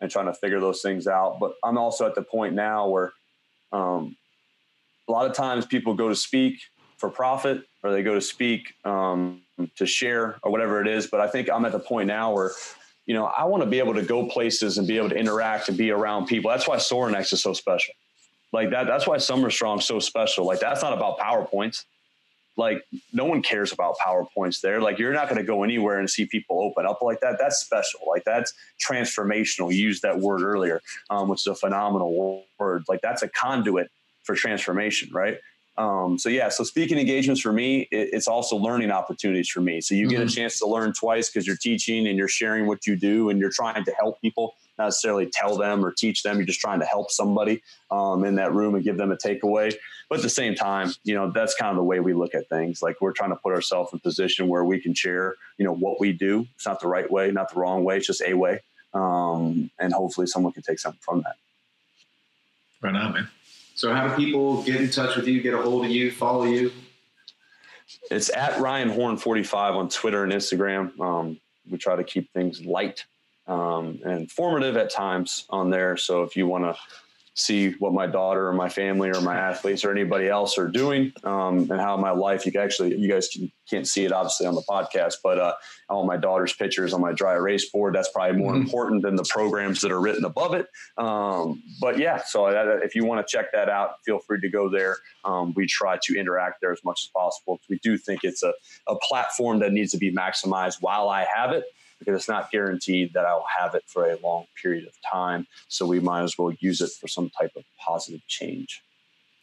[0.00, 1.38] and trying to figure those things out.
[1.40, 3.12] But I'm also at the point now where
[3.72, 4.16] um,
[5.08, 6.60] a lot of times people go to speak
[6.98, 9.42] for profit or they go to speak um,
[9.76, 11.06] to share or whatever it is.
[11.06, 12.52] But I think I'm at the point now where
[13.06, 15.68] you know, I want to be able to go places and be able to interact
[15.68, 16.50] and be around people.
[16.50, 17.94] That's why Sorinex is so special.
[18.52, 20.44] Like that, that's why Summer Strong so special.
[20.44, 21.84] Like that's not about PowerPoints.
[22.56, 24.80] Like no one cares about PowerPoints there.
[24.80, 27.36] Like you're not going to go anywhere and see people open up like that.
[27.38, 28.00] That's special.
[28.08, 28.52] Like that's
[28.84, 29.72] transformational.
[29.72, 32.84] You used that word earlier, um, which is a phenomenal word.
[32.88, 33.90] Like that's a conduit
[34.24, 35.38] for transformation, right?
[35.78, 39.80] Um, so yeah, so speaking engagements for me, it, it's also learning opportunities for me.
[39.80, 40.10] So you mm-hmm.
[40.10, 40.34] get a mm-hmm.
[40.34, 43.50] chance to learn twice because you're teaching and you're sharing what you do and you're
[43.50, 46.36] trying to help people, not necessarily tell them or teach them.
[46.38, 49.74] You're just trying to help somebody um, in that room and give them a takeaway.
[50.08, 52.48] But at the same time, you know, that's kind of the way we look at
[52.48, 52.80] things.
[52.80, 55.74] Like we're trying to put ourselves in a position where we can share, you know,
[55.74, 56.46] what we do.
[56.54, 57.98] It's not the right way, not the wrong way.
[57.98, 58.60] It's just a way.
[58.94, 61.36] Um, and hopefully someone can take something from that.
[62.80, 63.28] Right on, man.
[63.76, 66.44] So, how do people get in touch with you, get a hold of you, follow
[66.44, 66.72] you?
[68.10, 70.98] It's at Ryan Horn 45 on Twitter and Instagram.
[70.98, 71.38] Um,
[71.70, 73.04] we try to keep things light
[73.46, 75.98] um, and informative at times on there.
[75.98, 76.74] So, if you want to
[77.36, 81.12] see what my daughter or my family or my athletes or anybody else are doing
[81.22, 84.46] um, and how my life you can actually you guys can, can't see it obviously
[84.46, 85.52] on the podcast but uh,
[85.90, 87.94] all my daughter's pictures on my dry erase board.
[87.94, 88.62] That's probably more mm-hmm.
[88.62, 90.66] important than the programs that are written above it.
[90.96, 94.48] Um, but yeah so that, if you want to check that out feel free to
[94.48, 94.96] go there.
[95.24, 97.60] Um, we try to interact there as much as possible.
[97.68, 98.54] We do think it's a,
[98.86, 101.64] a platform that needs to be maximized while i have it
[101.98, 105.46] because it's not guaranteed that I'll have it for a long period of time.
[105.68, 108.82] So we might as well use it for some type of positive change.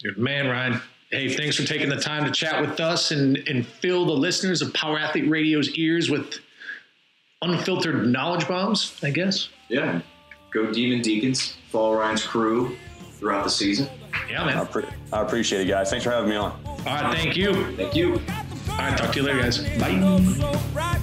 [0.02, 0.80] Good man, Ryan.
[1.10, 4.62] Hey, thanks for taking the time to chat with us and, and fill the listeners
[4.62, 6.38] of Power Athlete Radio's ears with
[7.42, 9.48] unfiltered knowledge bombs, I guess.
[9.68, 10.00] Yeah.
[10.52, 11.56] Go Demon Deacons.
[11.70, 12.76] Follow Ryan's crew
[13.12, 13.88] throughout the season.
[14.30, 14.58] Yeah, man.
[14.58, 15.90] I, pre- I appreciate it, guys.
[15.90, 16.52] Thanks for having me on.
[16.66, 17.16] All right.
[17.16, 17.76] Thank you.
[17.76, 18.14] Thank you.
[18.14, 18.96] All right.
[18.96, 19.58] Talk to you later, guys.
[19.78, 21.00] Bye.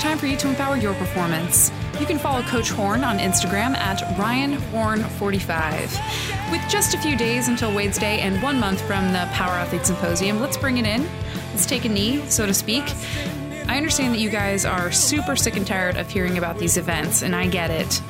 [0.00, 1.70] Time for you to empower your performance.
[2.00, 6.50] You can follow Coach Horn on Instagram at RyanHorn45.
[6.50, 9.84] With just a few days until Wade's Day and one month from the Power Athlete
[9.84, 11.06] Symposium, let's bring it in.
[11.50, 12.84] Let's take a knee, so to speak.
[13.68, 17.20] I understand that you guys are super sick and tired of hearing about these events,
[17.20, 18.00] and I get it.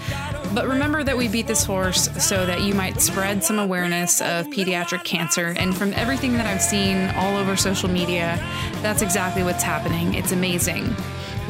[0.54, 4.46] But remember that we beat this horse so that you might spread some awareness of
[4.46, 5.54] pediatric cancer.
[5.56, 8.38] And from everything that I've seen all over social media,
[8.80, 10.14] that's exactly what's happening.
[10.14, 10.94] It's amazing.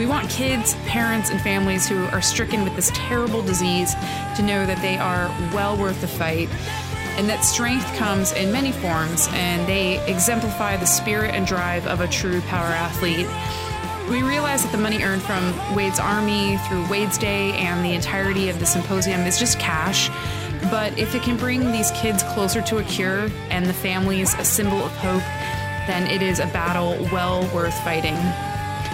[0.01, 3.93] We want kids, parents, and families who are stricken with this terrible disease
[4.35, 6.49] to know that they are well worth the fight
[7.19, 12.01] and that strength comes in many forms and they exemplify the spirit and drive of
[12.01, 13.27] a true power athlete.
[14.09, 18.49] We realize that the money earned from Wade's Army through Wade's Day and the entirety
[18.49, 20.09] of the symposium is just cash.
[20.71, 24.47] But if it can bring these kids closer to a cure and the families a
[24.47, 25.23] symbol of hope,
[25.87, 28.17] then it is a battle well worth fighting.